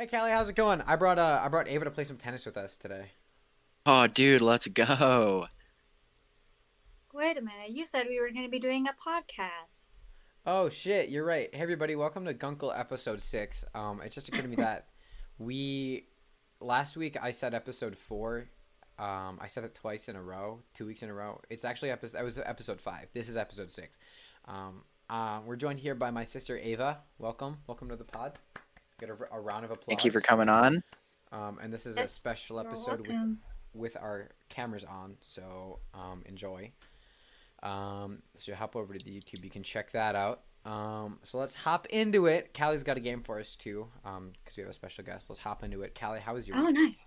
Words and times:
Hey 0.00 0.06
Callie, 0.06 0.30
how's 0.30 0.48
it 0.48 0.54
going? 0.54 0.80
I 0.82 0.94
brought 0.94 1.18
uh 1.18 1.40
I 1.42 1.48
brought 1.48 1.66
Ava 1.66 1.86
to 1.86 1.90
play 1.90 2.04
some 2.04 2.18
tennis 2.18 2.46
with 2.46 2.56
us 2.56 2.76
today. 2.76 3.06
Oh, 3.84 4.06
dude, 4.06 4.40
let's 4.40 4.68
go. 4.68 5.48
Wait 7.12 7.36
a 7.36 7.40
minute. 7.40 7.70
You 7.70 7.84
said 7.84 8.06
we 8.08 8.20
were 8.20 8.30
going 8.30 8.44
to 8.44 8.48
be 8.48 8.60
doing 8.60 8.86
a 8.86 8.92
podcast. 8.92 9.88
Oh 10.46 10.68
shit, 10.68 11.08
you're 11.08 11.24
right. 11.24 11.52
Hey 11.52 11.60
everybody, 11.60 11.96
welcome 11.96 12.26
to 12.26 12.32
Gunkle 12.32 12.78
episode 12.78 13.20
six. 13.20 13.64
Um, 13.74 14.00
it 14.00 14.12
just 14.12 14.28
occurred 14.28 14.42
to 14.42 14.48
me 14.48 14.54
that 14.58 14.86
we 15.36 16.06
last 16.60 16.96
week 16.96 17.16
I 17.20 17.32
said 17.32 17.52
episode 17.52 17.98
four. 17.98 18.50
Um, 19.00 19.40
I 19.40 19.48
said 19.48 19.64
it 19.64 19.74
twice 19.74 20.08
in 20.08 20.14
a 20.14 20.22
row, 20.22 20.60
two 20.74 20.86
weeks 20.86 21.02
in 21.02 21.08
a 21.08 21.14
row. 21.14 21.40
It's 21.50 21.64
actually 21.64 21.90
episode. 21.90 22.18
That 22.18 22.24
was 22.24 22.38
episode 22.38 22.80
five. 22.80 23.08
This 23.14 23.28
is 23.28 23.36
episode 23.36 23.68
six. 23.68 23.98
Um, 24.44 24.84
uh, 25.10 25.40
we're 25.44 25.56
joined 25.56 25.80
here 25.80 25.96
by 25.96 26.12
my 26.12 26.22
sister 26.22 26.56
Ava. 26.56 26.98
Welcome, 27.18 27.56
welcome 27.66 27.88
to 27.88 27.96
the 27.96 28.04
pod. 28.04 28.38
Get 29.00 29.10
a, 29.10 29.16
a 29.32 29.40
round 29.40 29.64
of 29.64 29.70
applause. 29.70 29.86
Thank 29.88 30.04
you 30.04 30.10
for 30.10 30.20
coming 30.20 30.48
on. 30.48 30.82
Um, 31.30 31.58
and 31.62 31.72
this 31.72 31.86
is 31.86 31.96
a 31.96 32.06
special 32.06 32.58
episode 32.58 33.06
with 33.06 33.36
with 33.74 33.96
our 33.96 34.30
cameras 34.48 34.84
on, 34.84 35.16
so 35.20 35.78
um, 35.94 36.22
enjoy. 36.26 36.72
Um, 37.62 38.22
so 38.36 38.54
hop 38.54 38.76
over 38.76 38.94
to 38.94 39.04
the 39.04 39.10
YouTube, 39.10 39.44
you 39.44 39.50
can 39.50 39.62
check 39.62 39.92
that 39.92 40.14
out. 40.14 40.42
Um, 40.64 41.18
so 41.24 41.38
let's 41.38 41.54
hop 41.54 41.86
into 41.86 42.26
it. 42.26 42.54
Callie's 42.54 42.82
got 42.82 42.96
a 42.96 43.00
game 43.00 43.22
for 43.22 43.38
us 43.40 43.54
too, 43.54 43.88
um, 44.04 44.32
because 44.42 44.56
we 44.56 44.62
have 44.62 44.70
a 44.70 44.74
special 44.74 45.04
guest. 45.04 45.28
Let's 45.28 45.40
hop 45.40 45.62
into 45.62 45.82
it. 45.82 45.96
Callie, 45.98 46.20
how 46.20 46.34
was 46.34 46.48
your? 46.48 46.56
Oh, 46.56 46.66
week? 46.66 46.74
nice. 46.74 46.98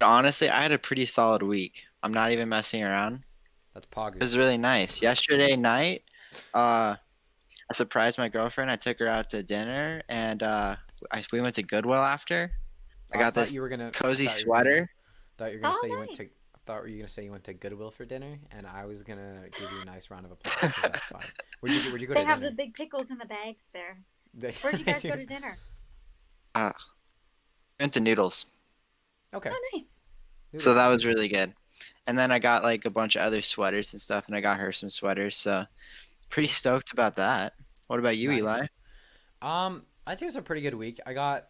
Honestly, 0.00 0.48
I 0.48 0.62
had 0.62 0.72
a 0.72 0.78
pretty 0.78 1.04
solid 1.04 1.42
week. 1.42 1.84
I'm 2.02 2.12
not 2.12 2.32
even 2.32 2.48
messing 2.48 2.84
around. 2.84 3.22
That's 3.72 3.86
Pog. 3.86 4.14
It 4.16 4.20
was 4.20 4.36
really 4.36 4.58
nice. 4.58 5.02
Yesterday 5.02 5.56
night, 5.56 6.02
uh, 6.52 6.96
I 7.70 7.74
surprised 7.74 8.18
my 8.18 8.28
girlfriend. 8.28 8.70
I 8.70 8.76
took 8.76 8.98
her 8.98 9.06
out 9.08 9.30
to 9.30 9.42
dinner, 9.42 10.02
and 10.08 10.42
uh, 10.42 10.76
I, 11.10 11.24
we 11.32 11.40
went 11.40 11.54
to 11.56 11.62
Goodwill 11.62 12.02
after. 12.02 12.52
I 13.12 13.18
got 13.18 13.34
thought 13.34 13.40
this 13.42 13.54
you 13.54 13.60
were 13.60 13.68
gonna 13.68 13.90
cozy 13.90 14.26
thought 14.26 14.38
you 14.40 14.44
gonna- 14.46 14.58
sweater. 14.64 14.90
Thought 15.38 15.50
you 15.52 15.56
were 15.58 15.62
gonna 15.62 15.74
Oh, 15.76 15.82
say 15.82 15.88
you 15.88 15.98
went 15.98 16.14
to. 16.14 16.24
I 16.24 16.28
thought 16.66 16.86
you 16.88 16.92
were 16.94 16.98
gonna 16.98 17.08
say 17.08 17.24
you 17.24 17.30
went 17.30 17.44
to 17.44 17.54
Goodwill 17.54 17.90
for 17.90 18.04
dinner, 18.04 18.38
and 18.50 18.66
I 18.66 18.84
was 18.86 19.02
gonna 19.02 19.42
give 19.58 19.70
you 19.72 19.80
a 19.82 19.84
nice 19.84 20.10
round 20.10 20.26
of 20.26 20.32
applause. 20.32 20.74
that's 20.82 20.98
fine. 21.06 21.20
Where'd 21.60 21.74
you, 21.74 21.90
where'd 21.90 22.00
you 22.02 22.06
go 22.08 22.14
They 22.14 22.20
to 22.20 22.26
have 22.26 22.38
dinner? 22.40 22.50
the 22.50 22.56
big 22.56 22.74
pickles 22.74 23.10
in 23.10 23.18
the 23.18 23.26
bags 23.26 23.62
there. 23.72 23.98
They- 24.34 24.52
Where'd 24.52 24.78
you 24.78 24.84
guys 24.84 25.02
go 25.02 25.16
to 25.16 25.24
dinner? 25.26 25.56
Went 27.80 27.92
to 27.94 28.00
Noodles. 28.00 28.46
okay. 29.34 29.50
Oh, 29.52 29.60
nice. 29.72 29.86
So 30.62 30.74
that 30.74 30.86
was 30.88 31.04
really 31.04 31.26
good. 31.28 31.52
And 32.06 32.16
then 32.16 32.30
I 32.30 32.38
got 32.38 32.62
like 32.62 32.84
a 32.84 32.90
bunch 32.90 33.16
of 33.16 33.22
other 33.22 33.40
sweaters 33.40 33.92
and 33.92 34.00
stuff, 34.00 34.26
and 34.28 34.36
I 34.36 34.40
got 34.40 34.58
her 34.60 34.70
some 34.70 34.88
sweaters. 34.90 35.36
So 35.36 35.64
pretty 36.34 36.48
stoked 36.48 36.92
about 36.92 37.14
that. 37.14 37.54
What 37.86 38.00
about 38.00 38.16
you, 38.16 38.30
Nice. 38.30 38.38
Eli? 38.40 38.66
Um, 39.40 39.82
I 40.04 40.16
think 40.16 40.22
it 40.22 40.26
was 40.26 40.36
a 40.36 40.42
pretty 40.42 40.62
good 40.62 40.74
week. 40.74 40.98
I 41.06 41.12
got 41.12 41.46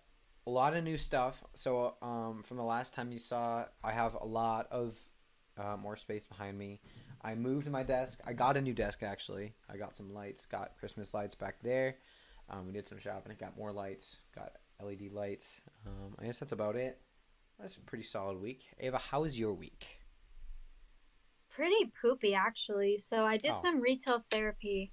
a 0.46 0.50
lot 0.50 0.76
of 0.76 0.84
new 0.84 0.98
stuff. 0.98 1.42
So, 1.54 1.94
um, 2.02 2.42
from 2.44 2.58
the 2.58 2.64
last 2.64 2.92
time 2.92 3.10
you 3.10 3.18
saw, 3.18 3.64
I 3.82 3.92
have 3.92 4.14
a 4.14 4.26
lot 4.26 4.68
of 4.70 4.98
uh, 5.56 5.78
more 5.78 5.96
space 5.96 6.24
behind 6.24 6.58
me. 6.58 6.82
I 7.22 7.34
moved 7.34 7.66
my 7.70 7.82
desk. 7.82 8.20
I 8.26 8.34
got 8.34 8.58
a 8.58 8.60
new 8.60 8.74
desk 8.74 9.02
actually. 9.02 9.54
I 9.72 9.78
got 9.78 9.96
some 9.96 10.12
lights. 10.12 10.44
Got 10.44 10.76
Christmas 10.78 11.14
lights 11.14 11.34
back 11.34 11.62
there. 11.62 11.96
Um, 12.50 12.66
we 12.66 12.72
did 12.72 12.86
some 12.86 12.98
shopping. 12.98 13.32
I 13.32 13.42
got 13.42 13.56
more 13.56 13.72
lights. 13.72 14.18
Got 14.34 14.52
LED 14.84 15.12
lights. 15.12 15.62
Um, 15.86 16.14
I 16.20 16.26
guess 16.26 16.38
that's 16.38 16.52
about 16.52 16.76
it. 16.76 17.00
That's 17.58 17.76
a 17.76 17.80
pretty 17.80 18.04
solid 18.04 18.38
week. 18.38 18.64
Ava, 18.78 18.98
how 18.98 19.22
was 19.22 19.38
your 19.38 19.54
week? 19.54 20.00
Pretty 21.54 21.92
poopy, 22.00 22.34
actually. 22.34 22.98
So 22.98 23.24
I 23.24 23.36
did 23.36 23.52
Oh. 23.52 23.56
some 23.62 23.80
retail 23.80 24.18
therapy. 24.30 24.92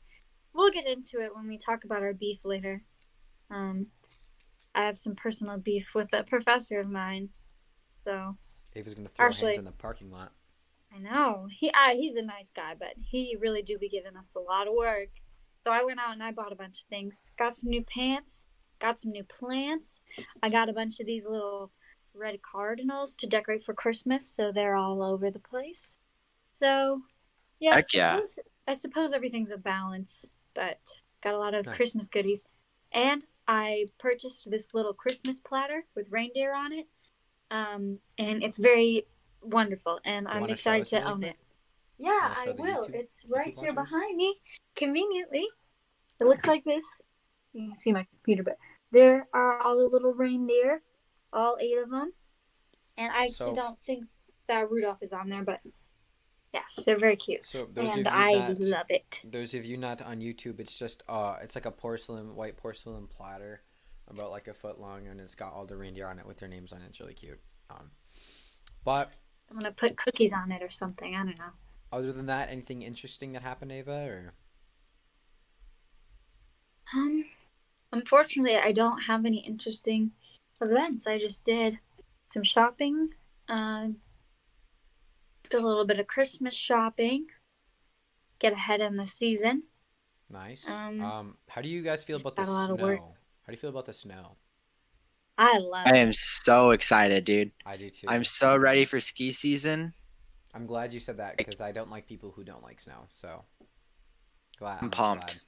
We'll 0.54 0.72
get 0.72 0.86
into 0.86 1.20
it 1.22 1.34
when 1.36 1.48
we 1.48 1.58
talk 1.58 1.84
about 1.84 2.04
our 2.04 2.14
beef 2.14 2.44
later. 2.46 2.84
Um, 3.50 3.88
I 4.76 4.84
have 4.86 4.98
some 4.98 5.16
personal 5.16 5.58
beef 5.58 5.94
with 5.96 6.14
a 6.14 6.24
professor 6.24 6.80
of 6.80 6.90
mine. 6.90 7.30
So 8.04 8.38
Dave 8.74 8.88
is 8.88 8.96
gonna 8.96 9.10
throw 9.10 9.26
Actually- 9.26 9.48
hands 9.54 9.60
in 9.60 9.66
the 9.66 9.72
parking 9.72 10.12
lot. 10.12 10.34
I 10.94 11.00
know 11.00 11.48
he 11.52 11.72
uh, 11.72 11.96
he's 11.96 12.16
a 12.16 12.22
nice 12.22 12.52
guy, 12.52 12.76
but 12.76 12.96
he 12.98 13.38
really 13.40 13.62
do 13.62 13.78
be 13.78 13.88
giving 13.90 14.16
us 14.18 14.36
a 14.36 14.40
lot 14.40 14.68
of 14.68 14.74
work. 14.74 15.10
So 15.64 15.72
I 15.72 15.84
went 15.84 16.00
out 16.00 16.14
and 16.14 16.24
I 16.24 16.32
bought 16.32 16.52
a 16.52 16.56
bunch 16.56 16.82
of 16.82 16.88
things. 16.88 17.32
Got 17.38 17.56
some 17.56 17.70
new 17.70 17.84
pants. 17.84 18.50
Got 18.80 19.00
some 19.00 19.12
new 19.12 19.24
plants. 19.24 20.02
I 20.44 20.50
got 20.50 20.70
a 20.70 20.74
bunch 20.74 21.00
of 21.00 21.06
these 21.06 21.26
little 21.26 21.72
red 22.14 22.42
cardinals 22.42 23.16
to 23.18 23.28
decorate 23.28 23.64
for 23.64 23.74
Christmas, 23.74 24.28
so 24.28 24.52
they're 24.52 24.76
all 24.76 25.02
over 25.04 25.30
the 25.32 25.40
place. 25.40 25.98
So 26.62 27.02
yeah, 27.60 27.72
I 27.72 27.76
Heck 27.78 27.94
yeah. 27.94 28.16
suppose, 28.18 28.40
I 28.68 28.74
suppose 28.76 29.14
everything's 29.14 29.52
a 29.52 29.58
balance, 29.58 30.32
but 30.54 30.80
got 31.22 31.34
a 31.34 31.38
lot 31.38 31.54
of 31.54 31.66
Nice. 31.66 31.76
Christmas 31.76 32.08
goodies. 32.08 32.46
And 32.92 33.26
I 33.48 33.88
purchased 34.00 34.50
this 34.50 34.74
little 34.74 34.94
Christmas 34.94 35.40
platter 35.40 35.86
with 35.96 36.12
reindeer 36.12 36.54
on 36.54 36.72
it. 36.74 36.88
Um, 37.50 37.98
and 38.18 38.44
it's 38.44 38.58
very 38.58 39.06
wonderful, 39.42 40.00
and 40.06 40.26
You 40.28 40.32
I'm 40.34 40.50
excited 40.50 40.86
to 40.88 41.02
own 41.04 41.20
quick? 41.20 41.32
it. 41.32 41.38
Yeah, 41.98 42.34
I 42.38 42.52
will. 42.52 42.86
YouTube- 42.86 42.94
it's 42.96 43.26
right 43.26 43.54
YouTube 43.56 43.60
here 43.60 43.74
watchers? 43.74 43.92
behind 43.92 44.18
me, 44.18 44.42
conveniently. 44.76 45.48
It 46.20 46.26
looks 46.26 46.46
like 46.46 46.64
this. 46.64 46.86
You 47.54 47.70
can 47.70 47.76
see 47.78 47.92
my 47.92 48.04
computer, 48.06 48.44
but 48.44 48.58
there 48.92 49.28
are 49.34 49.60
all 49.62 49.78
the 49.78 49.88
little 49.88 50.14
reindeer, 50.14 50.82
all 51.34 51.58
eight 51.60 51.78
of 51.78 51.90
them. 51.90 52.14
And 52.98 53.12
I 53.12 53.24
actually 53.26 53.36
So- 53.52 53.56
don't 53.56 53.80
think 53.80 54.06
that 54.48 54.70
Rudolph 54.70 55.02
is 55.02 55.12
on 55.14 55.30
there, 55.30 55.44
but 55.44 55.60
yes, 56.54 56.80
they're 56.86 56.98
very 56.98 57.16
cute, 57.16 57.46
So 57.46 57.68
and 57.76 58.08
I 58.08 58.54
that- 58.54 58.60
love 58.60 58.86
it. 58.90 59.22
Those 59.24 59.54
of 59.54 59.66
you 59.66 59.78
not 59.78 60.02
on 60.02 60.20
YouTube, 60.20 60.60
it's 60.60 60.78
just 60.78 61.04
uh, 61.10 61.38
it's 61.42 61.56
like 61.56 61.66
a 61.66 61.72
porcelain, 61.72 62.36
white 62.36 62.58
porcelain 62.58 63.08
platter, 63.08 63.62
about 64.08 64.32
like 64.32 64.48
a 64.48 64.54
foot 64.54 64.80
long, 64.80 65.08
and 65.08 65.20
it's 65.22 65.36
got 65.36 65.54
all 65.54 65.66
the 65.66 65.78
reindeer 65.78 66.08
on 66.08 66.20
it 66.20 66.26
with 66.26 66.38
their 66.40 66.50
names 66.50 66.72
on 66.74 66.82
it. 66.82 66.86
It's 66.90 67.00
really 67.00 67.14
cute. 67.14 67.40
Um, 67.70 67.92
but 68.84 69.10
I'm 69.50 69.58
gonna 69.58 69.72
put 69.72 69.96
cookies 69.98 70.34
on 70.34 70.52
it 70.52 70.62
or 70.62 70.70
something. 70.72 71.16
I 71.16 71.24
don't 71.24 71.38
know. 71.40 71.52
other 71.94 72.12
than 72.14 72.26
that, 72.28 72.50
anything 72.50 72.82
interesting 72.82 73.32
that 73.34 73.44
happened, 73.44 73.72
Ava? 73.72 74.06
Or 74.08 74.34
Um, 76.94 77.26
unfortunately, 77.92 78.58
I 78.58 78.72
don't 78.72 79.04
have 79.04 79.26
any 79.26 79.40
interesting 79.40 80.12
events. 80.62 81.08
I 81.08 81.18
just 81.18 81.46
did 81.46 81.80
some 82.30 82.44
shopping. 82.44 83.14
Uh, 83.48 83.90
did 85.52 85.62
a 85.62 85.68
little 85.68 85.86
bit 85.86 86.00
of 86.00 86.08
Christmas 86.08 86.56
shopping. 86.56 87.28
Get 88.40 88.54
ahead 88.54 88.82
in 88.82 88.96
the 88.96 89.08
season. 89.08 89.64
nice. 90.30 90.68
Um, 90.68 91.02
Um, 91.02 91.38
how 91.50 91.62
do 91.62 91.70
you 91.70 91.82
guys 91.84 92.04
feel 92.04 92.18
about 92.18 92.36
the 92.36 92.44
got 92.44 92.50
a 92.50 92.52
lot 92.54 92.66
snow? 92.68 92.74
of 92.76 92.82
work. 92.82 93.00
How 93.00 93.48
do 93.48 93.52
you 93.54 93.58
feel 93.58 93.70
about 93.70 93.86
the 93.86 93.94
snow? 93.94 94.38
I 95.38 95.58
love 95.58 95.88
I 95.88 95.92
it. 95.92 95.98
am 95.98 96.14
so 96.14 96.72
excited, 96.72 97.24
dude. 97.26 97.52
I 97.66 97.78
do 97.78 97.90
too. 97.90 98.08
I'm 98.08 98.24
so 98.24 98.56
ready 98.58 98.86
for 98.86 99.00
ski 99.00 99.32
season. 99.32 99.94
I'm 100.54 100.66
glad 100.66 100.94
you 100.94 101.00
said 101.00 101.18
that 101.18 101.38
because 101.38 101.62
I 101.62 101.72
don't 101.72 101.90
like 101.90 102.08
people 102.08 102.32
who 102.32 102.44
don't 102.44 102.62
like 102.64 102.82
snow. 102.82 103.08
So 103.14 103.44
glad. 104.60 104.80
I'm 104.82 104.90
glad. 104.90 104.92
pumped. 104.92 105.40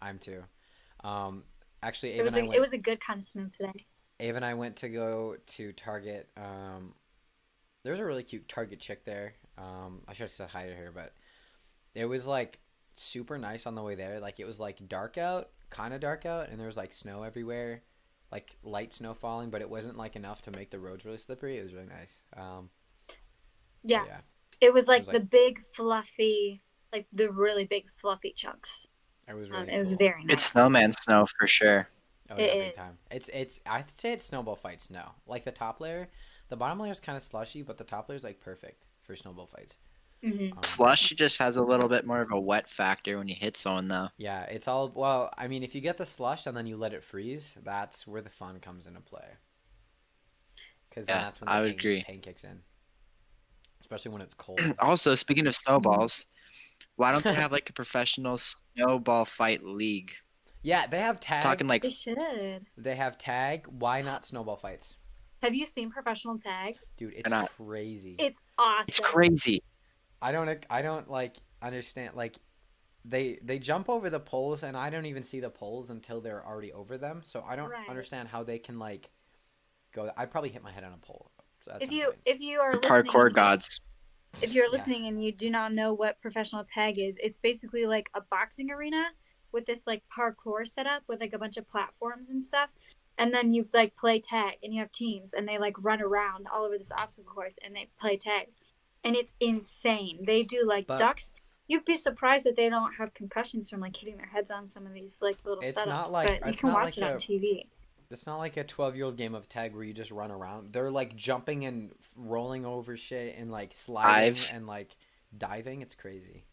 I'm 0.00 0.18
too. 0.18 0.42
Um, 1.02 1.44
actually, 1.82 2.12
It 2.18 2.22
was 2.22 2.34
and 2.34 2.36
I 2.36 2.44
a, 2.44 2.48
went. 2.48 2.56
it 2.56 2.60
was 2.60 2.72
a 2.72 2.78
good 2.78 3.00
kind 3.00 3.18
of 3.18 3.24
snow 3.26 3.46
today. 3.50 3.86
Ava 4.20 4.36
and 4.36 4.44
I 4.44 4.54
went 4.54 4.76
to 4.76 4.88
go 4.88 5.36
to 5.46 5.72
Target. 5.72 6.28
Um, 6.36 6.94
there's 7.82 7.98
a 7.98 8.04
really 8.04 8.22
cute 8.22 8.48
Target 8.48 8.80
chick 8.80 9.04
there. 9.04 9.34
Um, 9.58 10.00
I 10.08 10.12
should 10.14 10.24
have 10.24 10.32
said 10.32 10.48
hi 10.50 10.66
to 10.66 10.74
her, 10.74 10.90
but 10.94 11.12
it 11.94 12.06
was 12.06 12.26
like 12.26 12.58
super 12.96 13.38
nice 13.38 13.66
on 13.66 13.74
the 13.74 13.82
way 13.82 13.94
there. 13.94 14.20
Like 14.20 14.40
it 14.40 14.46
was 14.46 14.58
like 14.60 14.88
dark 14.88 15.16
out, 15.18 15.50
kind 15.70 15.94
of 15.94 16.00
dark 16.00 16.26
out, 16.26 16.48
and 16.48 16.58
there 16.58 16.66
was 16.66 16.76
like 16.76 16.92
snow 16.92 17.22
everywhere, 17.22 17.82
like 18.32 18.56
light 18.62 18.92
snow 18.92 19.14
falling, 19.14 19.50
but 19.50 19.60
it 19.62 19.70
wasn't 19.70 19.96
like 19.96 20.16
enough 20.16 20.42
to 20.42 20.50
make 20.50 20.70
the 20.70 20.78
roads 20.78 21.04
really 21.04 21.18
slippery. 21.18 21.58
It 21.58 21.62
was 21.64 21.72
really 21.74 21.86
nice. 21.86 22.18
Um, 22.36 22.70
Yeah, 23.82 24.04
yeah, 24.06 24.20
it 24.60 24.72
was 24.72 24.88
like 24.88 25.00
was 25.02 25.08
the 25.08 25.12
like- 25.20 25.30
big 25.30 25.60
fluffy, 25.74 26.62
like 26.92 27.06
the 27.12 27.30
really 27.30 27.64
big 27.64 27.88
fluffy 27.90 28.32
chunks. 28.34 28.88
it 29.28 29.34
was 29.34 29.48
Um, 29.48 29.54
really. 29.56 29.72
it 29.72 29.78
was 29.78 29.92
very 29.94 30.22
nice. 30.24 30.34
It's 30.34 30.44
snowman 30.46 30.92
snow 30.92 31.26
for 31.38 31.46
sure. 31.46 31.86
Oh 32.30 32.36
yeah, 32.38 32.44
It 32.44 32.52
big 32.58 32.68
is. 32.70 32.74
time. 32.76 32.94
It's 33.10 33.28
it's. 33.32 33.60
I'd 33.66 33.90
say 33.90 34.12
it's 34.12 34.24
snowball 34.24 34.56
fights. 34.56 34.90
No, 34.90 35.10
like 35.26 35.44
the 35.44 35.52
top 35.52 35.80
layer, 35.80 36.08
the 36.48 36.56
bottom 36.56 36.80
layer 36.80 36.92
is 36.92 37.00
kind 37.00 37.16
of 37.16 37.22
slushy, 37.22 37.62
but 37.62 37.76
the 37.78 37.84
top 37.84 38.08
layer 38.08 38.16
is 38.16 38.24
like 38.24 38.40
perfect 38.40 38.84
for 39.04 39.16
snowball 39.16 39.46
fights. 39.46 39.76
hmm 40.22 40.48
Um, 40.56 40.62
Slush 40.62 41.10
just 41.10 41.38
has 41.38 41.56
a 41.56 41.62
little 41.62 41.88
bit 41.88 42.06
more 42.06 42.20
of 42.22 42.32
a 42.32 42.40
wet 42.40 42.68
factor 42.68 43.18
when 43.18 43.28
you 43.28 43.34
hit 43.34 43.56
someone, 43.56 43.88
though. 43.88 44.08
Yeah, 44.16 44.42
it's 44.44 44.68
all 44.68 44.90
well. 44.94 45.32
I 45.36 45.48
mean, 45.48 45.62
if 45.62 45.74
you 45.74 45.80
get 45.80 45.98
the 45.98 46.06
slush 46.06 46.46
and 46.46 46.56
then 46.56 46.66
you 46.66 46.76
let 46.76 46.92
it 46.94 47.02
freeze, 47.02 47.54
that's 47.62 48.06
where 48.06 48.22
the 48.22 48.30
fun 48.30 48.60
comes 48.60 48.86
into 48.86 49.00
play. 49.00 49.36
Because 50.88 51.08
Yeah, 51.08 51.20
that's 51.24 51.40
when 51.40 51.48
I 51.48 51.60
would 51.60 51.70
pain, 51.70 51.78
agree. 51.78 52.04
pain 52.06 52.20
kicks 52.20 52.44
in, 52.44 52.62
especially 53.80 54.12
when 54.12 54.22
it's 54.22 54.34
cold. 54.34 54.58
Also, 54.80 55.14
speaking 55.14 55.46
of 55.46 55.54
snowballs, 55.54 56.26
why 56.96 57.12
don't 57.12 57.24
they 57.24 57.34
have 57.34 57.52
like 57.52 57.70
a 57.70 57.72
professional 57.74 58.38
snowball 58.38 59.24
fight 59.24 59.64
league? 59.64 60.12
yeah, 60.62 60.86
they 60.86 60.98
have 60.98 61.20
tag. 61.20 61.42
Talking 61.42 61.66
like 61.68 61.82
They 61.82 61.90
should. 61.90 62.66
They 62.76 62.96
have 62.96 63.18
tag. 63.18 63.66
Why 63.68 64.02
not 64.02 64.24
snowball 64.24 64.56
fights, 64.56 64.96
Have 65.44 65.54
you 65.54 65.66
seen 65.66 65.90
professional 65.90 66.38
tag? 66.38 66.76
dude? 66.96 67.12
It's 67.14 67.28
not. 67.28 67.50
crazy. 67.58 68.16
It's 68.18 68.38
awesome. 68.58 68.84
it's 68.88 68.98
crazy. 68.98 69.62
I 70.22 70.32
don't. 70.32 70.64
I 70.70 70.80
don't 70.80 71.10
like 71.10 71.36
understand. 71.60 72.14
Like, 72.14 72.38
they 73.04 73.38
they 73.42 73.58
jump 73.58 73.90
over 73.90 74.08
the 74.08 74.20
poles 74.20 74.62
and 74.62 74.74
I 74.74 74.88
don't 74.88 75.04
even 75.04 75.22
see 75.22 75.40
the 75.40 75.50
poles 75.50 75.90
until 75.90 76.22
they're 76.22 76.44
already 76.46 76.72
over 76.72 76.96
them. 76.96 77.20
So 77.24 77.44
I 77.46 77.56
don't 77.56 77.68
Right. 77.70 77.88
understand 77.90 78.28
how 78.28 78.42
they 78.42 78.58
can 78.58 78.78
like 78.78 79.10
go. 79.92 80.10
I'd 80.16 80.30
probably 80.30 80.48
hit 80.48 80.62
my 80.62 80.72
head 80.72 80.82
on 80.84 80.92
a 80.94 80.98
pole. 80.98 81.30
at 81.70 81.82
If 81.82 81.90
you 81.92 82.06
point. 82.06 82.18
if 82.24 82.40
you 82.40 82.60
are 82.60 82.72
Parkour 82.76 83.30
gods. 83.32 83.80
if 84.40 84.52
you're 84.54 84.64
Yeah. 84.66 84.70
listening 84.72 85.06
and 85.08 85.22
you 85.22 85.30
do 85.30 85.50
not 85.50 85.72
know 85.72 85.92
what 85.92 86.20
professional 86.22 86.64
tag 86.64 86.98
is, 86.98 87.16
it's 87.22 87.36
basically 87.38 87.84
like 87.86 88.08
a 88.14 88.22
boxing 88.30 88.70
arena 88.70 89.04
with 89.52 89.66
this 89.66 89.86
like 89.86 90.02
parkour 90.14 90.66
setup 90.66 91.02
with 91.06 91.20
like 91.20 91.32
a 91.34 91.38
bunch 91.38 91.58
of 91.58 91.68
platforms 91.68 92.30
and 92.30 92.42
stuff. 92.42 92.70
And 93.18 93.32
then 93.32 93.52
you 93.54 93.68
like 93.72 93.94
play 93.94 94.20
tag 94.20 94.54
and 94.62 94.74
you 94.74 94.80
have 94.80 94.90
teams 94.90 95.34
and 95.34 95.46
they 95.46 95.56
like 95.58 95.74
run 95.82 96.02
around 96.02 96.46
all 96.52 96.64
over 96.64 96.76
this 96.76 96.90
obstacle 96.90 97.32
course 97.32 97.58
and 97.64 97.74
they 97.74 97.88
play 98.00 98.16
tag. 98.16 98.48
And 99.04 99.14
it's 99.14 99.34
insane. 99.40 100.24
They 100.26 100.42
do 100.42 100.64
like 100.66 100.86
But- 100.86 100.98
ducks. 100.98 101.32
You'd 101.66 101.86
be 101.86 101.96
surprised 101.96 102.44
that 102.44 102.56
they 102.56 102.68
don't 102.68 102.92
have 102.94 103.14
concussions 103.14 103.70
from 103.70 103.80
like 103.80 103.96
hitting 103.96 104.18
their 104.18 104.26
heads 104.26 104.50
on 104.50 104.66
some 104.66 104.86
of 104.86 104.92
these 104.92 105.22
like 105.22 105.38
little 105.44 105.62
It's 105.62 105.74
setups. 105.78 105.86
not 105.86 106.10
like- 106.10 106.26
but 106.40 106.46
you 106.46 106.52
it's 106.52 106.60
can 106.60 106.68
not 106.70 106.74
watch 106.74 106.84
like 106.84 106.98
it 106.98 107.02
on 107.04 107.12
a- 107.12 107.16
TV. 107.16 107.68
It's 108.10 108.26
not 108.26 108.36
like 108.36 108.56
a 108.58 108.64
12 108.64 108.96
year 108.96 109.06
old 109.06 109.16
game 109.16 109.34
of 109.34 109.48
tag 109.48 109.74
where 109.74 109.82
you 109.82 109.94
just 109.94 110.10
run 110.10 110.30
around. 110.30 110.72
They're 110.72 110.90
like 110.90 111.16
jumping 111.16 111.64
and 111.64 111.92
rolling 112.16 112.66
over 112.66 112.96
shit 112.98 113.36
and 113.38 113.50
like 113.50 113.72
sliding 113.72 114.32
Dives. 114.34 114.52
and 114.52 114.66
like 114.66 114.94
diving. 115.36 115.80
It's 115.82 115.94
crazy. 115.94 116.44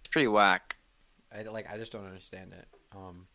It's 0.00 0.08
pretty 0.10 0.28
whack. 0.28 0.76
I 1.32 1.42
like. 1.42 1.70
I 1.72 1.76
just 1.78 1.92
don't 1.92 2.04
understand 2.04 2.52
it. 2.52 2.68
Um. 2.92 3.26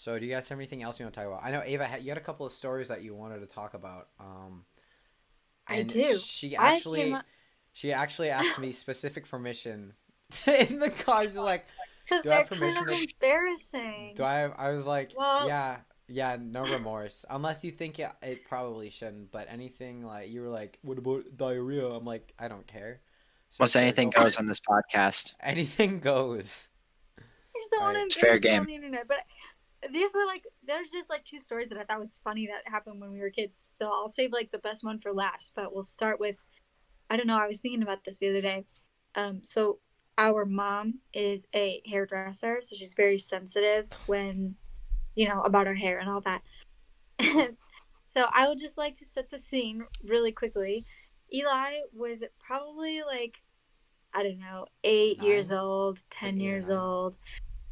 So, 0.00 0.16
do 0.16 0.24
you 0.24 0.32
guys 0.32 0.48
have 0.48 0.56
anything 0.60 0.84
else 0.84 1.00
you 1.00 1.06
want 1.06 1.14
to 1.16 1.20
talk 1.20 1.26
about? 1.28 1.44
I 1.44 1.50
know 1.50 1.60
Ava, 1.64 1.84
had, 1.84 2.02
you 2.04 2.10
had 2.10 2.18
a 2.18 2.20
couple 2.20 2.46
of 2.46 2.52
stories 2.52 2.86
that 2.86 3.02
you 3.02 3.16
wanted 3.16 3.40
to 3.40 3.46
talk 3.46 3.74
about. 3.74 4.06
Um. 4.20 4.64
I 5.66 5.82
do. 5.82 6.18
She 6.18 6.54
actually, 6.54 7.00
came 7.02 7.14
up- 7.14 7.24
she 7.72 7.90
actually 7.92 8.30
asked 8.30 8.60
me 8.60 8.70
specific 8.70 9.28
permission 9.28 9.94
in 10.46 10.78
the 10.78 10.90
car. 10.90 11.24
She's 11.24 11.34
like, 11.34 11.66
Because 12.04 12.22
Do 12.22 12.30
I 12.30 12.34
they're 12.34 12.38
have 12.44 12.48
kind 12.50 12.62
of 12.62 12.74
permission 12.76 13.08
to- 13.08 13.14
embarrassing. 13.20 14.12
"Do 14.16 14.22
I?" 14.22 14.44
I 14.44 14.70
was 14.70 14.86
like, 14.86 15.10
Well- 15.16 15.48
"Yeah, 15.48 15.78
yeah, 16.06 16.36
no 16.40 16.62
remorse, 16.62 17.24
unless 17.28 17.64
you 17.64 17.72
think 17.72 17.98
it, 17.98 18.10
it 18.22 18.44
probably 18.46 18.90
shouldn't." 18.90 19.32
But 19.32 19.48
anything 19.50 20.04
like 20.06 20.30
you 20.30 20.42
were 20.42 20.48
like, 20.48 20.78
"What 20.82 20.96
about 20.98 21.24
diarrhea?" 21.36 21.84
I'm 21.86 22.04
like, 22.04 22.32
"I 22.38 22.46
don't 22.46 22.66
care." 22.68 23.00
So 23.50 23.64
Most 23.64 23.72
sure, 23.72 23.82
anything 23.82 24.10
goes 24.10 24.36
on 24.36 24.46
this 24.46 24.60
podcast. 24.60 25.34
Anything 25.42 25.98
goes. 25.98 26.68
I 27.18 27.22
just 27.60 27.70
don't 27.72 27.80
want 27.82 27.96
Alright. 27.96 28.10
to 28.10 28.18
It's 28.18 28.20
fair 28.20 28.38
game. 28.38 28.60
on 28.60 28.66
the 28.66 28.74
internet. 28.76 29.08
But 29.08 29.18
these 29.92 30.12
were 30.14 30.26
like, 30.26 30.44
there's 30.66 30.90
just 30.90 31.08
like 31.10 31.24
two 31.24 31.38
stories 31.38 31.68
that 31.68 31.78
I 31.78 31.84
thought 31.84 32.00
was 32.00 32.20
funny 32.24 32.46
that 32.48 32.70
happened 32.70 33.00
when 33.00 33.12
we 33.12 33.20
were 33.20 33.30
kids. 33.30 33.70
So 33.72 33.88
I'll 33.90 34.08
save 34.08 34.32
like 34.32 34.50
the 34.50 34.58
best 34.58 34.84
one 34.84 34.98
for 34.98 35.12
last. 35.12 35.52
But 35.54 35.72
we'll 35.72 35.82
start 35.82 36.18
with, 36.20 36.42
I 37.10 37.16
don't 37.16 37.26
know. 37.26 37.38
I 37.38 37.46
was 37.46 37.60
thinking 37.60 37.82
about 37.82 38.04
this 38.04 38.18
the 38.18 38.28
other 38.30 38.40
day. 38.40 38.64
Um, 39.14 39.40
so 39.42 39.78
our 40.18 40.44
mom 40.44 40.94
is 41.14 41.46
a 41.54 41.80
hairdresser, 41.86 42.58
so 42.60 42.76
she's 42.76 42.94
very 42.94 43.18
sensitive 43.18 43.86
when, 44.06 44.56
you 45.14 45.28
know, 45.28 45.42
about 45.42 45.66
her 45.66 45.74
hair 45.74 45.98
and 46.00 46.10
all 46.10 46.22
that. 46.22 46.42
so 48.14 48.26
I 48.32 48.48
would 48.48 48.58
just 48.58 48.78
like 48.78 48.96
to 48.96 49.06
set 49.06 49.30
the 49.30 49.38
scene 49.38 49.84
really 50.04 50.32
quickly. 50.32 50.84
Eli 51.32 51.74
was 51.92 52.24
probably 52.40 53.02
like, 53.02 53.36
I 54.14 54.22
don't 54.22 54.38
know, 54.40 54.66
eight 54.84 55.18
Nine? 55.18 55.26
years 55.26 55.52
old, 55.52 56.00
ten 56.10 56.36
eight 56.36 56.40
or 56.40 56.44
years 56.44 56.68
nine. 56.68 56.78
old. 56.78 57.16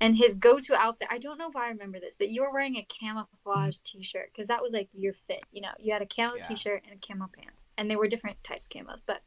And 0.00 0.16
his 0.16 0.34
go-to 0.34 0.74
outfit, 0.74 1.08
I 1.10 1.18
don't 1.18 1.38
know 1.38 1.48
why 1.50 1.66
I 1.66 1.68
remember 1.70 1.98
this, 1.98 2.16
but 2.16 2.28
you 2.28 2.42
were 2.42 2.52
wearing 2.52 2.76
a 2.76 2.86
camouflage 2.88 3.78
t-shirt 3.78 4.30
because 4.32 4.48
that 4.48 4.62
was 4.62 4.72
like 4.72 4.88
your 4.92 5.14
fit. 5.14 5.42
You 5.52 5.62
know, 5.62 5.70
you 5.78 5.92
had 5.92 6.02
a 6.02 6.06
camo 6.06 6.34
Yeah. 6.36 6.42
t-shirt 6.42 6.84
and 6.84 6.92
a 7.02 7.06
camo 7.06 7.28
pants, 7.28 7.66
and 7.78 7.90
they 7.90 7.96
were 7.96 8.06
different 8.06 8.42
types 8.44 8.66
of 8.66 8.70
camos. 8.70 9.00
But 9.06 9.22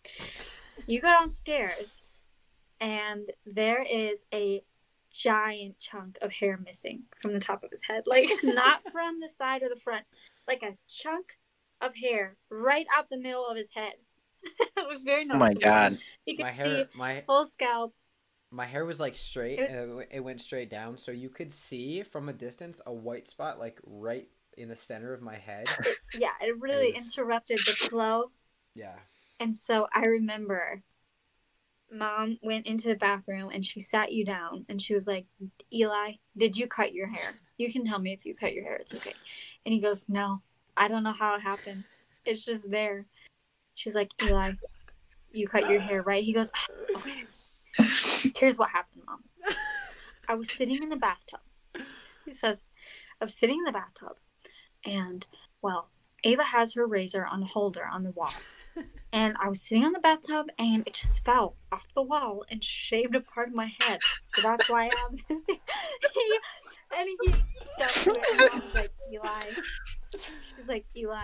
you 0.86 1.02
go 1.02 1.08
downstairs, 1.10 2.04
and 2.80 3.32
there 3.46 3.82
is 3.82 4.26
a 4.34 4.64
giant 5.12 5.80
chunk 5.80 6.18
of 6.22 6.32
hair 6.32 6.58
missing 6.64 7.04
from 7.22 7.34
the 7.34 7.40
top 7.40 7.64
of 7.64 7.72
his 7.72 7.84
head, 7.84 8.04
like 8.06 8.30
not 8.44 8.82
from 8.92 9.20
the 9.20 9.30
side 9.30 9.64
or 9.64 9.70
the 9.70 9.80
front, 9.80 10.06
like 10.48 10.62
a 10.62 10.78
chunk 10.88 11.38
of 11.82 11.96
hair 11.96 12.38
right 12.50 12.86
out 12.96 13.10
the 13.10 13.18
middle 13.18 13.48
of 13.48 13.58
his 13.58 13.72
head. 13.74 13.94
it 14.60 14.88
was 14.88 15.04
very 15.04 15.26
nice. 15.26 15.36
Oh 15.36 15.40
my 15.40 15.54
god. 15.54 15.98
You 16.26 16.38
could 16.38 16.46
My 16.46 16.64
see 16.64 16.86
my 16.94 17.22
full 17.26 17.46
scalp. 17.46 17.94
My 18.52 18.66
hair 18.66 18.86
was 18.86 19.00
like 19.00 19.16
straight 19.16 19.60
It 19.60 19.64
was- 19.64 19.74
and 19.74 20.06
it, 20.12 20.20
went 20.22 20.42
straight 20.42 20.70
down 20.70 20.98
so 20.98 21.12
you 21.12 21.30
could 21.30 21.52
see 21.52 22.02
from 22.04 22.30
a 22.30 22.34
distance 22.34 22.82
a 22.86 22.94
white 22.94 23.28
spot 23.30 23.60
like 23.60 23.80
right 23.86 24.28
in 24.58 24.70
the 24.70 24.76
center 24.76 25.14
of 25.14 25.22
my 25.22 25.36
head 25.38 25.68
Yeah, 26.14 26.32
it 26.42 26.60
really 26.60 26.92
was- 26.94 26.98
interrupted 27.06 27.60
the 27.60 27.72
flow. 27.72 28.32
yeah 28.76 28.96
And 29.40 29.56
so 29.56 29.88
I 29.94 30.02
remember 30.06 30.82
mom 31.92 32.38
went 32.44 32.68
into 32.68 32.88
the 32.88 32.96
bathroom 32.96 33.50
and 33.54 33.66
she 33.66 33.80
sat 33.80 34.12
you 34.12 34.24
down 34.26 34.66
and 34.70 34.80
she 34.82 34.94
was 34.94 35.08
like, 35.08 35.26
Eli, 35.74 36.14
did 36.38 36.56
you 36.56 36.68
cut 36.68 36.94
your 36.94 37.08
hair? 37.08 37.34
You 37.58 37.72
can 37.72 37.84
tell 37.84 37.98
me 38.00 38.14
if 38.14 38.26
you 38.26 38.36
cut 38.36 38.54
your 38.54 38.64
hair. 38.64 38.76
It's 38.76 38.94
okay. 38.94 39.16
And 39.66 39.74
he 39.74 39.80
goes, 39.80 40.08
No, 40.08 40.42
I 40.78 40.88
don't 40.88 41.04
know 41.04 41.14
how 41.14 41.36
it 41.36 41.42
happened. 41.42 41.84
It's 42.26 42.46
just 42.46 42.70
there. 42.70 43.06
She 43.74 43.90
was 43.90 43.96
like, 43.96 44.12
Eli, 44.24 44.52
you 45.32 45.48
cut 45.48 45.70
your 45.70 45.80
hair, 45.80 46.02
right? 46.04 46.24
He 46.24 46.32
goes, 46.34 46.52
"Ah, 46.56 46.68
Okay. 46.98 47.24
Here's 48.36 48.58
what 48.58 48.70
happened, 48.70 49.04
mom. 49.06 49.24
I 50.28 50.36
was 50.36 50.52
sitting 50.52 50.82
in 50.82 50.90
the 50.90 50.96
bathtub. 50.96 51.40
He 52.26 52.34
says, 52.34 52.64
I 53.20 53.26
was 53.26 53.36
sitting 53.36 53.58
in 53.58 53.64
the 53.64 53.72
bathtub 53.72 54.18
and, 54.86 55.26
well, 55.62 55.90
Ava 56.24 56.44
has 56.44 56.74
her 56.74 56.86
razor 56.86 57.26
on 57.26 57.42
a 57.44 57.46
holder 57.48 57.86
on 57.86 58.04
the 58.04 58.12
wall 58.12 58.34
and 59.12 59.36
I 59.42 59.50
was 59.50 59.62
sitting 59.62 59.84
on 59.84 59.94
the 59.94 60.00
bathtub 60.00 60.48
and 60.58 60.84
it 60.86 60.94
just 60.94 61.26
fell 61.26 61.56
off 61.72 61.86
the 61.96 62.02
wall 62.02 62.44
and 62.50 62.64
shaved 62.64 63.16
a 63.16 63.22
part 63.22 63.48
of 63.50 63.56
my 63.56 63.72
head. 63.82 64.00
So 64.36 64.50
that's 64.50 64.70
why 64.70 64.82
I 64.82 64.90
have 65.02 65.20
this. 65.30 65.42
and 66.98 67.10
he 67.22 67.34
stuck 67.88 68.16
it. 68.16 68.54
And 68.54 68.64
I 68.64 68.80
like, 68.80 68.92
Eli. 69.12 69.62
She's 70.12 70.68
like, 70.68 70.86
Eli, 70.96 71.24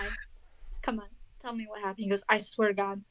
come 0.81 0.99
on, 0.99 1.07
tell 1.41 1.53
me 1.53 1.67
what 1.67 1.81
happened. 1.81 2.03
He 2.03 2.09
goes, 2.09 2.23
I 2.27 2.37
swear 2.37 2.69
to 2.69 2.73
God, 2.73 3.01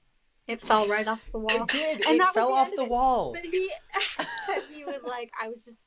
it 0.46 0.60
fell 0.60 0.86
right 0.88 1.06
off 1.06 1.20
the 1.32 1.38
wall. 1.38 1.48
it 1.64 1.68
did 1.68 2.06
And 2.06 2.20
it 2.20 2.28
fell 2.34 2.48
the 2.48 2.54
off 2.54 2.70
the 2.76 2.84
wall 2.84 3.32
But 3.32 3.44
he, 3.50 3.70
he 4.74 4.84
was 4.84 5.02
like, 5.06 5.30
I 5.42 5.48
was 5.48 5.64
just 5.64 5.80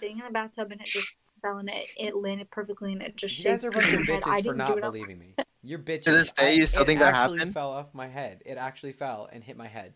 sitting 0.00 0.18
in 0.18 0.24
the 0.24 0.30
bathtub 0.30 0.70
and 0.72 0.80
it 0.80 0.86
just 0.86 1.16
fell 1.40 1.58
and 1.58 1.68
it, 1.68 1.86
it 1.98 2.16
landed 2.16 2.50
perfectly 2.50 2.92
and 2.92 3.02
it 3.02 3.16
just 3.16 3.38
you 3.38 3.44
guys 3.44 3.62
shaved 3.62 3.64
are 3.64 3.70
bunch 3.70 3.92
of 3.92 4.00
my 4.00 4.14
head. 4.14 4.22
I 4.24 4.30
bitches 4.30 4.34
for 4.36 4.42
didn't 4.42 4.46
do 4.52 4.54
not 4.58 4.78
it 4.78 4.84
on 4.84 4.92
believing 4.92 5.18
me 5.18 5.34
you're 5.62 5.78
bitches 5.78 6.02
To 6.04 6.12
this 6.12 6.32
day, 6.32 6.54
you 6.56 6.66
still 6.66 6.82
it 6.82 6.86
think 6.86 7.00
that 7.00 7.14
actually 7.14 7.38
happened? 7.38 7.54
fell 7.54 7.70
off 7.70 7.92
my 7.94 8.08
head 8.08 8.42
it 8.46 8.56
actually 8.58 8.92
fell 8.92 9.28
and 9.32 9.42
hit 9.44 9.56
my 9.56 9.68
head 9.68 9.92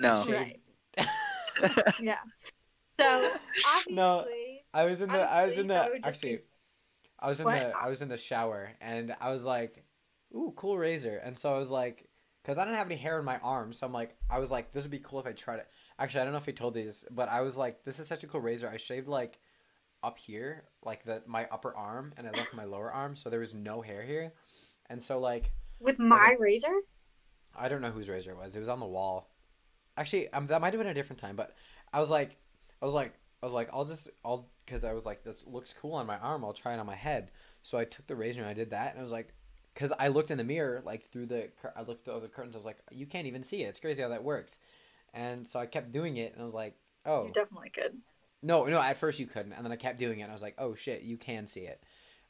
No. 0.00 0.24
Right. 0.28 0.60
Yeah. 2.00 2.18
So 3.00 3.04
obviously, 3.06 3.94
No. 3.94 4.26
I 4.72 4.84
was 4.84 5.00
in 5.00 5.08
the 5.08 5.18
I 5.20 5.46
was 5.46 5.58
in 5.58 5.66
the 5.68 6.00
actually 6.04 6.36
be- 6.36 6.42
I 7.18 7.28
was 7.28 7.40
in 7.40 7.46
What? 7.46 7.58
the 7.60 7.76
I 7.76 7.88
was 7.88 8.00
in 8.02 8.08
the 8.08 8.16
shower 8.16 8.70
and 8.80 9.14
I 9.20 9.30
was 9.30 9.44
like, 9.44 9.84
"Ooh, 10.34 10.52
cool 10.56 10.78
razor." 10.78 11.16
And 11.16 11.36
so 11.36 11.52
I 11.54 11.58
was 11.58 11.70
like 11.70 12.07
cuz 12.48 12.58
I 12.58 12.64
didn't 12.64 12.78
have 12.78 12.86
any 12.86 12.96
hair 12.96 13.18
in 13.18 13.24
my 13.24 13.38
arm, 13.38 13.72
so 13.72 13.86
I'm 13.86 13.92
like 13.92 14.16
I 14.30 14.38
was 14.38 14.50
like 14.50 14.72
this 14.72 14.84
would 14.84 14.90
be 14.90 14.98
cool 14.98 15.20
if 15.20 15.26
I 15.26 15.32
tried 15.32 15.58
it. 15.58 15.68
Actually, 15.98 16.22
I 16.22 16.24
don't 16.24 16.32
know 16.32 16.38
if 16.38 16.46
he 16.46 16.52
told 16.52 16.74
these, 16.74 17.04
but 17.10 17.28
I 17.28 17.42
was 17.42 17.56
like 17.56 17.84
this 17.84 17.98
is 17.98 18.06
such 18.06 18.24
a 18.24 18.26
cool 18.26 18.40
razor. 18.40 18.68
I 18.68 18.78
shaved 18.78 19.08
like 19.08 19.38
up 20.02 20.18
here, 20.18 20.64
like 20.82 21.04
the 21.04 21.22
my 21.26 21.46
upper 21.50 21.76
arm 21.76 22.14
and 22.16 22.26
I 22.26 22.30
left 22.30 22.54
my 22.54 22.64
lower 22.64 22.90
arm, 22.90 23.16
so 23.16 23.28
there 23.28 23.40
was 23.40 23.54
no 23.54 23.82
hair 23.82 24.02
here. 24.02 24.32
And 24.88 25.02
so 25.02 25.18
like 25.18 25.52
with 25.78 25.98
my 25.98 26.34
razor. 26.38 26.74
I 27.56 27.68
don't 27.68 27.80
know 27.80 27.90
whose 27.90 28.08
razor 28.08 28.32
it 28.32 28.36
was. 28.38 28.54
It 28.54 28.60
was 28.60 28.68
on 28.68 28.80
the 28.80 28.86
wall. 28.86 29.30
Actually, 29.96 30.32
um, 30.32 30.46
that 30.46 30.60
might 30.60 30.72
have 30.72 30.80
been 30.80 30.90
a 30.90 30.94
different 30.94 31.20
time, 31.20 31.36
but 31.36 31.56
I 31.92 31.98
was 31.98 32.10
like, 32.10 32.36
I 32.80 32.84
was 32.84 32.94
like, 32.94 33.14
I 33.42 33.46
was 33.46 33.52
like, 33.52 33.68
I'll 33.72 33.84
just, 33.84 34.10
I'll, 34.24 34.48
because 34.64 34.84
I 34.84 34.92
was 34.92 35.06
like, 35.06 35.24
this 35.24 35.46
looks 35.46 35.74
cool 35.80 35.94
on 35.94 36.06
my 36.06 36.18
arm. 36.18 36.44
I'll 36.44 36.52
try 36.52 36.74
it 36.74 36.78
on 36.78 36.86
my 36.86 36.94
head. 36.94 37.30
So 37.62 37.78
I 37.78 37.84
took 37.84 38.06
the 38.06 38.16
razor 38.16 38.40
and 38.40 38.48
I 38.48 38.54
did 38.54 38.70
that, 38.70 38.92
and 38.92 39.00
I 39.00 39.02
was 39.02 39.12
like, 39.12 39.34
because 39.78 39.92
I 39.96 40.08
looked 40.08 40.32
in 40.32 40.38
the 40.38 40.44
mirror, 40.44 40.82
like 40.84 41.08
through 41.12 41.26
the, 41.26 41.50
cur- 41.62 41.72
I 41.76 41.82
looked 41.82 42.04
through 42.04 42.18
the 42.18 42.26
curtains. 42.26 42.56
I 42.56 42.58
was 42.58 42.66
like, 42.66 42.78
you 42.90 43.06
can't 43.06 43.28
even 43.28 43.44
see 43.44 43.62
it. 43.62 43.66
It's 43.68 43.78
crazy 43.78 44.02
how 44.02 44.08
that 44.08 44.24
works. 44.24 44.58
And 45.14 45.46
so 45.46 45.60
I 45.60 45.66
kept 45.66 45.92
doing 45.92 46.16
it, 46.16 46.32
and 46.32 46.42
I 46.42 46.44
was 46.44 46.52
like, 46.52 46.74
oh 47.06 47.26
You 47.26 47.32
definitely 47.32 47.70
could. 47.70 47.96
no, 48.42 48.64
no. 48.66 48.80
At 48.80 48.96
first 48.98 49.20
you 49.20 49.26
couldn't, 49.26 49.52
and 49.52 49.64
then 49.64 49.70
I 49.70 49.76
kept 49.76 50.00
doing 50.00 50.18
it. 50.18 50.22
and 50.24 50.32
I 50.32 50.34
was 50.34 50.42
like, 50.42 50.56
oh 50.58 50.74
shit, 50.74 51.02
you 51.02 51.16
can 51.16 51.46
see 51.46 51.60
it. 51.60 51.80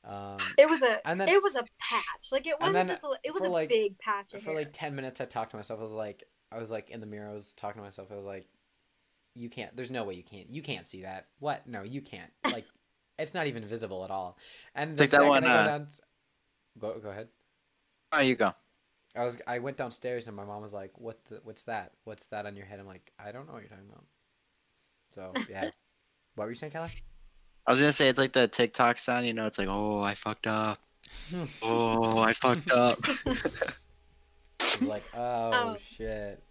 Um, 0.05 0.37
It 0.59 0.69
was 0.69 0.83
a 0.83 1.07
And 1.09 1.19
then- 1.19 1.29
it 1.31 1.43
was 1.43 1.55
a 1.55 1.63
patch. 1.81 2.29
Like 2.33 2.47
it 2.47 2.61
wasn't 2.61 2.89
just 2.89 3.03
a, 3.03 3.09
it 3.25 3.33
was 3.33 3.43
a 3.43 3.49
like- 3.49 3.71
big 3.71 3.99
patch 3.99 4.35
of 4.35 4.43
for 4.43 4.51
hair. 4.51 4.59
like 4.59 4.73
10 4.73 4.95
minutes 4.95 5.21
i 5.21 5.25
talked 5.25 5.51
to 5.53 5.57
myself 5.57 5.81
i 5.81 5.83
was 5.83 5.93
like 5.93 6.23
i 6.53 6.59
was 6.59 6.71
like 6.71 6.91
in 6.91 7.01
the 7.01 7.07
mirror 7.07 7.29
i 7.31 7.35
was 7.35 7.53
talking 7.55 7.81
to 7.81 7.85
myself 7.85 8.09
i 8.13 8.15
was 8.15 8.25
like 8.25 8.47
you 9.35 9.49
can't 9.51 9.75
there's 9.77 9.91
no 9.91 10.05
way 10.05 10.15
you 10.15 10.23
can't 10.23 10.49
you 10.51 10.63
can't 10.63 10.87
see 10.87 11.03
that 11.03 11.27
what 11.41 11.67
no 11.67 11.83
you 11.83 12.01
can't 12.01 12.31
like 12.45 12.65
it's 13.19 13.35
not 13.35 13.47
even 13.49 13.65
visible 13.65 14.05
at 14.05 14.11
all 14.11 14.39
and 14.75 14.97
the 14.97 15.05
Take 15.05 15.11
that 15.11 15.27
one, 15.27 15.43
I 15.45 15.47
go, 15.47 15.53
uh, 15.53 15.67
down, 15.67 15.89
go, 16.79 16.99
go 17.01 17.11
ahead 17.11 17.29
Oh, 18.13 18.21
you 18.21 18.35
go. 18.37 18.53
i 19.17 19.25
was 19.25 19.37
i 19.47 19.59
went 19.59 19.77
downstairs 19.77 20.27
and 20.29 20.37
my 20.37 20.45
mom 20.45 20.63
was 20.63 20.73
like 20.73 20.93
what 20.99 21.19
the, 21.29 21.41
what's 21.45 21.65
that 21.65 21.93
what's 22.05 22.27
that 22.27 22.47
on 22.47 22.57
your 22.57 22.67
head 22.67 22.79
i'm 22.81 22.87
like 22.87 23.13
i 23.19 23.33
don't 23.33 23.47
know 23.47 23.53
what 23.53 23.61
you're 23.63 23.69
talking 23.69 23.85
about 23.91 24.05
so 25.15 25.33
yeah 25.51 25.69
what 26.37 26.45
were 26.45 26.51
you 26.51 26.57
saying 26.57 26.73
Kelly? 26.73 26.91
I 27.67 27.73
was 27.73 27.81
gonna 27.81 27.93
say 27.93 28.09
it's 28.09 28.19
like 28.19 28.33
the 28.33 28.49
TikTok 28.49 28.99
sound. 28.99 29.27
You 29.27 29.35
know, 29.35 29.45
it's 29.45 29.59
like, 29.59 29.69
oh, 29.69 30.01
I 30.01 30.15
fucked 30.15 30.47
up. 30.47 30.79
Oh, 31.63 32.19
I 32.19 32.33
fucked 32.33 32.71
up. 32.71 32.99
I 33.27 33.31
was 34.61 34.83
like 34.83 35.05
oh 35.15 35.51
Oh. 35.53 35.77
shit 35.79 36.43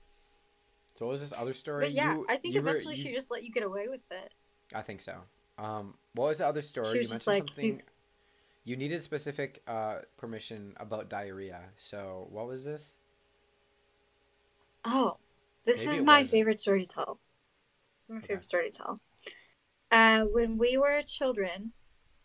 So 0.95 1.05
what 1.07 1.13
was 1.13 1.21
this 1.21 1.33
other 1.35 1.53
story? 1.55 1.85
But 1.85 1.93
yeah, 1.93 2.13
You- 2.15 2.25
I 2.29 2.35
think 2.37 2.53
you 2.53 2.61
were- 2.61 2.69
eventually 2.69 2.95
you- 2.95 3.01
she 3.03 3.13
just 3.13 3.31
let 3.31 3.43
you 3.43 3.51
get 3.51 3.63
away 3.63 3.87
with 3.87 4.01
it. 4.11 4.33
I 4.75 4.81
think 4.81 5.01
so. 5.01 5.15
Um, 5.57 5.95
what 6.13 6.27
was 6.27 6.37
the 6.39 6.47
other 6.47 6.61
story? 6.61 6.87
She 6.87 6.93
you 6.93 6.99
was 6.99 7.11
just 7.11 7.27
mentioned 7.27 7.45
like, 7.45 7.49
something. 7.49 7.65
he's- 7.65 7.83
You 8.67 8.75
needed 8.77 9.01
specific 9.01 9.63
uh, 9.65 10.01
permission 10.15 10.75
about 10.77 11.09
diarrhea. 11.09 11.61
So 11.77 12.27
what 12.29 12.47
was 12.47 12.65
this? 12.65 12.97
Oh, 14.85 15.17
this 15.65 15.85
Maybe 15.85 15.85
is 15.85 16.01
my 16.01 16.23
wasn't. 16.23 16.31
favorite 16.31 16.59
story 16.59 16.85
to 16.85 16.95
tell. 16.95 17.19
It's 17.97 18.09
my 18.09 18.21
Okay. 18.23 18.27
favorite 18.27 18.45
story 18.45 18.71
to 18.71 18.77
tell. 18.77 19.01
Uh, 19.91 20.21
when 20.25 20.57
we 20.57 20.77
were 20.77 21.01
children, 21.03 21.73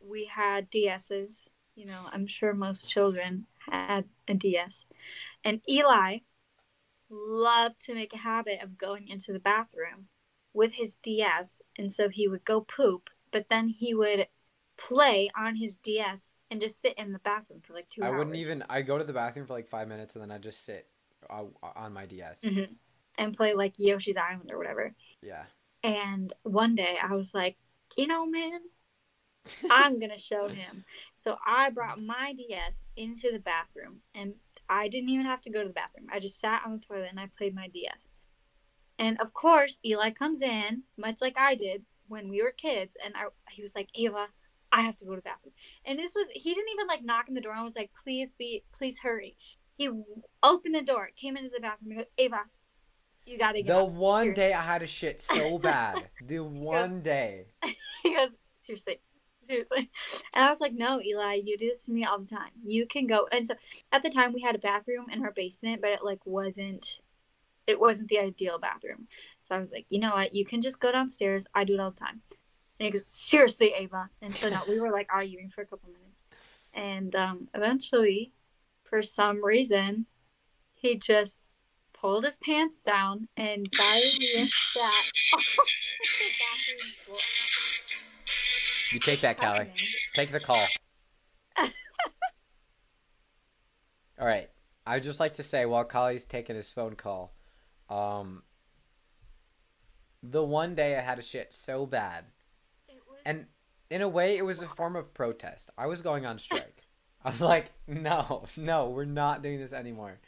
we 0.00 0.26
had 0.26 0.70
DSs. 0.70 1.50
You 1.76 1.86
know, 1.86 2.08
I'm 2.12 2.26
sure 2.26 2.54
most 2.54 2.90
children 2.90 3.46
had 3.70 4.08
a 4.28 4.34
DS. 4.34 4.86
And 5.44 5.62
Eli 5.68 6.20
loved 7.10 7.80
to 7.82 7.94
make 7.94 8.14
a 8.14 8.18
habit 8.18 8.62
of 8.62 8.78
going 8.78 9.08
into 9.08 9.32
the 9.32 9.40
bathroom 9.40 10.08
with 10.54 10.72
his 10.74 10.96
DS. 10.96 11.60
And 11.78 11.92
so 11.92 12.08
he 12.08 12.28
would 12.28 12.44
go 12.44 12.62
poop, 12.62 13.10
but 13.32 13.48
then 13.50 13.68
he 13.68 13.94
would 13.94 14.28
play 14.76 15.30
on 15.36 15.56
his 15.56 15.76
DS 15.76 16.32
and 16.50 16.60
just 16.60 16.80
sit 16.80 16.94
in 16.94 17.12
the 17.12 17.18
bathroom 17.20 17.60
for 17.62 17.72
like 17.72 17.88
two 17.88 18.02
I 18.02 18.06
hours. 18.06 18.14
I 18.14 18.18
wouldn't 18.18 18.36
even. 18.36 18.64
I 18.68 18.82
go 18.82 18.98
to 18.98 19.04
the 19.04 19.12
bathroom 19.12 19.46
for 19.46 19.52
like 19.52 19.68
five 19.68 19.88
minutes 19.88 20.14
and 20.14 20.22
then 20.22 20.30
I 20.30 20.38
just 20.38 20.64
sit 20.64 20.88
uh, 21.30 21.44
on 21.76 21.92
my 21.92 22.06
DS. 22.06 22.40
Mhm. 22.42 22.76
And 23.18 23.36
play 23.36 23.54
like 23.54 23.74
Yoshi's 23.78 24.16
Island 24.16 24.50
or 24.50 24.58
whatever. 24.58 24.94
Yeah. 25.20 25.44
And 25.82 26.32
one 26.44 26.74
day 26.74 26.96
I 27.02 27.14
was 27.14 27.34
like, 27.34 27.56
you 27.96 28.06
know, 28.06 28.24
man, 28.24 28.60
I'm 29.70 29.98
gonna 29.98 30.18
show 30.18 30.48
him. 30.48 30.84
So 31.16 31.36
I 31.46 31.70
brought 31.70 32.02
my 32.02 32.32
DS 32.32 32.84
into 32.96 33.30
the 33.32 33.38
bathroom, 33.38 34.00
and 34.14 34.34
I 34.68 34.88
didn't 34.88 35.10
even 35.10 35.26
have 35.26 35.42
to 35.42 35.50
go 35.50 35.62
to 35.62 35.68
the 35.68 35.74
bathroom. 35.74 36.06
I 36.10 36.20
just 36.20 36.40
sat 36.40 36.62
on 36.64 36.72
the 36.72 36.78
toilet 36.78 37.08
and 37.10 37.20
I 37.20 37.26
played 37.36 37.54
my 37.54 37.68
DS. 37.68 38.08
And 38.98 39.20
of 39.20 39.32
course, 39.34 39.80
Eli 39.84 40.10
comes 40.10 40.42
in, 40.42 40.82
much 40.96 41.20
like 41.20 41.36
I 41.36 41.54
did 41.54 41.84
when 42.08 42.28
we 42.28 42.42
were 42.42 42.52
kids, 42.52 42.96
and 43.04 43.14
I, 43.16 43.24
he 43.50 43.62
was 43.62 43.74
like, 43.74 43.88
Ava, 43.94 44.28
I 44.72 44.80
have 44.82 44.96
to 44.96 45.04
go 45.04 45.10
to 45.12 45.16
the 45.16 45.22
bathroom. 45.22 45.52
And 45.84 45.98
this 45.98 46.14
was 46.14 46.26
he 46.32 46.54
didn't 46.54 46.70
even 46.72 46.86
like 46.86 47.04
knock 47.04 47.26
on 47.28 47.34
the 47.34 47.40
door. 47.40 47.52
I 47.52 47.62
was 47.62 47.76
like, 47.76 47.90
please 48.02 48.32
be, 48.38 48.64
please 48.72 48.98
hurry. 49.00 49.36
He 49.76 49.90
opened 50.42 50.74
the 50.74 50.82
door, 50.82 51.10
came 51.14 51.36
into 51.36 51.50
the 51.50 51.60
bathroom. 51.60 51.90
He 51.92 51.96
goes, 51.96 52.12
Ava, 52.18 52.40
you 53.26 53.38
gotta 53.38 53.58
get 53.58 53.66
The 53.68 53.78
up. 53.84 53.90
one 53.90 54.22
Seriously. 54.34 54.42
day 54.42 54.52
I 54.54 54.62
had 54.62 54.82
a 54.82 54.86
shit 54.86 55.20
so 55.20 55.58
bad. 55.58 56.08
The 56.26 56.40
one 56.40 57.02
day. 57.02 57.46
he 58.02 58.14
goes, 58.14 58.30
seriously, 58.64 59.00
seriously. 59.42 59.90
And 60.34 60.44
I 60.44 60.48
was 60.50 60.60
like, 60.60 60.72
no, 60.72 61.00
Eli, 61.00 61.40
you 61.44 61.56
do 61.58 61.68
this 61.68 61.84
to 61.86 61.92
me 61.92 62.04
all 62.04 62.18
the 62.18 62.26
time. 62.26 62.50
You 62.64 62.86
can 62.86 63.06
go. 63.06 63.28
And 63.30 63.46
so 63.46 63.54
at 63.92 64.02
the 64.02 64.10
time 64.10 64.32
we 64.32 64.40
had 64.42 64.54
a 64.54 64.58
bathroom 64.58 65.06
in 65.12 65.22
our 65.22 65.32
basement, 65.32 65.80
but 65.82 65.90
it 65.90 66.04
like 66.04 66.24
wasn't, 66.24 67.00
it 67.66 67.78
wasn't 67.78 68.08
the 68.08 68.18
ideal 68.18 68.58
bathroom. 68.58 69.06
So 69.40 69.54
I 69.54 69.58
was 69.58 69.70
like, 69.72 69.86
you 69.90 70.00
know 70.00 70.10
what? 70.12 70.34
You 70.34 70.44
can 70.44 70.60
just 70.60 70.80
go 70.80 70.90
downstairs. 70.92 71.46
I 71.54 71.64
do 71.64 71.74
it 71.74 71.80
all 71.80 71.90
the 71.92 72.00
time. 72.00 72.22
And 72.82 72.86
he 72.86 72.90
goes, 72.90 73.06
seriously, 73.06 73.72
Ava. 73.78 74.10
And 74.20 74.36
so 74.36 74.48
no, 74.48 74.60
we 74.68 74.80
were 74.80 74.90
like 74.90 75.06
arguing 75.08 75.50
for 75.50 75.60
a 75.60 75.64
couple 75.64 75.88
minutes. 75.88 76.24
And 76.74 77.14
um, 77.14 77.46
eventually, 77.54 78.32
for 78.82 79.04
some 79.04 79.44
reason, 79.44 80.06
he 80.74 80.96
just 80.96 81.42
pulled 81.92 82.24
his 82.24 82.38
pants 82.38 82.80
down 82.80 83.28
and 83.36 83.70
diarrhea 83.70 84.46
sat 84.46 84.82
on 85.32 85.42
the 86.02 86.30
bathroom 86.40 86.78
floor. 87.04 87.18
You 88.90 88.98
take 88.98 89.20
that, 89.20 89.38
Callie. 89.38 89.70
Take 90.14 90.32
the 90.32 90.40
call. 90.40 90.66
All 94.18 94.26
right. 94.26 94.50
I'd 94.84 95.04
just 95.04 95.20
like 95.20 95.34
to 95.34 95.44
say 95.44 95.66
while 95.66 95.84
Callie's 95.84 96.24
taking 96.24 96.56
his 96.56 96.68
phone 96.68 96.96
call, 96.96 97.32
um, 97.88 98.42
the 100.20 100.42
one 100.42 100.74
day 100.74 100.98
I 100.98 101.00
had 101.00 101.20
a 101.20 101.22
shit 101.22 101.54
so 101.54 101.86
bad, 101.86 102.24
and 103.24 103.46
in 103.90 104.02
a 104.02 104.08
way, 104.08 104.36
it 104.36 104.44
was 104.44 104.62
a 104.62 104.68
form 104.68 104.96
of 104.96 105.12
protest. 105.12 105.70
I 105.76 105.86
was 105.86 106.00
going 106.00 106.24
on 106.24 106.38
strike. 106.38 106.86
I 107.24 107.30
was 107.30 107.40
like, 107.40 107.70
no, 107.86 108.46
no, 108.56 108.90
we're 108.90 109.04
not 109.04 109.42
doing 109.42 109.60
this 109.60 109.72
anymore. 109.72 110.18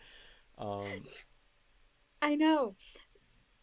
Um, 0.59 0.87
I 2.23 2.35
know. 2.35 2.77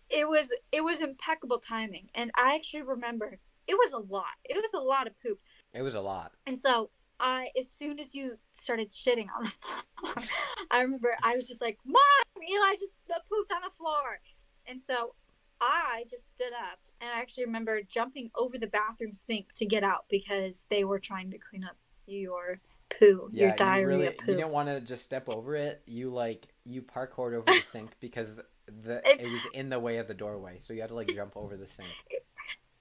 It 0.09 0.27
was 0.27 0.51
it 0.71 0.81
was 0.81 0.99
impeccable 0.99 1.59
timing, 1.59 2.09
and 2.13 2.31
I 2.35 2.55
actually 2.55 2.81
remember 2.81 3.37
it 3.67 3.75
was 3.75 3.93
a 3.93 3.97
lot. 3.97 4.25
It 4.43 4.55
was 4.55 4.73
a 4.73 4.83
lot 4.83 5.07
of 5.07 5.13
poop, 5.21 5.39
it 5.73 5.81
was 5.81 5.93
a 5.93 6.01
lot. 6.01 6.33
and 6.45 6.59
so 6.59 6.89
I, 7.19 7.47
as 7.57 7.69
soon 7.69 7.99
as 7.99 8.13
you 8.13 8.37
started 8.53 8.91
shitting 8.91 9.27
on 9.37 9.45
the 9.45 9.51
floor, 9.51 10.13
I 10.71 10.81
remember 10.81 11.15
I 11.23 11.35
was 11.35 11.47
just 11.47 11.61
like, 11.61 11.77
"Mom, 11.85 12.01
Eli 12.37 12.75
just 12.77 12.93
pooped 13.29 13.51
on 13.51 13.61
the 13.63 13.71
floor," 13.77 14.19
and 14.67 14.81
so 14.81 15.15
I 15.61 16.05
just 16.09 16.31
stood 16.33 16.53
up, 16.53 16.79
and 16.99 17.09
I 17.09 17.19
actually 17.21 17.45
remember 17.45 17.81
jumping 17.83 18.31
over 18.35 18.57
the 18.57 18.67
bathroom 18.67 19.13
sink 19.13 19.53
to 19.55 19.65
get 19.65 19.83
out 19.83 20.05
because 20.09 20.65
they 20.69 20.83
were 20.83 20.99
trying 20.99 21.29
to 21.31 21.37
clean 21.37 21.63
up 21.63 21.77
your 22.07 22.59
poo, 22.89 23.29
Yeah, 23.31 23.41
your 23.43 23.49
you 23.51 23.55
diarrhea 23.57 23.85
really 23.97 24.09
poo. 24.11 24.31
you 24.31 24.37
didn't 24.37 24.51
want 24.51 24.69
to 24.69 24.81
just 24.81 25.03
step 25.03 25.29
over 25.29 25.55
it. 25.55 25.81
You 25.85 26.09
like 26.09 26.47
you 26.65 26.81
parkoured 26.81 27.33
over 27.35 27.45
the 27.45 27.61
sink 27.61 27.91
because 27.99 28.35
the 28.65 29.01
It- 29.05 29.21
it 29.21 29.31
was 29.31 29.45
in 29.53 29.69
the 29.69 29.79
way 29.79 29.97
of 29.97 30.07
the 30.07 30.13
doorway, 30.15 30.57
so 30.61 30.73
you 30.73 30.81
had 30.81 30.89
to 30.89 30.95
like 30.95 31.13
jump 31.13 31.37
over 31.37 31.55
the 31.55 31.67
sink. 31.67 31.87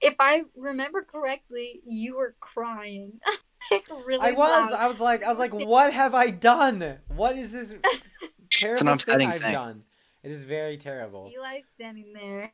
if 0.01 0.15
I 0.19 0.41
remember 0.55 1.03
correctly, 1.03 1.81
you 1.85 2.15
were 2.17 2.35
crying. 2.39 3.19
like 3.71 3.85
really 4.05 4.19
I 4.19 4.31
was. 4.31 4.71
loud. 4.71 4.73
I 4.73 4.87
was 4.87 4.99
like, 4.99 5.23
I 5.23 5.29
was 5.29 5.37
like, 5.37 5.53
what 5.53 5.93
have 5.93 6.15
I 6.15 6.31
done? 6.31 6.97
What 7.15 7.37
is 7.37 7.53
this 7.53 7.75
terrible 8.51 8.79
thing 8.79 8.87
upsetting 8.89 9.27
I've 9.29 9.41
thing. 9.41 9.51
done? 9.53 9.83
It 10.23 10.31
is 10.31 10.43
very 10.45 10.77
terrible. 10.77 11.31
Eli's 11.35 11.67
standing 11.73 12.13
there 12.13 12.53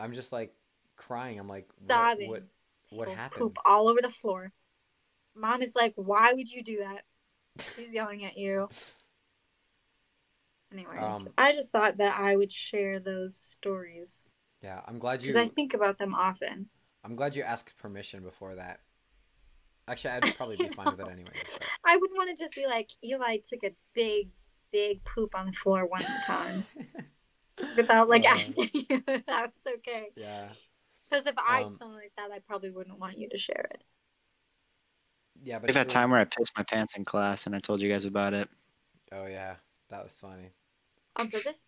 I'm 0.00 0.14
just 0.14 0.32
like 0.32 0.52
crying. 0.96 1.38
I'm 1.38 1.48
like, 1.48 1.68
what? 1.86 2.18
What? 2.26 2.42
What 2.90 3.06
There's 3.06 3.18
happened? 3.18 3.40
Poop 3.40 3.56
all 3.64 3.88
over 3.88 4.00
the 4.02 4.10
floor. 4.10 4.52
Mom 5.36 5.62
is 5.62 5.74
like, 5.76 5.92
"Why 5.94 6.32
would 6.32 6.50
you 6.50 6.62
do 6.62 6.78
that?" 6.78 7.04
She's 7.76 7.94
yelling 7.94 8.24
at 8.24 8.36
you. 8.36 8.68
Anyways, 10.72 10.98
Um, 11.02 11.28
I 11.36 11.52
just 11.52 11.70
thought 11.72 11.96
that 11.98 12.18
I 12.18 12.36
would 12.36 12.52
share 12.52 13.00
those 13.00 13.36
stories 13.36 14.32
Yeah, 14.62 14.80
I'm 14.86 14.98
glad 14.98 15.20
you. 15.22 15.32
because 15.32 15.36
I 15.36 15.48
think 15.52 15.74
about 15.74 15.98
them 15.98 16.14
often. 16.14 16.68
I'm 17.02 17.16
glad 17.16 17.34
you 17.34 17.42
asked 17.42 17.76
permission 17.76 18.22
before 18.22 18.54
that. 18.54 18.80
Actually, 19.88 20.10
I'd 20.12 20.36
probably 20.36 20.56
be 20.56 20.68
fine 20.76 20.86
with 20.96 21.00
it 21.00 21.08
anyway. 21.10 21.32
but- 21.34 21.60
I 21.84 21.96
wouldn't 21.96 22.16
want 22.16 22.36
to 22.36 22.40
just 22.40 22.54
be 22.54 22.66
like, 22.66 22.90
Eli 23.04 23.38
took 23.38 23.64
a 23.64 23.74
big, 23.94 24.30
big 24.70 25.02
poop 25.04 25.34
on 25.34 25.46
the 25.46 25.52
floor 25.52 25.86
one 25.86 26.04
time 26.24 26.64
without 27.82 28.08
like 28.08 28.24
Uh, 28.24 28.28
asking 28.28 28.70
you 28.74 29.02
if 29.06 29.26
that 29.26 29.48
was 29.48 29.66
okay. 29.78 30.08
yeah. 30.16 30.48
Because 31.08 31.26
if 31.26 31.34
I 31.38 31.62
Um, 31.64 31.76
something 31.76 31.96
like 31.96 32.12
that, 32.16 32.30
I 32.30 32.38
probably 32.38 32.70
wouldn't 32.70 32.98
want 32.98 33.18
you 33.18 33.28
to 33.30 33.38
share 33.38 33.68
it. 33.72 33.82
Yeah, 35.42 35.58
but 35.58 35.68
Like 35.70 35.74
that 35.74 35.86
you 35.88 35.94
time 35.94 36.10
where 36.10 36.20
I 36.20 36.24
pissed 36.24 36.56
my 36.56 36.62
pants 36.64 36.96
in 36.96 37.04
class 37.04 37.46
and 37.46 37.54
I 37.56 37.60
told 37.60 37.80
you 37.80 37.90
guys 37.90 38.04
about 38.04 38.34
it. 38.34 38.48
Oh 39.12 39.26
yeah, 39.26 39.56
that 39.88 40.04
was 40.04 40.12
funny. 40.18 40.50
On 41.18 41.28
purpose? 41.28 41.64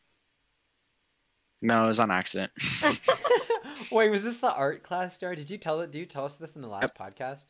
No, 1.60 1.84
it 1.84 1.88
was 1.88 2.00
on 2.00 2.10
accident. 2.10 2.52
Wait, 3.92 4.10
was 4.10 4.24
this 4.24 4.38
the 4.38 4.52
art 4.52 4.82
class 4.82 5.14
story? 5.14 5.36
Did 5.36 5.50
you 5.50 5.58
tell 5.58 5.80
it? 5.80 5.90
Did 5.90 5.98
you 6.00 6.06
tell 6.06 6.24
us 6.24 6.36
this 6.36 6.54
in 6.54 6.62
the 6.62 6.68
last 6.68 6.94
podcast? 6.94 7.44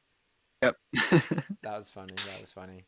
yep. 0.62 0.76
That 1.62 1.78
was 1.78 1.90
funny. 1.90 2.14
That 2.14 2.40
was 2.40 2.52
funny. 2.52 2.84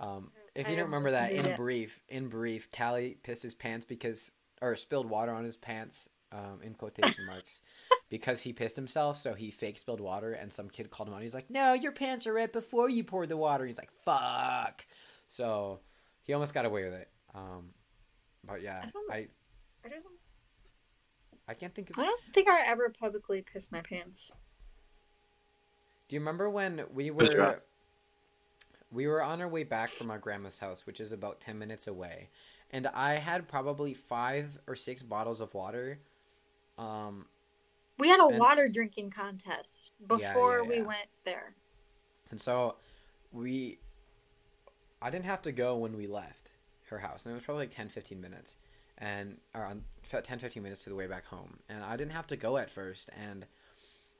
Um, 0.00 0.30
if 0.54 0.66
I 0.66 0.70
you 0.70 0.76
don't 0.76 0.86
remember 0.86 1.12
that, 1.12 1.32
in 1.32 1.46
it. 1.46 1.56
brief, 1.56 2.02
in 2.08 2.28
brief, 2.28 2.68
Callie 2.76 3.16
pissed 3.22 3.42
his 3.42 3.54
pants 3.54 3.84
because, 3.86 4.30
or 4.64 4.76
spilled 4.76 5.08
water 5.10 5.32
on 5.32 5.44
his 5.44 5.56
pants, 5.56 6.08
um, 6.32 6.60
in 6.62 6.74
quotation 6.74 7.26
marks, 7.26 7.60
because 8.08 8.42
he 8.42 8.52
pissed 8.52 8.76
himself. 8.76 9.18
So 9.18 9.34
he 9.34 9.50
fake 9.50 9.78
spilled 9.78 10.00
water, 10.00 10.32
and 10.32 10.52
some 10.52 10.68
kid 10.70 10.90
called 10.90 11.08
him 11.08 11.14
out. 11.14 11.22
He's 11.22 11.34
like, 11.34 11.50
"No, 11.50 11.72
your 11.74 11.92
pants 11.92 12.26
are 12.26 12.32
red 12.32 12.52
before 12.52 12.88
you 12.88 13.04
poured 13.04 13.28
the 13.28 13.36
water." 13.36 13.66
He's 13.66 13.78
like, 13.78 13.90
"Fuck!" 14.04 14.86
So 15.28 15.80
he 16.22 16.32
almost 16.32 16.54
got 16.54 16.64
away 16.66 16.84
with 16.84 16.94
it. 16.94 17.08
Um, 17.34 17.70
but 18.44 18.62
yeah, 18.62 18.80
I 18.84 18.90
don't- 18.90 19.10
I 19.12 19.28
I 19.84 19.88
don't. 19.88 20.04
I 21.46 21.52
can't 21.54 21.74
think 21.74 21.90
of. 21.90 21.98
I 21.98 22.04
don't 22.06 22.20
think 22.32 22.48
I 22.48 22.62
ever 22.66 22.88
publicly 22.88 23.42
pissed 23.42 23.70
my 23.70 23.82
pants. 23.82 24.32
Do 26.08 26.16
you 26.16 26.20
remember 26.20 26.48
when 26.50 26.84
we 26.92 27.10
were 27.10 27.20
we 28.90 29.06
were 29.06 29.22
on 29.22 29.40
our 29.42 29.48
way 29.48 29.64
back 29.64 29.88
from 29.88 30.10
our 30.10 30.18
grandma's 30.18 30.58
house, 30.58 30.86
which 30.86 31.00
is 31.00 31.10
about 31.12 31.40
10 31.40 31.58
minutes 31.58 31.86
away, 31.86 32.28
and 32.74 32.86
I 32.88 33.14
had 33.14 33.46
probably 33.48 33.94
5 33.94 34.58
or 34.66 34.74
6 34.76 35.02
bottles 35.04 35.40
of 35.40 35.54
water. 35.54 36.00
Um 36.76 37.26
We 37.98 38.08
had 38.08 38.20
a 38.20 38.26
And- 38.26 38.38
water 38.38 38.68
drinking 38.68 39.10
contest 39.10 39.94
yeah, 40.00 40.06
before 40.08 40.62
yeah. 40.62 40.68
we 40.68 40.82
went 40.82 41.08
there. 41.24 41.54
and 42.30 42.40
so 42.40 42.76
we 43.32 43.78
I 45.00 45.10
didn't 45.10 45.26
have 45.26 45.42
to 45.42 45.52
go 45.52 45.76
when 45.76 45.96
we 45.96 46.06
left 46.06 46.50
her 46.90 46.98
house, 46.98 47.24
and 47.24 47.32
it 47.32 47.36
was 47.36 47.44
probably 47.44 47.64
like 47.66 47.74
10 47.74 47.88
15 47.88 48.20
minutes. 48.20 48.56
And 48.98 49.40
around 49.54 49.84
10 50.08 50.38
15 50.38 50.62
minutes 50.62 50.84
to 50.84 50.90
the 50.90 50.94
way 50.96 51.06
back 51.06 51.26
home. 51.26 51.58
And 51.68 51.82
I 51.82 51.96
didn't 51.96 52.12
have 52.12 52.26
to 52.28 52.36
go 52.36 52.56
at 52.58 52.70
first 52.70 53.08
and 53.16 53.46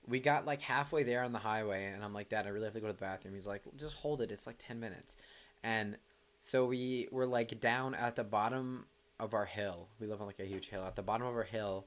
we 0.07 0.19
got 0.21 0.45
like 0.45 0.61
halfway 0.61 1.03
there 1.05 1.23
on 1.23 1.33
the 1.33 1.39
highway 1.39 1.85
and 1.87 2.05
I'm 2.05 2.13
like, 2.13 2.29
Dad, 2.29 2.45
I 2.47 2.51
really 2.51 2.67
have 2.67 2.75
to 2.75 2.81
go 2.81 2.89
to 2.89 2.93
the 2.93 2.99
bathroom. 3.01 3.35
He's 3.35 3.47
like, 3.47 3.63
just 3.77 3.95
hold 3.97 4.21
it. 4.21 4.31
It's 4.31 4.47
like 4.47 4.59
10 4.59 4.79
minutes. 4.81 5.17
And 5.63 5.97
so 6.45 6.67
we 6.67 7.09
were 7.11 7.25
like 7.27 7.59
down 7.59 7.95
at 7.95 8.17
the 8.17 8.23
bottom 8.23 8.85
of 9.19 9.33
our 9.33 9.47
hill. 9.47 9.89
We 9.99 10.07
live 10.07 10.21
on 10.21 10.27
like 10.27 10.41
a 10.41 10.45
huge 10.45 10.69
hill. 10.69 10.85
At 10.85 10.95
the 10.95 11.01
bottom 11.01 11.27
of 11.27 11.35
our 11.35 11.43
hill, 11.43 11.87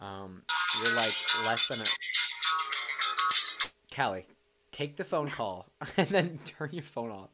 um, 0.00 0.42
we're 0.82 0.92
like 0.96 1.14
less 1.46 1.68
than 1.68 1.80
a. 1.80 1.84
Callie, 3.94 4.26
take 4.72 4.96
the 4.96 5.04
phone 5.04 5.28
call 5.28 5.68
and 5.96 6.08
then 6.08 6.40
turn 6.44 6.70
your 6.72 6.82
phone 6.82 7.12
off. 7.12 7.30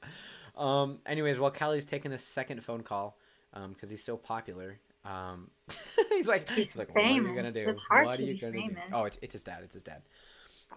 Um, 0.54 0.98
anyways, 1.06 1.38
while 1.38 1.50
Callie's 1.50 1.86
taking 1.86 2.10
the 2.10 2.18
second 2.18 2.62
phone 2.62 2.82
call, 2.82 3.16
um, 3.54 3.72
because 3.72 3.88
he's 3.88 4.04
so 4.04 4.18
popular, 4.18 4.78
um, 5.06 5.48
he's 6.10 6.28
like, 6.28 6.50
He's 6.50 6.66
he's 6.66 6.76
like, 6.76 6.94
what 6.94 7.02
are 7.02 7.08
you 7.08 7.34
gonna 7.34 7.50
do? 7.50 7.64
It's 7.66 7.80
hard 7.80 8.08
what 8.08 8.16
to 8.18 8.22
are 8.22 8.26
you 8.26 8.34
be 8.34 8.38
gonna 8.40 8.68
do? 8.68 8.76
Oh, 8.92 9.04
it's, 9.04 9.18
it's 9.22 9.32
his 9.32 9.42
dad. 9.42 9.60
It's 9.64 9.72
his 9.72 9.82
dad. 9.82 10.02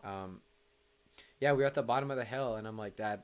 Um, 0.06 0.40
yeah, 1.42 1.52
we 1.52 1.58
were 1.58 1.66
at 1.66 1.74
the 1.74 1.84
bottom 1.84 2.12
of 2.12 2.18
the 2.18 2.24
hill, 2.24 2.56
and 2.56 2.66
I'm 2.66 2.78
like, 2.78 2.96
Dad, 2.96 3.24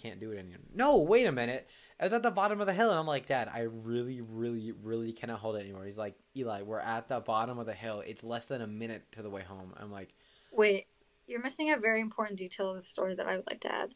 can't 0.00 0.20
do 0.20 0.32
it 0.32 0.38
anymore. 0.38 0.58
No, 0.74 0.98
wait 0.98 1.26
a 1.26 1.32
minute. 1.32 1.68
I 1.98 2.04
was 2.04 2.12
at 2.12 2.22
the 2.22 2.30
bottom 2.30 2.60
of 2.60 2.66
the 2.66 2.72
hill, 2.72 2.90
and 2.90 2.98
I'm 2.98 3.06
like, 3.06 3.26
Dad, 3.26 3.50
I 3.52 3.60
really, 3.60 4.20
really, 4.20 4.72
really 4.82 5.12
cannot 5.12 5.40
hold 5.40 5.56
it 5.56 5.60
anymore. 5.60 5.84
He's 5.84 5.98
like, 5.98 6.14
Eli, 6.36 6.62
we're 6.62 6.80
at 6.80 7.08
the 7.08 7.20
bottom 7.20 7.58
of 7.58 7.66
the 7.66 7.74
hill. 7.74 8.02
It's 8.06 8.24
less 8.24 8.46
than 8.46 8.62
a 8.62 8.66
minute 8.66 9.04
to 9.12 9.22
the 9.22 9.30
way 9.30 9.42
home. 9.42 9.74
I'm 9.76 9.90
like, 9.92 10.14
Wait, 10.52 10.86
you're 11.26 11.42
missing 11.42 11.72
a 11.72 11.76
very 11.76 12.00
important 12.00 12.38
detail 12.38 12.70
of 12.70 12.76
the 12.76 12.82
story 12.82 13.14
that 13.14 13.26
I 13.26 13.36
would 13.36 13.46
like 13.46 13.60
to 13.60 13.72
add. 13.72 13.94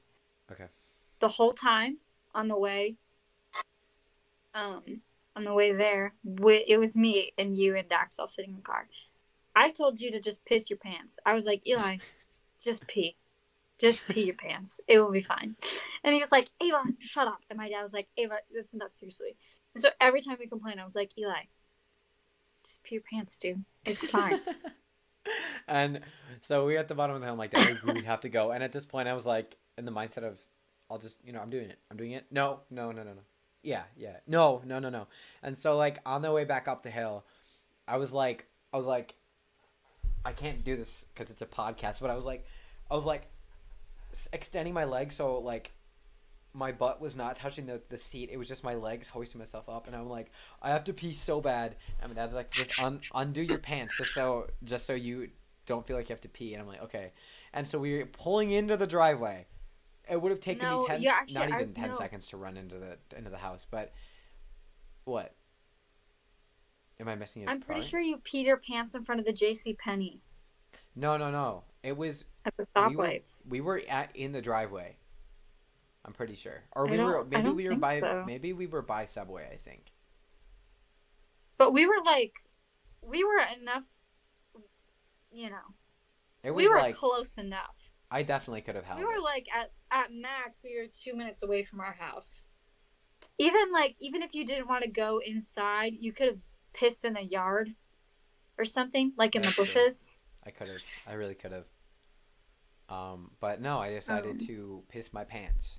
Okay. 0.53 0.67
The 1.21 1.29
whole 1.29 1.53
time 1.53 1.99
on 2.35 2.49
the 2.49 2.59
way, 2.59 2.97
um, 4.55 5.01
on 5.35 5.45
the 5.45 5.53
way 5.53 5.73
there, 5.73 6.15
it 6.25 6.79
was 6.79 6.97
me 6.97 7.33
and 7.39 7.59
you 7.59 7.75
and 7.77 7.89
Dax 7.89 8.19
all 8.19 8.29
sitting 8.29 8.51
in 8.51 8.57
the 8.57 8.63
car. 8.63 8.87
I 9.57 9.71
told 9.71 10.01
you 10.01 10.11
to 10.13 10.21
just 10.21 10.45
piss 10.45 10.69
your 10.69 10.79
pants. 10.79 11.19
I 11.25 11.35
was 11.35 11.47
like, 11.47 11.67
Eli, 11.67 11.99
just 12.63 12.87
pee. 12.87 13.17
Just 13.79 14.07
pee 14.09 14.25
your 14.25 14.37
pants. 14.37 14.81
It 14.87 15.01
will 15.01 15.11
be 15.11 15.21
fine. 15.21 15.57
And 16.05 16.15
he 16.15 16.21
was 16.21 16.31
like, 16.31 16.51
Ava, 16.61 16.83
shut 17.01 17.27
up. 17.27 17.41
And 17.51 17.57
my 17.59 17.69
dad 17.69 17.83
was 17.83 17.93
like, 17.93 18.09
Ava, 18.17 18.37
that's 18.55 18.73
enough, 18.73 18.93
seriously. 18.93 19.37
And 19.75 19.83
so 19.83 19.89
every 20.01 20.21
time 20.21 20.37
we 20.39 20.47
complain, 20.47 20.79
I 20.79 20.85
was 20.85 20.95
like, 20.95 21.11
Eli, 21.19 21.43
just 22.65 22.83
pee 22.83 22.97
your 22.97 23.03
pants, 23.11 23.37
dude. 23.39 23.65
It's 23.85 24.07
fine. 24.07 24.41
and 25.69 26.01
so 26.41 26.67
we 26.67 26.75
were 26.75 26.79
at 26.79 26.89
the 26.89 26.95
bottom 26.95 27.17
of 27.17 27.21
the 27.21 27.27
hill. 27.27 27.35
I'm 27.35 27.39
like, 27.39 27.51
Dad, 27.51 27.83
we 27.83 28.03
have 28.05 28.21
to 28.21 28.29
go. 28.29 28.53
And 28.53 28.63
at 28.63 28.73
this 28.73 28.85
point, 28.85 29.09
I 29.09 29.15
was 29.15 29.27
like, 29.27 29.57
in 29.77 29.85
the 29.85 29.93
mindset 29.93 30.25
of, 30.25 30.39
I'll 30.91 30.99
just, 30.99 31.19
you 31.25 31.33
know, 31.33 31.41
I'm 31.41 31.51
doing 31.51 31.71
it. 31.71 31.79
I'm 31.91 31.97
doing 31.97 32.13
it. 32.13 32.27
No, 32.31 32.61
no, 32.71 32.93
no, 32.93 33.03
no, 33.03 33.13
no. 33.15 33.23
Yeah, 33.63 33.83
yeah. 33.97 34.19
No, 34.27 34.63
no, 34.65 34.79
no, 34.79 34.91
no. 34.91 35.07
And 35.43 35.57
so, 35.57 35.77
like, 35.77 35.99
on 36.05 36.23
the 36.23 36.31
way 36.31 36.45
back 36.45 36.69
up 36.69 36.83
the 36.83 36.91
hill, 36.91 37.25
I 37.89 37.97
was 37.97 38.13
like, 38.13 38.47
I 38.73 38.77
was 38.77 38.87
like, 38.87 39.15
I 40.25 40.33
can't 40.33 40.65
do 40.65 40.77
this 40.77 41.07
because 41.13 41.31
it's 41.31 41.43
a 41.43 41.47
podcast. 41.47 42.01
But 42.01 42.11
I 42.11 42.15
was 42.15 42.27
like, 42.27 42.47
I 42.91 42.95
was 42.95 43.07
like, 43.07 43.27
extending 44.33 44.75
my 44.75 44.85
legs 44.85 45.17
so 45.17 45.39
like 45.39 45.73
my 46.57 46.71
butt 46.71 47.01
was 47.01 47.17
not 47.17 47.35
touching 47.37 47.67
the, 47.67 47.83
the 47.89 47.99
seat. 47.99 48.29
It 48.33 48.37
was 48.37 48.47
just 48.47 48.63
my 48.63 48.75
legs 48.75 49.09
hoisting 49.09 49.41
myself 49.41 49.69
up, 49.69 49.89
and 49.89 49.97
I'm 49.97 50.09
like, 50.09 50.31
I 50.63 50.71
have 50.71 50.85
to 50.85 50.93
pee 50.93 51.13
so 51.13 51.41
bad. 51.41 51.75
And 52.01 52.11
my 52.11 52.15
dad's 52.15 52.37
like, 52.37 52.51
just 52.53 52.81
un- 52.81 53.01
undo 53.13 53.43
your 53.43 53.59
pants 53.59 53.97
just 53.97 54.15
so 54.15 54.47
just 54.63 54.87
so 54.87 54.95
you 54.95 55.31
don't 55.67 55.85
feel 55.85 55.97
like 55.97 56.09
you 56.09 56.13
have 56.13 56.21
to 56.21 56.29
pee. 56.29 56.53
And 56.55 56.63
I'm 56.63 56.69
like, 56.69 56.83
okay. 56.85 57.11
And 57.53 57.67
so 57.67 57.79
we 57.81 57.99
were 57.99 58.07
pulling 58.07 58.53
into 58.53 58.77
the 58.77 58.87
driveway. 58.87 59.47
It 60.09 60.21
would 60.23 60.31
have 60.31 60.39
taken 60.41 60.65
No, 60.69 60.83
me 60.83 60.87
ten, 60.87 61.05
actually- 61.07 61.35
not 61.35 61.51
I- 61.53 61.57
even 61.63 61.75
ten 61.75 61.89
no. 61.89 61.95
seconds 61.97 62.27
to 62.27 62.37
run 62.37 62.57
into 62.57 62.77
the 62.79 62.99
into 63.17 63.31
the 63.31 63.39
house. 63.39 63.67
But 63.69 63.93
what? 65.05 65.35
Am 67.01 67.09
I 67.09 67.17
missing 67.17 67.43
it? 67.43 67.49
I'm 67.49 67.61
pretty 67.61 67.83
sure 67.83 68.01
you 68.01 68.19
peed 68.19 68.45
your 68.45 68.59
pants 68.59 68.95
in 68.95 69.03
front 69.05 69.19
of 69.21 69.27
the 69.27 69.33
J.C. 69.33 69.73
Penney 69.75 70.21
No, 70.95 71.17
no, 71.17 71.33
no. 71.33 71.65
It 71.85 71.97
was 71.99 72.25
at 72.47 72.57
the 72.57 72.67
we 72.89 72.97
were, 72.97 73.05
stoplights. 73.05 73.47
we 73.47 73.61
were 73.61 73.83
at 73.89 74.11
in 74.17 74.33
the 74.33 74.41
driveway. 74.41 74.97
I'm 76.05 76.15
pretty 76.15 76.35
sure, 76.35 76.63
or 76.73 76.87
we 76.87 76.99
were 76.99 77.25
maybe 77.25 77.51
we 77.51 77.69
were 77.69 77.77
by 77.77 78.01
so. 78.01 78.25
maybe 78.27 78.53
we 78.55 78.67
were 78.67 78.83
by 78.83 79.05
Subway. 79.05 79.47
I 79.53 79.57
think. 79.57 79.93
But 81.59 81.73
we 81.73 81.87
were 81.87 82.03
like, 82.05 82.33
we 83.03 83.23
were 83.23 83.39
enough, 83.61 83.85
you 85.31 85.51
know, 85.51 85.75
It 86.43 86.51
was 86.51 86.63
we 86.63 86.69
were 86.69 86.79
like 86.79 86.97
close 86.97 87.37
enough. 87.37 87.77
I 88.11 88.23
definitely 88.23 88.63
could 88.63 88.77
have 88.77 88.85
helped. 88.85 89.01
We 89.01 89.07
were 89.07 89.17
it. 89.17 89.23
like 89.23 89.47
at 89.55 89.71
at 89.91 90.11
max, 90.11 90.61
we 90.65 90.79
were 90.79 90.87
two 90.93 91.15
minutes 91.15 91.43
away 91.43 91.65
from 91.65 91.81
our 91.81 91.93
house. 91.93 92.49
Even 93.39 93.73
like, 93.73 93.97
even 94.01 94.23
if 94.23 94.35
you 94.35 94.47
didn't 94.47 94.69
want 94.69 94.85
to 94.85 94.91
go 94.91 95.21
inside, 95.25 95.95
you 95.99 96.13
could 96.13 96.29
have 96.29 96.39
pissed 96.73 97.05
in 97.05 97.13
the 97.15 97.25
yard 97.25 97.71
or 98.59 98.65
something, 98.65 99.13
like 99.17 99.35
in 99.35 99.43
That's 99.43 99.57
the 99.57 99.65
true. 99.65 99.75
bushes. 99.75 100.11
I 100.47 100.51
could 100.51 100.69
have. 100.69 100.83
I 101.09 101.15
really 101.15 101.35
could 101.35 101.53
have. 101.53 101.65
Um, 102.95 103.31
but 103.41 103.61
no, 103.61 103.79
I 103.81 103.91
decided 103.91 104.33
Um. 104.33 104.39
to 104.47 104.83
piss 104.89 105.13
my 105.13 105.25
pants. 105.25 105.79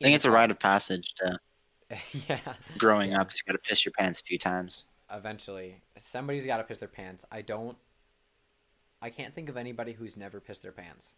I 0.00 0.04
think 0.04 0.16
it's 0.16 0.24
a 0.24 0.30
rite 0.30 0.50
of 0.50 0.58
passage 0.58 1.14
to 1.14 1.38
yeah. 2.28 2.54
growing 2.78 3.12
Yeah. 3.12 3.20
up. 3.22 3.30
You 3.32 3.38
got 3.46 3.52
to 3.52 3.68
piss 3.68 3.84
your 3.84 3.92
pants 3.92 4.20
a 4.20 4.24
few 4.24 4.38
times. 4.38 4.86
Eventually, 5.10 5.82
somebody's 5.98 6.44
got 6.46 6.56
to 6.58 6.64
piss 6.64 6.78
their 6.78 6.88
pants. 6.88 7.24
I 7.30 7.42
don't. 7.42 7.76
I 9.00 9.10
can't 9.10 9.34
think 9.34 9.48
of 9.48 9.56
anybody 9.56 9.92
who's 9.92 10.16
never 10.16 10.40
pissed 10.40 10.62
their 10.62 10.72
pants, 10.72 11.12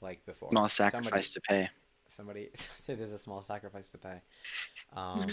like 0.00 0.24
before. 0.26 0.50
Small 0.50 0.68
Somebody- 0.68 0.92
sacrifice 1.04 1.30
to 1.30 1.40
pay. 1.40 1.68
somebody 2.08 2.42
it 2.88 3.00
is 3.00 3.12
a 3.12 3.18
small 3.18 3.42
sacrifice 3.42 3.90
to 3.90 3.98
pay 3.98 4.20
um 4.96 5.26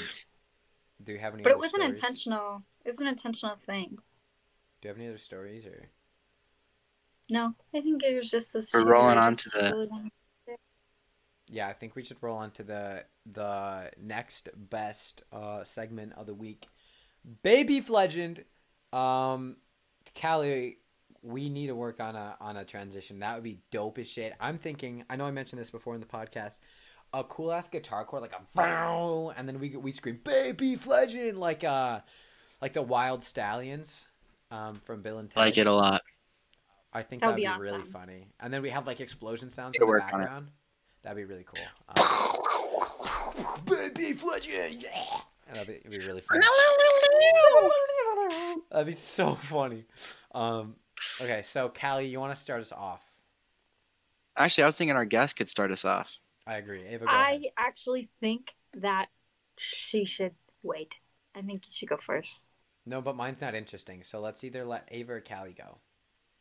do 1.03 1.11
you 1.13 1.19
have 1.19 1.33
any 1.35 1.43
But 1.43 1.51
it 1.51 1.57
wasn't 1.57 1.83
stories? 1.83 1.97
intentional. 1.99 2.63
It 2.83 2.89
was 2.89 2.99
an 2.99 3.07
intentional 3.07 3.55
thing. 3.55 3.89
do 4.81 4.87
you 4.87 4.89
have 4.89 4.97
any 4.97 5.07
other 5.07 5.17
stories 5.19 5.65
or 5.65 5.89
No, 7.33 7.55
I 7.73 7.81
think 7.81 8.03
it 8.03 8.15
was 8.15 8.29
just 8.29 8.53
this. 8.53 8.71
We're 8.71 8.85
rolling 8.85 9.17
on 9.17 9.33
to 9.35 9.49
the- 9.49 9.89
yeah 11.49 11.67
i 11.67 11.73
think 11.73 11.95
we 11.95 12.03
should 12.03 12.17
roll 12.21 12.37
on 12.37 12.49
to 12.51 12.63
the 12.63 13.03
the 13.31 13.91
next 14.01 14.49
best 14.55 15.23
uh 15.31 15.63
segment 15.63 16.13
of 16.13 16.25
the 16.25 16.33
week. 16.33 16.67
Baby 17.41 17.81
legend 17.81 18.45
um 18.93 19.57
callie 20.19 20.77
we 21.21 21.49
need 21.49 21.67
to 21.67 21.75
work 21.75 21.99
on 21.99 22.15
a 22.15 22.37
on 22.39 22.55
a 22.57 22.65
transition. 22.65 23.19
That 23.19 23.33
would 23.35 23.43
be 23.43 23.59
dope 23.71 23.97
as 23.97 24.07
shit. 24.07 24.33
I'm 24.39 24.57
thinking 24.57 25.03
i 25.09 25.15
know 25.15 25.25
i 25.25 25.31
mentioned 25.31 25.59
this 25.59 25.69
before 25.71 25.95
in 25.95 26.01
the 26.01 26.07
podcast 26.07 26.59
a 27.13 27.23
cool 27.23 27.51
ass 27.51 27.67
guitar 27.67 28.05
chord 28.05 28.21
like 28.21 28.33
a 28.33 28.41
vow, 28.55 29.33
and 29.35 29.47
then 29.47 29.59
we 29.59 29.75
we 29.75 29.91
scream 29.91 30.19
baby 30.23 30.77
legend 30.85 31.39
like 31.39 31.63
uh 31.63 31.99
like 32.61 32.73
the 32.73 32.81
wild 32.81 33.23
stallions 33.23 34.05
um 34.51 34.75
from 34.85 35.01
bill 35.01 35.17
and 35.19 35.29
ted 35.29 35.41
I 35.41 35.45
like 35.45 35.57
it 35.57 35.67
a 35.67 35.73
lot. 35.73 36.01
I 36.93 37.01
think 37.01 37.21
That 37.21 37.35
that'd 37.35 37.43
would 37.43 37.59
be, 37.59 37.63
be 37.65 37.71
really 37.71 37.83
funny. 37.83 38.27
And 38.39 38.53
then 38.53 38.61
we 38.61 38.69
have 38.69 38.85
like 38.87 38.99
explosion 39.01 39.49
sounds 39.49 39.73
Gotta 39.77 39.83
in 39.85 39.87
the 39.87 39.91
work 39.91 40.13
on 40.13 40.21
it. 40.21 40.23
background. 40.25 40.47
That'd 41.01 41.17
be 41.17 41.25
really 41.25 41.43
cool. 41.45 41.65
Um, 41.89 43.63
Baby 43.65 44.13
Fletcher, 44.13 44.67
yeah. 44.69 44.89
That'd 45.51 45.67
be, 45.67 45.73
it'd 45.73 45.91
be 45.91 46.05
really 46.05 46.21
funny. 46.29 46.41
That'd 48.71 48.87
be 48.87 48.93
so 48.93 49.35
funny. 49.35 49.85
Um, 50.33 50.75
okay, 51.21 51.41
so 51.43 51.69
Callie, 51.69 52.07
you 52.07 52.19
want 52.19 52.33
to 52.33 52.39
start 52.39 52.61
us 52.61 52.71
off? 52.71 53.01
Actually, 54.37 54.63
I 54.63 54.67
was 54.67 54.77
thinking 54.77 54.95
our 54.95 55.05
guest 55.05 55.35
could 55.35 55.49
start 55.49 55.71
us 55.71 55.85
off. 55.85 56.17
I 56.47 56.55
agree. 56.55 56.85
Ava, 56.85 57.05
go 57.05 57.11
I 57.11 57.29
ahead. 57.31 57.41
actually 57.57 58.09
think 58.19 58.53
that 58.77 59.07
she 59.57 60.05
should 60.05 60.33
wait. 60.63 60.95
I 61.35 61.41
think 61.41 61.65
you 61.67 61.73
should 61.73 61.89
go 61.89 61.97
first. 61.97 62.45
No, 62.85 63.01
but 63.01 63.15
mine's 63.15 63.41
not 63.41 63.55
interesting. 63.55 64.03
So 64.03 64.19
let's 64.19 64.43
either 64.43 64.65
let 64.65 64.87
Ava 64.91 65.13
or 65.13 65.21
Callie 65.21 65.55
go. 65.57 65.77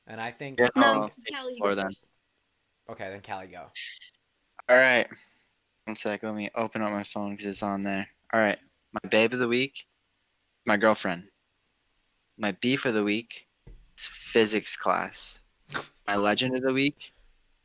And 0.06 0.20
I 0.20 0.30
think 0.30 0.58
Yeah. 0.58 0.68
No, 0.76 0.82
I'll 0.82 1.08
take 1.08 1.16
the 1.26 1.50
you 1.50 1.56
floor 1.58 1.70
go 1.70 1.74
then. 1.76 1.90
okay, 2.90 3.10
then 3.10 3.20
Callie 3.22 3.46
go. 3.48 3.70
All 4.68 4.76
right. 4.76 5.06
One 5.84 5.94
sec. 5.96 6.22
Let 6.22 6.34
me 6.34 6.48
open 6.54 6.82
up 6.82 6.92
my 6.92 7.02
phone 7.02 7.32
because 7.32 7.46
it's 7.46 7.62
on 7.62 7.82
there. 7.82 8.08
All 8.32 8.40
right. 8.40 8.58
My 8.92 9.08
babe 9.08 9.32
of 9.32 9.38
the 9.38 9.48
week, 9.48 9.86
my 10.66 10.76
girlfriend. 10.76 11.28
My 12.38 12.52
beef 12.52 12.84
of 12.84 12.94
the 12.94 13.04
week 13.04 13.48
is 13.98 14.06
physics 14.06 14.76
class. 14.76 15.42
My 16.06 16.16
legend 16.16 16.56
of 16.56 16.62
the 16.62 16.72
week 16.72 17.12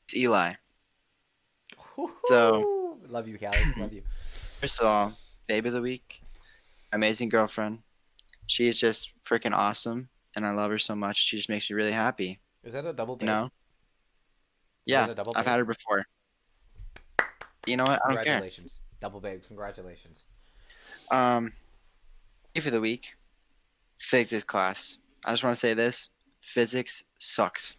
is 0.10 0.16
Eli. 0.16 0.54
So- 2.28 2.98
love 3.10 3.28
you, 3.28 3.38
Callie. 3.38 3.58
Love 3.78 3.94
you. 3.94 4.04
First 4.60 4.80
of 4.82 4.88
all, 4.88 5.14
babe 5.48 5.66
of 5.66 5.74
the 5.74 5.82
week, 5.82 6.22
amazing 6.92 7.30
girlfriend. 7.30 7.80
She 8.48 8.68
is 8.68 8.80
just 8.80 9.14
freaking 9.22 9.54
awesome, 9.54 10.10
and 10.38 10.46
I 10.46 10.52
love 10.52 10.72
her 10.72 10.78
so 10.78 10.96
much. 10.96 11.18
She 11.18 11.36
just 11.36 11.50
makes 11.50 11.70
me 11.70 11.76
really 11.76 11.92
happy. 11.92 12.40
Is 12.64 12.74
that 12.74 12.86
a 12.86 12.94
double 12.94 13.16
You 13.16 13.20
babe? 13.20 13.28
know? 13.28 13.50
Yeah, 14.86 15.10
a 15.10 15.16
double 15.16 15.34
I've 15.36 15.46
had 15.46 15.58
her 15.58 15.66
before. 15.66 16.06
You 17.66 17.76
know 17.76 17.84
what? 17.84 18.00
I 18.06 18.14
don't 18.14 18.24
care. 18.24 18.42
Double 19.02 19.20
babe. 19.20 19.42
Congratulations. 19.48 20.24
Um, 21.12 21.52
of 22.56 22.72
the 22.72 22.80
week, 22.80 23.16
physics 24.00 24.44
class. 24.44 24.98
I 25.26 25.32
just 25.32 25.44
want 25.44 25.56
to 25.56 25.60
say 25.60 25.74
this: 25.74 26.10
physics 26.42 27.04
sucks. 27.20 27.76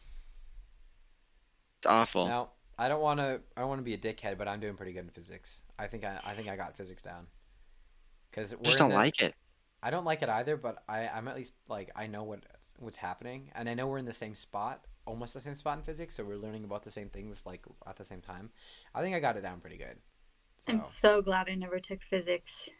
It's 1.78 1.86
awful. 1.86 2.28
Now, 2.28 2.50
I 2.78 2.88
don't 2.88 3.00
want 3.00 3.20
to. 3.20 3.40
I 3.56 3.60
don't 3.60 3.68
want 3.68 3.78
to 3.78 3.84
be 3.84 3.94
a 3.94 3.98
dickhead, 3.98 4.36
but 4.36 4.48
I'm 4.48 4.60
doing 4.60 4.74
pretty 4.74 4.92
good 4.92 5.04
in 5.04 5.10
physics. 5.10 5.62
I 5.78 5.86
think 5.86 6.04
I. 6.04 6.20
I 6.24 6.34
think 6.34 6.48
I 6.48 6.56
got 6.56 6.76
physics 6.76 7.02
down. 7.02 7.26
Because 8.30 8.54
just 8.62 8.78
don't 8.78 8.92
like 8.92 9.22
it. 9.22 9.34
I 9.82 9.90
don't 9.90 10.04
like 10.04 10.22
it 10.22 10.28
either, 10.28 10.56
but 10.56 10.82
I. 10.88 11.08
I'm 11.08 11.28
at 11.28 11.36
least 11.36 11.52
like 11.68 11.90
I 11.94 12.06
know 12.06 12.24
what 12.24 12.40
what's 12.78 12.96
happening, 12.98 13.50
and 13.54 13.68
I 13.68 13.74
know 13.74 13.86
we're 13.86 13.98
in 13.98 14.06
the 14.06 14.12
same 14.12 14.34
spot, 14.34 14.84
almost 15.06 15.34
the 15.34 15.40
same 15.40 15.54
spot 15.54 15.78
in 15.78 15.84
physics, 15.84 16.16
so 16.16 16.24
we're 16.24 16.36
learning 16.36 16.64
about 16.64 16.82
the 16.84 16.90
same 16.90 17.08
things 17.08 17.46
like 17.46 17.64
at 17.86 17.96
the 17.96 18.04
same 18.04 18.20
time. 18.20 18.50
I 18.94 19.02
think 19.02 19.14
I 19.14 19.20
got 19.20 19.36
it 19.36 19.42
down 19.42 19.60
pretty 19.60 19.76
good. 19.76 19.98
I'm 20.68 20.78
So, 20.78 20.78
so 20.78 21.20
glad 21.20 21.48
I 21.48 21.56
never 21.56 21.80
took 21.80 22.00
physics. 22.00 22.70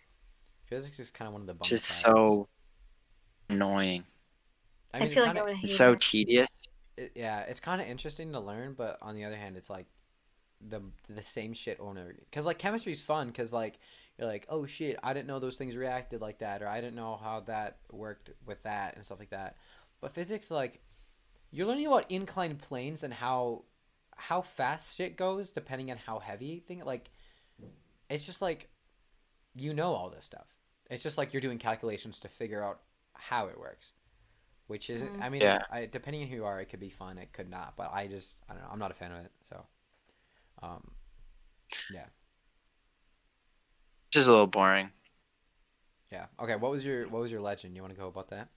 Physics 0.66 1.00
is 1.00 1.10
kind 1.10 1.26
of 1.26 1.32
one 1.32 1.40
of 1.40 1.48
the 1.48 1.54
It's 1.60 1.68
bummer 1.68 1.70
just 1.70 1.84
classes. 1.84 2.04
so 2.04 2.48
annoying. 3.50 4.06
I, 4.94 5.00
mean, 5.00 5.08
feel 5.08 5.22
like 5.22 5.36
kinda, 5.36 5.36
I 5.36 5.42
would 5.42 5.56
hate 5.56 5.62
It's 5.62 5.72
so 5.74 5.94
it. 5.94 5.96
tedious. 5.96 6.48
it, 6.96 7.12
yeah, 7.14 7.40
it's 7.40 7.60
kind 7.60 7.80
of 7.80 7.86
interesting 7.88 8.32
to 8.32 8.40
learn, 8.40 8.74
but 8.74 8.98
on 9.02 9.14
the 9.14 9.24
other 9.24 9.36
hand, 9.36 9.56
it's 9.56 9.70
like 9.70 9.86
the 10.60 10.80
the 11.08 11.22
same 11.22 11.54
shit 11.54 11.80
over 11.80 11.90
and 11.90 11.98
over. 12.00 12.14
Because 12.30 12.46
like 12.46 12.58
chemistry's 12.58 13.02
fun, 13.02 13.28
because 13.28 13.52
like 13.52 13.78
you're 14.18 14.28
like, 14.28 14.46
oh 14.48 14.66
shit, 14.66 14.98
I 15.02 15.12
didn't 15.12 15.28
know 15.28 15.38
those 15.38 15.56
things 15.56 15.76
reacted 15.76 16.20
like 16.20 16.38
that, 16.38 16.62
or 16.62 16.68
I 16.68 16.80
didn't 16.80 16.96
know 16.96 17.18
how 17.22 17.40
that 17.46 17.78
worked 17.92 18.30
with 18.46 18.62
that 18.64 18.96
and 18.96 19.04
stuff 19.04 19.18
like 19.18 19.30
that. 19.30 19.56
But 20.00 20.12
physics, 20.12 20.50
like, 20.50 20.80
you're 21.50 21.66
learning 21.66 21.86
about 21.86 22.10
inclined 22.10 22.58
planes 22.58 23.02
and 23.02 23.14
how 23.14 23.64
how 24.16 24.42
fast 24.42 24.96
shit 24.96 25.16
goes 25.16 25.50
depending 25.50 25.90
on 25.92 25.96
how 25.96 26.18
heavy 26.18 26.58
thing. 26.58 26.82
Like, 26.84 27.10
it's 28.10 28.26
just 28.26 28.42
like 28.42 28.68
you 29.54 29.72
know 29.72 29.94
all 29.94 30.10
this 30.10 30.24
stuff. 30.24 30.46
It's 30.90 31.02
just 31.02 31.18
like 31.18 31.32
you're 31.32 31.42
doing 31.42 31.58
calculations 31.58 32.20
to 32.20 32.28
figure 32.28 32.62
out 32.62 32.80
how 33.14 33.46
it 33.46 33.58
works 33.58 33.92
which 34.68 34.90
isn't. 34.90 35.18
Mm. 35.18 35.22
I 35.22 35.28
mean, 35.30 35.40
Yeah. 35.40 35.62
I, 35.70 35.86
depending 35.86 36.22
on 36.22 36.28
who 36.28 36.36
you 36.36 36.44
are, 36.44 36.60
it 36.60 36.66
could 36.66 36.78
be 36.78 36.90
fun. 36.90 37.18
It 37.18 37.32
could 37.32 37.50
not. 37.50 37.74
But 37.76 37.90
I 37.92 38.06
just, 38.06 38.36
I 38.48 38.52
don't 38.52 38.62
know. 38.62 38.68
I'm 38.70 38.78
not 38.78 38.90
a 38.90 38.94
fan 38.94 39.10
of 39.12 39.24
it. 39.24 39.32
So, 39.48 39.66
um, 40.62 40.90
Just 44.10 44.28
a 44.28 44.30
little 44.30 44.46
boring. 44.46 44.90
yeah. 46.10 46.26
Okay. 46.40 46.56
What 46.56 46.70
was 46.70 46.84
your 46.84 47.08
What 47.08 47.20
was 47.22 47.30
your 47.30 47.40
legend? 47.40 47.76
You 47.76 47.82
want 47.82 47.94
to 47.94 48.00
go 48.00 48.08
about 48.08 48.30
that? 48.30 48.48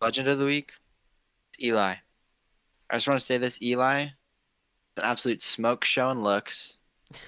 Legend 0.00 0.28
of 0.28 0.38
the 0.38 0.46
week, 0.46 0.72
Eli. 1.60 1.94
I 2.90 2.96
just 2.96 3.08
want 3.08 3.18
to 3.20 3.26
say 3.26 3.38
this: 3.38 3.60
Eli, 3.62 4.02
is 4.04 4.10
an 4.98 5.04
absolute 5.04 5.42
smoke 5.42 5.84
show 5.84 6.10
and 6.10 6.22
looks. 6.22 6.80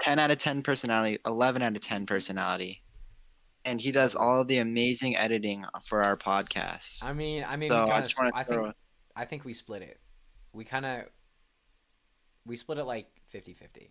Ten 0.00 0.18
out 0.18 0.30
of 0.32 0.38
ten 0.38 0.62
personality, 0.62 1.18
eleven 1.24 1.62
out 1.62 1.76
of 1.76 1.82
ten 1.82 2.04
personality, 2.06 2.82
and 3.64 3.80
he 3.80 3.92
does 3.92 4.16
all 4.16 4.44
the 4.44 4.58
amazing 4.58 5.16
editing 5.16 5.64
for 5.84 6.02
our 6.02 6.16
podcast. 6.16 7.04
I 7.04 7.12
mean, 7.12 7.44
I 7.46 7.56
mean, 7.56 7.70
so 7.70 7.86
I 7.86 7.86
kinda, 7.86 8.02
just 8.02 8.18
want 8.18 8.32
I 8.34 8.42
to 8.42 8.48
throw. 8.52 8.64
think, 8.64 8.76
I 9.14 9.24
think 9.24 9.44
we 9.44 9.54
split 9.54 9.82
it. 9.82 10.00
We 10.52 10.64
kind 10.64 10.84
of, 10.84 11.04
we 12.44 12.56
split 12.56 12.78
it 12.78 12.84
like 12.84 13.06
50-50. 13.32 13.90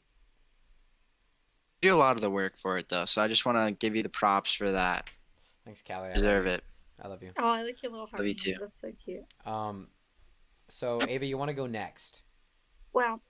Do 1.81 1.93
a 1.93 1.95
lot 1.95 2.15
of 2.15 2.21
the 2.21 2.29
work 2.29 2.57
for 2.57 2.77
it 2.77 2.89
though, 2.89 3.05
so 3.05 3.21
I 3.21 3.27
just 3.27 3.45
want 3.45 3.57
to 3.57 3.71
give 3.71 3.95
you 3.95 4.03
the 4.03 4.09
props 4.09 4.53
for 4.53 4.71
that. 4.71 5.09
Thanks, 5.65 5.83
Callie. 5.85 6.09
I 6.09 6.13
Deserve 6.13 6.45
it. 6.45 6.63
I 7.01 7.07
love 7.07 7.21
you. 7.21 7.31
Oh, 7.37 7.49
I 7.49 7.63
like 7.63 7.81
your 7.83 7.91
little 7.91 8.07
heart. 8.07 8.19
Love 8.19 8.27
you 8.27 8.33
too. 8.33 8.55
That's 8.59 8.79
so 8.81 8.91
cute. 9.03 9.25
Um, 9.45 9.87
so 10.69 10.99
Ava, 11.07 11.25
you 11.25 11.37
want 11.37 11.49
to 11.49 11.53
go 11.53 11.67
next? 11.67 12.21
Well, 12.93 13.21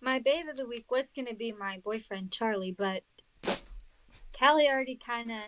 my 0.00 0.18
babe 0.20 0.46
of 0.48 0.56
the 0.56 0.66
week 0.66 0.90
was 0.90 1.12
going 1.12 1.26
to 1.26 1.34
be 1.34 1.50
my 1.52 1.80
boyfriend 1.84 2.30
Charlie, 2.30 2.72
but 2.76 3.02
Callie 4.38 4.68
already 4.68 4.96
kind 5.04 5.30
of 5.30 5.38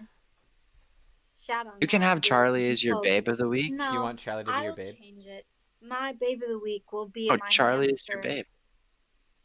shot 1.46 1.66
on. 1.66 1.74
You 1.80 1.86
can 1.86 2.02
have 2.02 2.20
Charlie 2.20 2.68
as 2.68 2.82
your 2.82 3.00
babe 3.02 3.28
of 3.28 3.36
the 3.38 3.48
week. 3.48 3.72
No, 3.72 3.88
Do 3.88 3.94
you 3.94 4.00
want 4.02 4.18
Charlie 4.18 4.44
to 4.44 4.50
be 4.50 4.56
I'll 4.56 4.64
your 4.64 4.74
babe? 4.74 4.96
change 4.98 5.26
it. 5.26 5.44
My 5.82 6.14
babe 6.18 6.42
of 6.42 6.48
the 6.48 6.58
week 6.58 6.90
will 6.92 7.08
be 7.08 7.28
Oh, 7.30 7.36
my 7.38 7.48
Charlie 7.48 7.86
is 7.88 8.04
your 8.08 8.20
babe. 8.20 8.46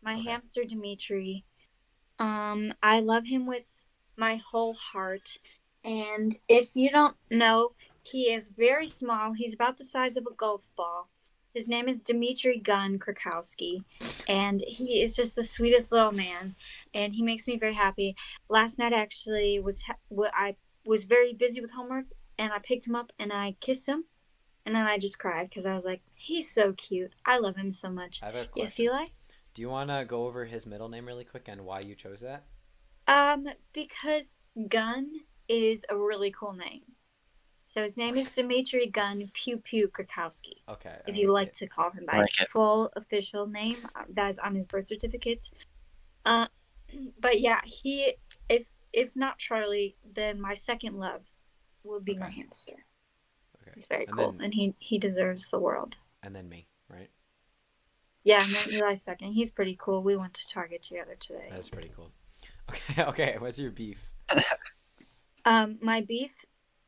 My 0.01 0.13
Okay. 0.13 0.23
hamster 0.23 0.63
Dimitri. 0.63 1.45
Um, 2.21 2.75
I 2.83 2.99
love 2.99 3.25
him 3.25 3.47
with 3.47 3.73
my 4.15 4.35
whole 4.35 4.75
heart. 4.75 5.39
And 5.83 6.37
if 6.47 6.69
you 6.75 6.91
don't 6.91 7.15
know, 7.31 7.71
he 8.03 8.31
is 8.31 8.47
very 8.47 8.87
small. 8.87 9.33
He's 9.33 9.55
about 9.55 9.79
the 9.79 9.83
size 9.83 10.17
of 10.17 10.27
a 10.27 10.35
golf 10.35 10.61
ball. 10.77 11.09
His 11.55 11.67
name 11.67 11.89
is 11.89 12.01
Dimitri 12.01 12.59
Gunn 12.59 12.97
Krakowski, 12.99 13.83
and 14.27 14.63
he 14.65 15.01
is 15.01 15.17
just 15.17 15.35
the 15.35 15.43
sweetest 15.43 15.91
little 15.91 16.13
man, 16.13 16.55
and 16.93 17.13
he 17.13 17.23
makes 17.23 17.45
me 17.45 17.57
very 17.57 17.73
happy. 17.73 18.15
Last 18.47 18.79
night 18.79 18.93
actually 18.93 19.59
was 19.59 19.81
ha- 19.81 19.95
I 20.33 20.55
was 20.85 21.03
very 21.03 21.33
busy 21.33 21.59
with 21.59 21.71
homework, 21.71 22.05
and 22.37 22.53
I 22.53 22.59
picked 22.59 22.87
him 22.87 22.95
up 22.95 23.11
and 23.19 23.33
I 23.33 23.57
kissed 23.59 23.85
him, 23.85 24.05
and 24.65 24.73
then 24.73 24.85
I 24.85 24.97
just 24.97 25.19
cried 25.19 25.49
because 25.49 25.65
I 25.65 25.73
was 25.73 25.83
like, 25.83 26.01
he's 26.15 26.49
so 26.49 26.71
cute. 26.71 27.11
I 27.25 27.39
love 27.39 27.57
him 27.57 27.73
so 27.73 27.89
much. 27.89 28.21
I 28.23 28.27
have 28.27 28.35
a 28.35 28.45
question. 28.45 28.61
Yes, 28.61 28.79
Eli. 28.79 29.05
Do 29.53 29.61
you 29.61 29.69
want 29.69 29.89
to 29.89 30.05
go 30.07 30.25
over 30.27 30.45
his 30.45 30.65
middle 30.65 30.89
name 30.89 31.05
really 31.05 31.25
quick 31.25 31.47
and 31.47 31.65
why 31.65 31.81
you 31.81 31.95
chose 31.95 32.21
that? 32.21 32.43
Um, 33.07 33.47
because 33.73 34.39
Gun 34.69 35.09
is 35.49 35.85
a 35.89 35.97
really 35.97 36.31
cool 36.31 36.53
name. 36.53 36.83
So 37.65 37.81
his 37.83 37.97
name 37.97 38.15
is 38.17 38.31
Dimitri 38.31 38.87
Gunn 38.87 39.29
Pew 39.33 39.57
Pew 39.57 39.87
Krakowski. 39.89 40.55
Okay. 40.69 40.89
I 41.05 41.09
If 41.09 41.15
you 41.17 41.31
like 41.31 41.49
it. 41.49 41.53
to 41.55 41.67
call 41.67 41.89
him 41.91 42.05
by 42.05 42.17
I 42.17 42.19
like 42.21 42.29
his 42.37 42.45
it. 42.45 42.49
full 42.51 42.91
official 42.95 43.47
name, 43.47 43.77
uh, 43.95 44.03
that 44.13 44.29
is 44.29 44.39
on 44.39 44.55
his 44.55 44.65
birth 44.65 44.87
certificate. 44.87 45.49
Uh, 46.25 46.47
but 47.19 47.39
yeah, 47.39 47.59
he 47.63 48.13
if 48.49 48.67
if 48.93 49.15
not 49.15 49.37
Charlie, 49.37 49.95
then 50.13 50.39
my 50.39 50.53
second 50.53 50.97
love 50.97 51.21
will 51.83 52.01
be 52.01 52.15
my 52.15 52.27
Okay. 52.27 52.35
hamster. 52.41 52.85
Okay. 53.61 53.71
He's 53.75 53.85
very 53.87 54.05
And 54.05 54.15
cool, 54.17 54.31
then- 54.33 54.41
and 54.41 54.53
he 54.53 54.75
he 54.79 54.97
deserves 54.97 55.47
the 55.49 55.59
world. 55.59 55.95
And 56.23 56.35
then 56.35 56.49
me, 56.49 56.57
right? 56.57 56.67
Yeah, 58.23 58.39
Eli 58.71 58.93
second. 58.95 59.33
He's 59.33 59.49
pretty 59.49 59.75
cool. 59.79 60.03
We 60.03 60.15
went 60.15 60.33
to 60.35 60.47
Target 60.47 60.83
together 60.83 61.15
today. 61.19 61.47
That's 61.49 61.69
pretty 61.69 61.91
cool. 61.95 62.11
Okay. 62.69 63.03
Okay. 63.07 63.35
What's 63.39 63.57
your 63.57 63.71
beef? 63.71 64.11
Um, 65.43 65.79
my 65.81 66.01
beef, 66.01 66.31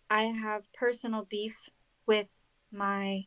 I 0.09 0.23
have 0.23 0.71
personal 0.73 1.25
beef 1.27 1.57
with 2.05 2.27
my 2.71 3.25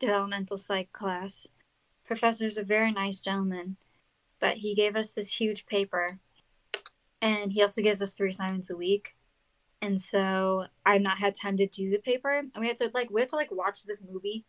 developmental 0.00 0.56
psych 0.56 0.92
class. 0.92 1.46
Professor's 2.04 2.56
a 2.56 2.62
very 2.62 2.92
nice 2.92 3.20
gentleman, 3.20 3.76
but 4.40 4.56
he 4.56 4.74
gave 4.74 4.96
us 4.96 5.12
this 5.12 5.34
huge 5.34 5.66
paper, 5.66 6.18
and 7.20 7.52
he 7.52 7.60
also 7.62 7.82
gives 7.82 8.00
us 8.00 8.14
three 8.14 8.30
assignments 8.30 8.70
a 8.70 8.76
week. 8.76 9.16
And 9.82 10.00
so 10.00 10.64
I've 10.86 11.02
not 11.02 11.18
had 11.18 11.34
time 11.34 11.56
to 11.58 11.66
do 11.66 11.90
the 11.90 11.98
paper, 11.98 12.38
and 12.38 12.50
we 12.58 12.68
had 12.68 12.76
to 12.76 12.90
like 12.94 13.10
we 13.10 13.20
had 13.20 13.28
to 13.30 13.36
like 13.36 13.50
watch 13.50 13.82
this 13.84 14.02
movie, 14.02 14.44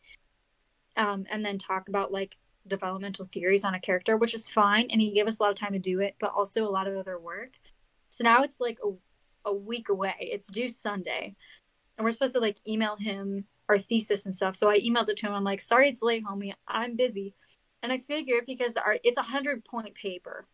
um, 0.97 1.25
and 1.29 1.45
then 1.45 1.57
talk 1.57 1.89
about 1.89 2.11
like 2.11 2.35
developmental 2.67 3.29
theories 3.31 3.63
on 3.63 3.73
a 3.73 3.79
character, 3.79 4.17
which 4.17 4.33
is 4.33 4.49
fine. 4.49 4.87
And 4.91 4.99
he 4.99 5.11
gave 5.11 5.27
us 5.27 5.39
a 5.39 5.43
lot 5.43 5.51
of 5.51 5.57
time 5.57 5.73
to 5.73 5.79
do 5.79 6.01
it, 6.01 6.15
but 6.19 6.33
also 6.33 6.67
a 6.67 6.69
lot 6.69 6.87
of 6.87 6.97
other 6.97 7.17
work. 7.17 7.51
So 8.09 8.23
now 8.23 8.43
it's 8.43 8.59
like 8.59 8.79
a 8.83 8.91
a 9.47 9.53
week 9.53 9.89
away. 9.89 10.15
It's 10.19 10.51
due 10.51 10.69
Sunday. 10.69 11.35
And 11.97 12.05
we're 12.05 12.11
supposed 12.11 12.33
to 12.33 12.39
like 12.39 12.57
email 12.67 12.95
him 12.97 13.45
our 13.69 13.79
thesis 13.79 14.25
and 14.25 14.35
stuff. 14.35 14.55
So 14.55 14.69
I 14.69 14.79
emailed 14.79 15.09
it 15.09 15.17
to 15.17 15.27
him. 15.27 15.33
I'm 15.33 15.43
like, 15.43 15.61
sorry 15.61 15.89
it's 15.89 16.01
late, 16.01 16.23
homie. 16.23 16.53
I'm 16.67 16.95
busy. 16.95 17.33
And 17.81 17.91
I 17.91 17.99
figured 17.99 18.45
because 18.45 18.75
our 18.75 18.97
it's 19.03 19.17
a 19.17 19.23
hundred 19.23 19.65
point 19.65 19.95
paper. 19.95 20.45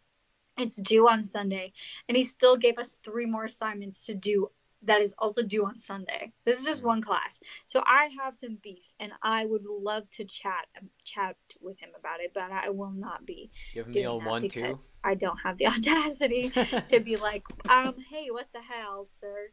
It's 0.57 0.75
due 0.75 1.09
on 1.09 1.23
Sunday. 1.23 1.73
And 2.07 2.15
he 2.15 2.23
still 2.23 2.55
gave 2.55 2.77
us 2.77 2.99
three 3.03 3.25
more 3.25 3.45
assignments 3.45 4.05
to 4.05 4.13
do 4.13 4.51
that 4.85 5.01
is 5.01 5.15
also 5.17 5.41
due 5.43 5.65
on 5.65 5.79
Sunday. 5.79 6.31
This 6.45 6.59
is 6.59 6.65
just 6.65 6.83
one 6.83 7.01
class. 7.01 7.41
So 7.65 7.81
I 7.85 8.09
have 8.21 8.35
some 8.35 8.57
beef 8.61 8.93
and 8.99 9.11
I 9.21 9.45
would 9.45 9.63
love 9.65 10.09
to 10.11 10.25
chat 10.25 10.67
chat 11.03 11.37
with 11.61 11.79
him 11.79 11.89
about 11.97 12.19
it, 12.19 12.31
but 12.33 12.51
I 12.51 12.69
will 12.69 12.91
not 12.91 13.25
be. 13.25 13.49
Give 13.73 13.85
him 13.87 13.93
the 13.93 14.05
old 14.05 14.25
one 14.25 14.41
because- 14.43 14.61
too. 14.61 14.79
I 15.05 15.15
don't 15.15 15.39
have 15.39 15.57
the 15.57 15.67
audacity 15.75 16.49
to 16.87 16.99
be 17.01 17.15
like, 17.29 17.43
um, 17.69 17.95
hey, 18.09 18.27
what 18.31 18.47
the 18.53 18.61
hell, 18.61 19.05
sir? 19.05 19.49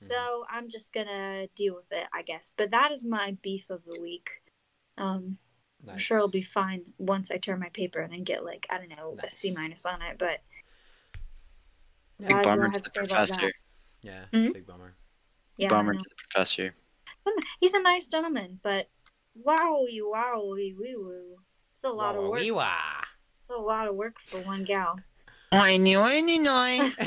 Mhm. 0.00 0.08
So 0.08 0.44
I'm 0.48 0.68
just 0.68 0.92
gonna 0.92 1.48
deal 1.56 1.74
with 1.74 1.90
it, 1.90 2.06
I 2.14 2.22
guess. 2.22 2.52
But 2.56 2.70
that 2.70 2.92
is 2.92 3.04
my 3.04 3.36
beef 3.42 3.68
of 3.68 3.84
the 3.84 4.00
week. 4.00 4.42
Um, 4.96 5.38
I'm 5.88 5.98
sure 5.98 6.18
it'll 6.18 6.28
be 6.28 6.42
fine 6.42 6.82
once 6.98 7.32
I 7.32 7.38
turn 7.38 7.58
my 7.58 7.70
paper 7.70 8.00
in 8.00 8.12
and 8.12 8.24
get 8.24 8.44
like 8.44 8.66
I 8.70 8.78
don't 8.78 8.90
know 8.90 9.16
a 9.18 9.22
Nice. 9.22 9.34
C 9.36 9.50
minus 9.50 9.84
on 9.86 10.00
it. 10.02 10.18
But 10.18 10.40
Big 12.18 12.28
That 12.28 12.40
is 12.40 12.46
what 12.46 12.46
I 12.46 12.50
bummer 12.56 12.62
have 12.70 12.72
to 12.74 12.90
to 12.90 13.00
the 13.00 13.06
professor. 13.06 13.52
That. 14.02 14.28
Yeah. 14.32 14.38
Mhm. 14.38 14.52
Big 14.54 14.66
bummer. 14.66 14.94
yeah, 15.56 15.68
bummer 15.68 15.94
to 15.94 15.98
the 15.98 16.14
professor. 16.16 16.74
he's 17.60 17.74
a 17.74 17.80
nice 17.80 18.06
gentleman, 18.06 18.58
but 18.62 18.88
wowie 19.46 20.00
wowie 20.00 20.76
wee 20.76 20.94
woo. 20.96 21.38
It's 21.74 21.84
a 21.84 21.88
lot 21.90 22.14
of 22.16 22.22
Wah, 22.22 22.24
wah, 22.24 22.30
work. 22.30 22.40
wee, 22.40 22.50
wah. 22.50 23.00
It's 23.42 23.50
a 23.50 23.60
lot 23.60 23.88
of 23.88 23.94
work 23.96 24.16
for 24.26 24.38
one 24.42 24.64
gal. 24.64 24.98
Whiny, 25.52 25.96
whiny, 25.96 26.42
whiny. 26.44 26.94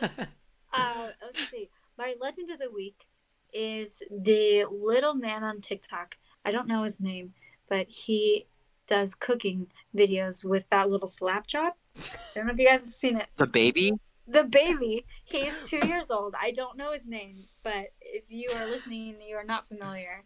Uh, 0.74 1.08
let's 1.22 1.48
see. 1.50 1.68
My 1.98 2.14
legend 2.18 2.50
of 2.50 2.58
the 2.58 2.70
week 2.70 3.04
is 3.52 4.02
the 4.10 4.64
little 4.70 5.12
man 5.14 5.44
on 5.44 5.60
TikTok. 5.60 6.16
I 6.46 6.50
don't 6.50 6.66
know 6.66 6.82
his 6.82 6.98
name, 6.98 7.34
but 7.68 7.88
he 7.88 8.46
does 8.88 9.14
cooking 9.14 9.66
videos 9.94 10.44
with 10.44 10.66
that 10.70 10.88
little 10.88 11.06
slap 11.06 11.46
chop. 11.46 11.76
I 11.98 12.02
don't 12.34 12.46
know 12.46 12.52
if 12.54 12.58
you 12.58 12.66
guys 12.66 12.86
have 12.86 12.94
seen 12.94 13.18
it. 13.18 13.28
The 13.36 13.46
baby? 13.46 13.92
The 14.26 14.44
baby, 14.44 15.04
he's 15.24 15.62
two 15.62 15.84
years 15.86 16.10
old. 16.10 16.34
I 16.40 16.52
don't 16.52 16.76
know 16.76 16.92
his 16.92 17.06
name, 17.06 17.46
but 17.62 17.86
if 18.00 18.24
you 18.28 18.50
are 18.54 18.66
listening 18.66 19.14
and 19.14 19.22
you 19.28 19.36
are 19.36 19.44
not 19.44 19.68
familiar, 19.68 20.24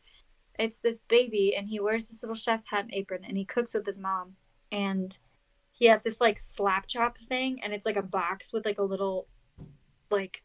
it's 0.59 0.79
this 0.79 1.01
baby, 1.09 1.55
and 1.57 1.69
he 1.69 1.81
wears 1.81 2.09
this 2.09 2.23
little 2.23 2.37
chef's 2.37 2.69
hat 2.69 2.85
and 2.85 2.95
apron, 2.95 3.25
and 3.25 3.37
he 3.37 3.45
cooks 3.45 3.75
with 3.75 3.87
his 3.87 3.99
mom. 3.99 4.37
And 4.71 5.19
he 5.73 5.87
has 5.87 6.03
this 6.03 6.21
like 6.21 6.39
slap 6.39 6.87
chop 6.87 7.19
thing, 7.19 7.61
and 7.63 7.73
it's 7.73 7.87
like 7.87 7.97
a 7.97 8.03
box 8.03 8.53
with 8.53 8.65
like 8.65 8.79
a 8.79 8.83
little 8.83 9.29
like 10.11 10.43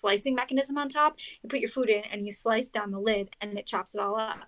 slicing 0.00 0.34
mechanism 0.34 0.78
on 0.78 0.88
top. 0.88 1.16
You 1.42 1.48
put 1.48 1.60
your 1.60 1.70
food 1.70 1.88
in, 1.88 2.04
and 2.12 2.26
you 2.26 2.32
slice 2.32 2.70
down 2.70 2.90
the 2.90 3.00
lid, 3.00 3.30
and 3.40 3.58
it 3.58 3.66
chops 3.66 3.94
it 3.94 4.00
all 4.00 4.16
up. 4.16 4.38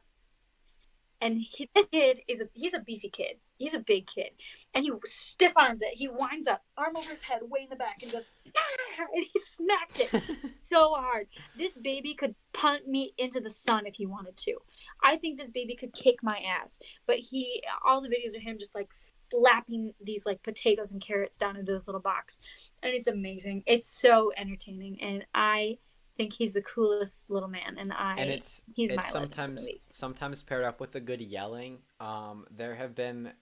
And 1.20 1.38
he, 1.38 1.68
this 1.74 1.86
kid 1.86 2.20
is 2.28 2.40
a 2.40 2.48
he's 2.52 2.74
a 2.74 2.80
beefy 2.80 3.10
kid. 3.10 3.38
He's 3.58 3.74
a 3.74 3.80
big 3.80 4.06
kid, 4.06 4.30
and 4.74 4.84
he 4.84 4.92
stiff 5.04 5.52
arms 5.56 5.82
it. 5.82 5.94
He 5.94 6.08
winds 6.08 6.46
up, 6.46 6.62
arm 6.76 6.96
over 6.96 7.10
his 7.10 7.22
head, 7.22 7.40
way 7.42 7.60
in 7.64 7.70
the 7.70 7.76
back, 7.76 8.02
and 8.02 8.12
goes, 8.12 8.28
ah! 8.56 8.78
and 9.14 9.24
he 9.32 9.40
smacks 9.40 10.00
it 10.00 10.10
so 10.68 10.94
hard. 10.94 11.26
This 11.56 11.76
baby 11.76 12.14
could 12.14 12.34
punt 12.52 12.88
me 12.88 13.14
into 13.18 13.40
the 13.40 13.50
sun 13.50 13.86
if 13.86 13.94
he 13.94 14.06
wanted 14.06 14.36
to. 14.38 14.54
I 15.02 15.16
think 15.16 15.38
this 15.38 15.50
baby 15.50 15.74
could 15.74 15.92
kick 15.92 16.22
my 16.22 16.38
ass. 16.38 16.78
But 17.06 17.16
he, 17.16 17.62
all 17.86 18.00
the 18.00 18.08
videos 18.08 18.36
of 18.36 18.42
him 18.42 18.58
just 18.58 18.74
like 18.74 18.92
slapping 19.30 19.92
these 20.02 20.26
like 20.26 20.42
potatoes 20.42 20.92
and 20.92 21.00
carrots 21.00 21.36
down 21.36 21.56
into 21.56 21.72
this 21.72 21.88
little 21.88 22.00
box, 22.00 22.38
and 22.82 22.94
it's 22.94 23.06
amazing. 23.06 23.62
It's 23.66 23.88
so 23.88 24.32
entertaining, 24.36 25.00
and 25.00 25.24
I 25.34 25.78
think 26.16 26.32
he's 26.32 26.54
the 26.54 26.62
coolest 26.62 27.30
little 27.30 27.48
man. 27.48 27.76
And 27.78 27.92
I, 27.92 28.16
and 28.18 28.30
it's 28.30 28.62
it's 28.76 29.10
sometimes 29.10 29.66
sometimes 29.90 30.42
paired 30.42 30.64
up 30.64 30.80
with 30.80 30.92
the 30.92 31.00
good 31.00 31.20
yelling. 31.20 31.78
Um, 32.00 32.46
there 32.50 32.74
have 32.74 32.94
been 32.94 33.32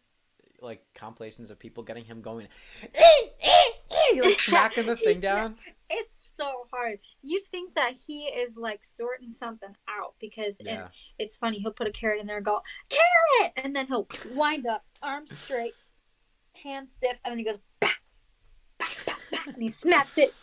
like 0.60 0.84
compilations 0.94 1.50
of 1.50 1.58
people 1.58 1.82
getting 1.82 2.04
him 2.04 2.20
going, 2.20 2.46
eh, 2.82 3.02
eh, 3.42 3.50
eh, 3.90 4.20
like 4.20 4.40
smacking 4.40 4.86
the 4.86 4.96
thing 4.96 5.20
down. 5.20 5.56
It's 5.88 6.32
so 6.36 6.66
hard. 6.72 6.98
You 7.22 7.40
think 7.40 7.76
that 7.76 7.92
he 8.08 8.24
is 8.24 8.56
like 8.56 8.84
sorting 8.84 9.30
something 9.30 9.68
out 9.88 10.14
because 10.18 10.56
Yeah, 10.60 10.88
it's 11.16 11.36
funny. 11.36 11.60
He'll 11.60 11.70
put 11.70 11.86
a 11.86 11.92
carrot 11.92 12.20
in 12.20 12.26
there 12.26 12.38
and 12.38 12.44
go 12.44 12.60
carrot, 12.88 13.52
and 13.56 13.76
then 13.76 13.86
he'll 13.86 14.08
wind 14.34 14.66
up, 14.66 14.84
arms 15.00 15.38
straight, 15.38 15.74
hands 16.60 16.90
stiff, 16.90 17.16
and 17.24 17.30
then 17.30 17.38
he 17.38 17.44
goes 17.44 17.58
bah, 17.78 17.90
bah, 18.78 18.86
bah, 19.06 19.38
and 19.46 19.62
he 19.62 19.68
smacks 19.68 20.18
it, 20.18 20.34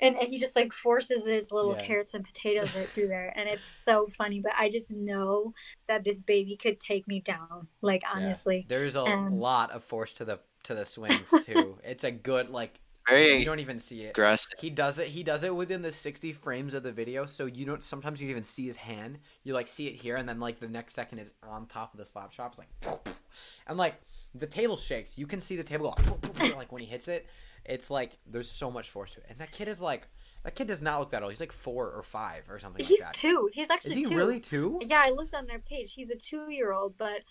and, 0.00 0.16
and 0.16 0.28
he 0.28 0.38
just 0.38 0.56
like 0.56 0.72
forces 0.72 1.24
his 1.24 1.50
little 1.50 1.74
Yeah. 1.74 1.82
carrots 1.82 2.14
and 2.14 2.24
potatoes 2.24 2.74
right 2.74 2.88
through 2.94 3.08
there, 3.08 3.32
and 3.36 3.48
it's 3.48 3.64
so 3.66 4.06
funny. 4.08 4.40
But 4.40 4.52
I 4.58 4.68
just 4.68 4.90
know 4.92 5.54
that 5.88 6.04
this 6.04 6.20
baby 6.20 6.56
could 6.56 6.80
take 6.80 7.06
me 7.08 7.20
down. 7.20 7.68
Like 7.82 8.02
honestly, 8.12 8.66
there's 8.68 8.96
a 8.96 9.00
Um, 9.02 9.40
lot 9.40 9.70
of 9.70 9.84
force 9.84 10.12
to 10.14 10.24
the 10.24 10.40
to 10.64 10.74
the 10.74 10.84
swings 10.84 11.30
too. 11.44 11.78
it's 11.84 12.04
a 12.04 12.10
good 12.10 12.50
like 12.50 12.80
you 13.08 13.44
don't 13.44 13.60
even 13.60 13.78
see 13.78 14.02
it. 14.02 14.10
aggressive. 14.10 14.52
He 14.58 14.68
does 14.70 14.98
it. 14.98 15.08
He 15.08 15.22
does 15.22 15.44
it 15.44 15.54
within 15.54 15.82
the 15.82 15.92
sixty 15.92 16.32
frames 16.32 16.74
of 16.74 16.82
the 16.82 16.92
video, 16.92 17.24
so 17.26 17.46
you 17.46 17.64
don't. 17.64 17.82
Sometimes 17.82 18.20
you 18.20 18.28
even 18.30 18.42
see 18.42 18.66
his 18.66 18.78
hand. 18.78 19.18
You 19.44 19.54
like 19.54 19.68
see 19.68 19.86
it 19.86 19.94
here, 19.94 20.16
and 20.16 20.28
then 20.28 20.40
like 20.40 20.58
the 20.60 20.68
next 20.68 20.94
second 20.94 21.20
is 21.20 21.32
on 21.42 21.66
top 21.66 21.94
of 21.94 21.98
the 21.98 22.04
slap 22.04 22.32
chop. 22.32 22.54
It's 22.58 22.58
like, 22.58 23.06
and 23.66 23.78
like 23.78 23.94
the 24.34 24.46
table 24.46 24.76
shakes. 24.76 25.18
You 25.18 25.26
can 25.26 25.40
see 25.40 25.56
the 25.56 25.64
table 25.64 25.96
go 26.36 26.44
like 26.56 26.72
when 26.72 26.82
he 26.82 26.88
hits 26.88 27.08
it. 27.08 27.26
It's 27.68 27.90
like 27.90 28.18
there's 28.26 28.50
so 28.50 28.70
much 28.70 28.90
force 28.90 29.12
to 29.14 29.20
it, 29.20 29.26
and 29.30 29.38
that 29.38 29.52
kid 29.52 29.68
is 29.68 29.80
like 29.80 30.08
that 30.44 30.54
kid 30.54 30.68
does 30.68 30.80
not 30.82 31.00
look 31.00 31.10
that 31.10 31.22
old. 31.22 31.32
He's 31.32 31.40
like 31.40 31.52
four 31.52 31.90
or 31.90 32.02
five 32.02 32.44
or 32.48 32.58
something 32.58 32.84
he's 32.84 33.00
like 33.00 33.08
that. 33.12 33.14
two. 33.14 33.50
He's 33.52 33.68
actually 33.70 33.92
Is 33.92 33.96
he 33.96 34.04
two. 34.06 34.16
really 34.16 34.40
two? 34.40 34.78
Yeah, 34.82 35.02
I 35.04 35.10
looked 35.10 35.34
on 35.34 35.46
their 35.46 35.58
page. 35.58 35.92
He's 35.92 36.10
a 36.10 36.16
two 36.16 36.50
year 36.50 36.72
old, 36.72 36.96
but 36.96 37.22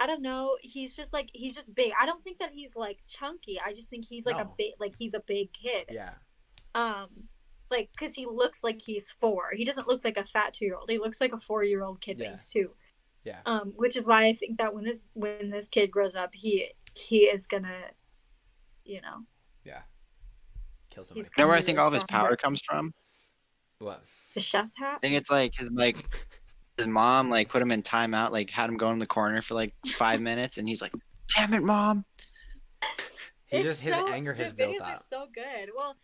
I 0.00 0.06
don't 0.06 0.22
know. 0.22 0.56
He's 0.60 0.94
just 0.96 1.12
like 1.12 1.30
he's 1.32 1.54
just 1.54 1.74
big. 1.74 1.92
I 2.00 2.04
don't 2.06 2.22
think 2.24 2.38
that 2.38 2.50
he's 2.52 2.74
like 2.76 2.98
chunky. 3.08 3.60
I 3.64 3.72
just 3.72 3.88
think 3.88 4.04
he's 4.04 4.26
like 4.26 4.36
a 4.36 4.48
big 4.58 4.72
like 4.80 4.94
he's 4.98 5.14
a 5.14 5.20
big 5.20 5.52
kid. 5.52 5.86
Yeah, 5.90 6.14
Um, 6.74 7.08
like 7.70 7.90
because 7.92 8.14
he 8.14 8.26
looks 8.26 8.64
like 8.64 8.82
he's 8.82 9.12
four. 9.12 9.50
He 9.54 9.64
doesn't 9.64 9.86
look 9.88 10.04
like 10.04 10.16
a 10.18 10.24
fat 10.24 10.52
two 10.54 10.64
year 10.64 10.74
old. 10.76 10.90
He 10.90 10.98
looks 10.98 11.20
like 11.20 11.32
a 11.32 11.38
four 11.40 11.62
year 11.64 11.82
old 11.84 12.00
kid, 12.00 12.18
Yeah. 12.18 12.30
he's 12.30 12.48
two. 12.48 12.70
Yeah. 13.24 13.38
Um, 13.46 13.72
which 13.76 13.96
is 13.96 14.06
why 14.06 14.26
I 14.26 14.32
think 14.34 14.58
that 14.58 14.74
when 14.74 14.84
this 14.84 15.00
when 15.14 15.50
this 15.50 15.68
kid 15.68 15.90
grows 15.90 16.14
up, 16.16 16.34
he 16.34 16.70
he 16.94 17.24
is 17.24 17.46
gonna, 17.46 17.80
you 18.84 19.00
know, 19.00 19.24
kill 20.96 21.04
somebody. 21.04 21.20
He's 21.20 21.30
You 21.36 21.44
know 21.44 21.48
where 21.48 21.56
I 21.56 21.60
think 21.60 21.78
all 21.78 21.86
of 21.88 21.92
his 21.92 22.02
strong. 22.02 22.22
power 22.26 22.36
comes 22.36 22.60
from? 22.62 22.92
What? 23.78 24.02
the 24.34 24.40
chef's 24.40 24.76
hat. 24.76 24.96
I 24.96 24.98
think 25.06 25.14
it's 25.14 25.30
like 25.30 25.54
his 25.54 25.70
like 25.70 25.96
his 26.76 26.86
mom 26.86 27.30
like 27.30 27.48
put 27.48 27.62
him 27.62 27.70
in 27.72 27.82
timeout, 27.82 28.32
like 28.32 28.50
had 28.50 28.68
him 28.68 28.76
go 28.76 28.90
in 28.90 28.98
the 28.98 29.06
corner 29.06 29.40
for 29.42 29.54
like 29.54 29.72
five 29.86 30.20
minutes, 30.20 30.58
and 30.58 30.66
he's 30.68 30.82
like, 30.82 30.92
"Damn 31.34 31.54
it, 31.54 31.62
mom!" 31.62 32.04
He 33.46 33.58
It's 33.58 33.64
just 33.64 33.80
his 33.80 33.94
so- 33.94 34.08
anger 34.08 34.34
has 34.34 34.50
the 34.52 34.56
built 34.56 34.76
videos 34.76 34.88
are 34.88 34.92
up. 34.94 34.98
so 34.98 35.26
good. 35.34 35.70
Well, 35.76 35.96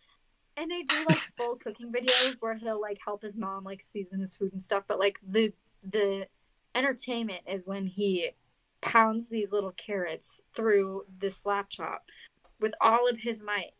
and 0.57 0.71
they 0.71 0.81
do 0.83 1.05
like 1.09 1.17
full 1.37 1.57
cooking 1.57 1.91
videos 1.91 2.37
where 2.39 2.55
he'll 2.55 2.79
like 2.81 2.97
help 3.03 3.21
his 3.21 3.37
mom 3.37 3.63
like 3.63 3.81
season 3.81 4.19
his 4.19 4.35
food 4.35 4.53
and 4.53 4.63
stuff. 4.63 4.83
But 4.87 4.97
like 4.99 5.19
the 5.27 5.53
the 5.83 6.27
entertainment 6.75 7.41
is 7.47 7.65
when 7.67 7.85
he 7.85 8.31
pounds 8.81 9.29
these 9.29 9.51
little 9.51 9.73
carrots 9.73 10.41
through 10.55 11.05
this 11.19 11.37
slap 11.37 11.69
chop 11.69 12.09
with 12.59 12.73
all 12.81 13.07
of 13.07 13.17
his 13.19 13.41
might. 13.43 13.73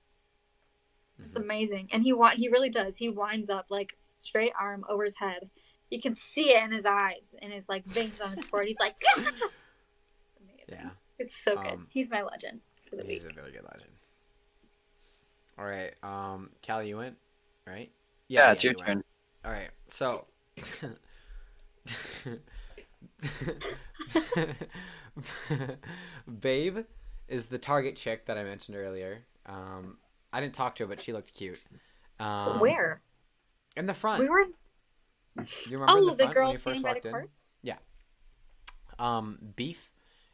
It's 1.25 1.35
Mhm. 1.37 1.41
amazing, 1.43 1.89
and 1.91 2.03
he 2.03 2.13
wa- 2.13 2.31
he 2.35 2.49
really 2.49 2.69
does. 2.69 2.97
He 2.97 3.09
winds 3.09 3.49
up 3.49 3.65
like 3.69 3.95
straight 3.99 4.53
arm 4.59 4.83
over 4.89 5.03
his 5.03 5.15
head. 5.17 5.49
You 5.89 6.01
can 6.01 6.15
see 6.15 6.49
it 6.55 6.63
in 6.63 6.71
his 6.71 6.85
eyes 6.85 7.33
and 7.41 7.51
his 7.53 7.69
like 7.69 7.85
veins 7.85 8.19
on 8.21 8.31
his 8.31 8.47
forehead. 8.47 8.67
He's 8.67 8.79
like, 8.79 8.95
amazing. 9.15 10.67
Yeah, 10.69 10.89
It's 11.19 11.35
so 11.35 11.55
good. 11.55 11.73
Um, 11.73 11.87
He's 11.91 12.09
my 12.09 12.21
legend 12.23 12.61
for 12.89 12.95
the 12.95 13.03
he's 13.03 13.23
week. 13.23 13.31
a 13.31 13.35
really 13.35 13.51
good 13.51 13.63
legend. 13.63 13.91
All 15.57 15.65
right, 15.65 15.93
um, 16.03 16.49
Callie, 16.65 16.87
you 16.89 16.97
went, 16.97 17.17
right? 17.67 17.91
Yeah, 18.27 18.51
it's 18.53 18.63
you 18.63 18.71
your 18.71 18.77
went. 18.85 18.87
turn. 18.87 19.03
All 19.45 19.51
right, 19.51 19.69
so. 19.89 20.25
Babe 26.39 26.79
is 27.27 27.45
the 27.47 27.57
target 27.57 27.95
chick 27.95 28.25
that 28.25 28.37
I 28.37 28.43
mentioned 28.43 28.77
earlier. 28.77 29.25
Um, 29.45 29.97
I 30.33 30.41
didn't 30.41 30.55
talk 30.55 30.75
to 30.75 30.83
her, 30.83 30.87
but 30.87 30.99
she 30.99 31.13
looked 31.13 31.33
cute. 31.33 31.61
Um, 32.19 32.59
Where 32.59 33.01
In 33.77 33.85
the 33.85 33.93
front. 33.93 34.21
we 34.21 34.27
were? 34.27 34.45
you 35.69 35.83
Oh, 35.87 36.09
the, 36.09 36.25
the, 36.25 36.33
girl 36.33 36.53
standing 36.55 36.81
by 36.81 36.95
the 36.95 37.09
carts. 37.09 37.51
Um, 38.99 39.37
Beef 39.55 39.91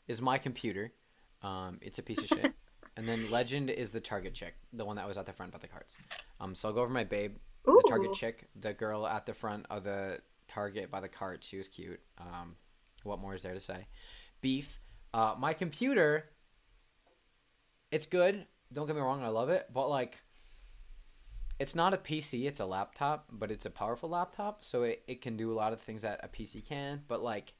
is 0.07 0.21
my 0.21 0.37
computer. 0.37 0.93
Um, 1.41 1.79
it's 1.81 1.99
a 1.99 2.03
piece 2.03 2.19
of 2.19 2.27
shit. 2.27 2.53
and 2.97 3.07
then 3.07 3.29
Legend 3.31 3.69
is 3.69 3.91
the 3.91 3.99
target 3.99 4.33
chick, 4.33 4.55
the 4.73 4.83
one 4.83 4.95
that 4.95 5.07
was 5.07 5.17
at 5.17 5.25
the 5.25 5.33
front 5.33 5.51
by 5.51 5.59
the 5.59 5.67
carts. 5.67 5.95
Um, 6.39 6.55
so 6.55 6.69
I'll 6.69 6.73
go 6.73 6.81
over 6.81 6.91
my 6.91 7.03
babe, 7.03 7.35
Ooh, 7.67 7.79
the 7.83 7.89
target 7.89 8.13
chick, 8.13 8.47
the 8.59 8.73
girl 8.73 9.05
at 9.07 9.25
the 9.25 9.33
front 9.33 9.65
of 9.69 9.83
the 9.83 10.19
target 10.47 10.91
by 10.91 10.99
the 10.99 11.07
cart. 11.07 11.43
She 11.43 11.57
was 11.57 11.67
cute. 11.67 11.99
Um, 12.17 12.55
what 13.03 13.19
more 13.19 13.35
is 13.35 13.43
there 13.43 13.53
to 13.53 13.59
say? 13.59 13.87
Beef. 14.41 14.81
Uh, 15.13 15.35
my 15.37 15.53
computer. 15.53 16.25
It's 17.91 18.05
good. 18.05 18.45
Don't 18.71 18.87
get 18.87 18.95
me 18.95 19.01
wrong. 19.01 19.23
I 19.23 19.29
love 19.29 19.49
it, 19.49 19.67
but 19.73 19.89
like. 19.89 20.19
It's 21.59 21.75
not 21.75 21.93
a 21.93 21.97
PC, 21.97 22.47
it's 22.47 22.61
a 22.61 22.65
laptop, 22.65 23.25
but 23.29 23.51
it's 23.51 23.65
a 23.65 23.69
powerful 23.69 24.07
laptop, 24.07 24.63
so 24.63 24.83
it, 24.83 25.03
it 25.07 25.21
can 25.21 25.35
do 25.35 25.51
a 25.51 25.55
lot 25.55 25.73
of 25.73 25.81
things 25.81 26.03
that 26.03 26.21
a 26.23 26.29
PC 26.29 26.65
can, 26.65 27.01
but 27.05 27.21
like 27.21 27.51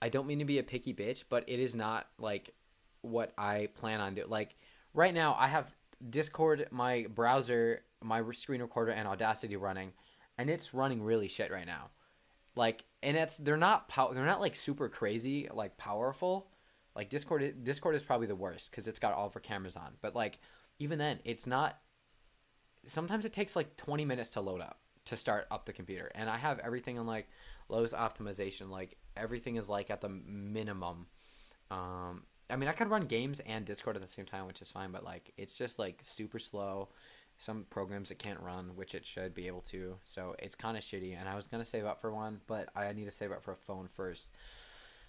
I 0.00 0.08
don't 0.08 0.26
mean 0.26 0.40
to 0.40 0.44
be 0.44 0.58
a 0.58 0.62
picky 0.62 0.92
bitch, 0.92 1.24
but 1.28 1.44
it 1.46 1.58
is 1.58 1.74
not 1.74 2.06
like 2.18 2.54
what 3.02 3.32
I 3.38 3.68
plan 3.74 4.00
on 4.00 4.14
doing. 4.14 4.28
Like 4.28 4.56
right 4.94 5.14
now, 5.14 5.36
I 5.38 5.48
have 5.48 5.74
Discord, 6.08 6.68
my 6.70 7.06
browser, 7.14 7.82
my 8.02 8.22
screen 8.32 8.60
recorder, 8.60 8.92
and 8.92 9.08
Audacity 9.08 9.56
running, 9.56 9.92
and 10.36 10.50
it's 10.50 10.74
running 10.74 11.02
really 11.02 11.28
shit 11.28 11.50
right 11.50 11.66
now. 11.66 11.90
Like, 12.54 12.84
and 13.02 13.16
it's 13.16 13.36
they're 13.36 13.56
not 13.56 13.88
pow- 13.88 14.12
they're 14.12 14.24
not 14.26 14.40
like 14.40 14.56
super 14.56 14.88
crazy 14.88 15.48
like 15.52 15.76
powerful. 15.76 16.48
Like 16.96 17.10
Discord, 17.10 17.62
Discord 17.62 17.94
is 17.94 18.02
probably 18.02 18.26
the 18.26 18.34
worst 18.34 18.70
because 18.70 18.88
it's 18.88 18.98
got 18.98 19.12
all 19.12 19.26
of 19.26 19.36
our 19.36 19.40
cameras 19.40 19.76
on. 19.76 19.92
But 20.00 20.16
like 20.16 20.38
even 20.78 20.98
then, 20.98 21.20
it's 21.24 21.46
not. 21.46 21.78
Sometimes 22.86 23.24
it 23.24 23.32
takes 23.32 23.54
like 23.54 23.76
twenty 23.76 24.04
minutes 24.04 24.30
to 24.30 24.40
load 24.40 24.60
up 24.60 24.80
to 25.04 25.16
start 25.16 25.46
up 25.50 25.66
the 25.66 25.72
computer, 25.72 26.10
and 26.14 26.30
I 26.30 26.38
have 26.38 26.58
everything 26.60 26.98
on 26.98 27.06
like 27.06 27.28
lowest 27.68 27.94
optimization. 27.94 28.70
Like 28.70 28.96
everything 29.16 29.56
is 29.56 29.68
like 29.68 29.90
at 29.90 30.00
the 30.00 30.08
minimum. 30.08 31.06
Um, 31.70 32.22
I 32.48 32.56
mean, 32.56 32.68
I 32.68 32.72
could 32.72 32.88
run 32.88 33.02
games 33.02 33.40
and 33.40 33.64
Discord 33.64 33.96
at 33.96 34.02
the 34.02 34.08
same 34.08 34.24
time, 34.24 34.46
which 34.46 34.62
is 34.62 34.70
fine. 34.70 34.90
But 34.90 35.04
like, 35.04 35.32
it's 35.36 35.54
just 35.54 35.78
like 35.78 36.00
super 36.02 36.38
slow. 36.38 36.88
Some 37.38 37.66
programs 37.68 38.10
it 38.10 38.18
can't 38.18 38.40
run, 38.40 38.76
which 38.76 38.94
it 38.94 39.04
should 39.04 39.34
be 39.34 39.46
able 39.46 39.60
to. 39.62 39.96
So 40.04 40.34
it's 40.38 40.54
kind 40.54 40.76
of 40.76 40.82
shitty. 40.82 41.18
And 41.18 41.28
I 41.28 41.34
was 41.34 41.46
gonna 41.46 41.66
save 41.66 41.84
up 41.84 42.00
for 42.00 42.10
one, 42.12 42.40
but 42.46 42.70
I 42.74 42.90
need 42.92 43.04
to 43.04 43.10
save 43.10 43.32
up 43.32 43.42
for 43.42 43.52
a 43.52 43.56
phone 43.56 43.88
first. 43.88 44.28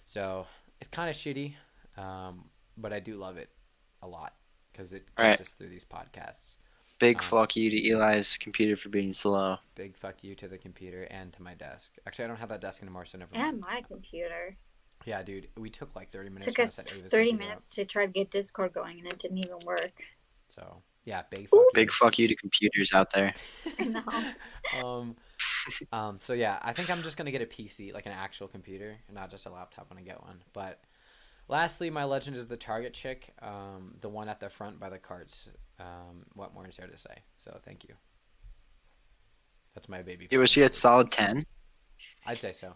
So 0.04 0.46
it's 0.80 0.88
kind 0.88 1.08
of 1.08 1.16
shitty, 1.16 1.54
um, 1.98 2.44
but 2.76 2.92
I 2.92 3.00
do 3.00 3.14
love 3.16 3.36
it 3.36 3.50
a 4.02 4.08
lot 4.08 4.34
because 4.72 4.92
it 4.92 5.06
gets 5.16 5.18
Right. 5.18 5.40
us 5.40 5.48
through 5.50 5.68
these 5.68 5.84
podcasts. 5.84 6.54
Big 6.98 7.16
Um, 7.18 7.22
fuck 7.22 7.56
you 7.56 7.70
to 7.70 7.88
Eli's 7.90 8.36
computer 8.38 8.74
for 8.76 8.88
being 8.88 9.12
slow. 9.12 9.58
Big 9.74 9.96
fuck 9.96 10.24
you 10.24 10.34
to 10.36 10.48
the 10.48 10.58
computer 10.58 11.04
and 11.04 11.32
to 11.32 11.42
my 11.42 11.54
desk. 11.54 11.92
Actually, 12.06 12.24
I 12.24 12.28
don't 12.28 12.38
have 12.38 12.48
that 12.48 12.60
desk 12.60 12.82
anymore, 12.82 13.04
so 13.04 13.18
never 13.18 13.34
mind. 13.34 13.48
and 13.48 13.60
my 13.60 13.82
computer. 13.82 14.56
Yeah, 15.04 15.22
dude, 15.22 15.48
we 15.56 15.70
took 15.70 15.94
like 15.94 16.10
30 16.10 16.28
minutes. 16.30 16.46
Took 16.46 16.56
to 16.56 16.62
us 16.64 16.76
30 16.76 16.90
computer 17.02 17.30
up. 17.34 17.38
minutes 17.38 17.68
to 17.70 17.84
try 17.84 18.06
to 18.06 18.12
get 18.12 18.30
Discord 18.32 18.72
going, 18.72 18.98
and 18.98 19.06
it 19.06 19.18
didn't 19.20 19.38
even 19.38 19.58
work. 19.64 19.92
So 20.48 20.82
yeah, 21.04 21.22
big 21.30 21.48
fuck 21.48 21.58
you. 21.60 21.70
Big 21.72 21.92
fuck 21.92 22.18
you 22.18 22.26
to 22.28 22.34
computers 22.34 22.92
out 22.92 23.12
there. 23.12 23.34
No. 23.78 24.02
um, 24.84 25.16
um, 25.92 26.18
so 26.18 26.32
yeah, 26.32 26.58
I 26.62 26.72
think 26.72 26.90
I'm 26.90 27.02
just 27.02 27.16
gonna 27.16 27.30
get 27.30 27.42
a 27.42 27.46
PC, 27.46 27.92
like 27.94 28.06
an 28.06 28.12
actual 28.12 28.48
computer, 28.48 28.96
and 29.06 29.14
not 29.14 29.30
just 29.30 29.46
a 29.46 29.50
laptop 29.50 29.88
when 29.90 29.98
I 29.98 30.02
get 30.02 30.20
one. 30.22 30.42
But 30.52 30.80
lastly, 31.48 31.90
my 31.90 32.04
legend 32.04 32.36
is 32.36 32.46
the 32.46 32.56
Target 32.56 32.94
chick, 32.94 33.32
um, 33.42 33.94
the 34.00 34.08
one 34.08 34.28
at 34.28 34.40
the 34.40 34.48
front 34.50 34.78
by 34.80 34.88
the 34.88 34.98
carts. 34.98 35.48
Um, 35.78 36.26
what 36.34 36.54
more 36.54 36.66
is 36.68 36.76
there 36.76 36.86
to 36.88 36.98
say? 36.98 37.22
So 37.38 37.58
thank 37.64 37.84
you. 37.84 37.94
That's 39.74 39.88
my 39.88 40.02
baby. 40.02 40.28
Yeah, 40.30 40.38
was 40.38 40.50
she 40.50 40.62
at 40.64 40.74
solid 40.74 41.10
ten? 41.10 41.46
I'd 42.26 42.36
say 42.38 42.52
so. 42.52 42.74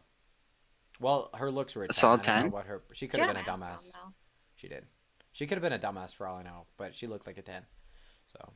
Well, 1.00 1.30
her 1.34 1.50
looks 1.50 1.74
were 1.74 1.82
a 1.82 1.86
A 1.86 1.88
10. 1.88 1.94
solid 1.94 2.20
I 2.20 2.22
don't 2.24 2.36
know 2.36 2.42
10? 2.42 2.50
what 2.52 2.66
her 2.66 2.82
she 2.92 3.08
could 3.08 3.20
have 3.20 3.28
been 3.28 3.36
a 3.36 3.40
Dumbass 3.44 3.88
dumbass. 3.88 3.92
though. 3.92 4.12
She 4.56 4.68
did. 4.68 4.86
She 5.32 5.46
could 5.46 5.56
have 5.56 5.62
been 5.62 5.72
a 5.72 5.78
dumbass 5.78 6.14
for 6.14 6.26
all 6.26 6.36
I 6.36 6.42
know, 6.42 6.66
but 6.76 6.94
she 6.94 7.06
looked 7.06 7.26
like 7.26 7.38
a 7.38 7.42
10. 7.42 7.62
So, 8.30 8.52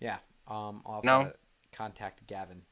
yeah. 0.00 0.18
Um, 0.46 0.82
I'll 0.86 0.94
have 0.96 1.04
No. 1.04 1.24
to 1.24 1.34
contact 1.72 2.26
Gavin. 2.26 2.62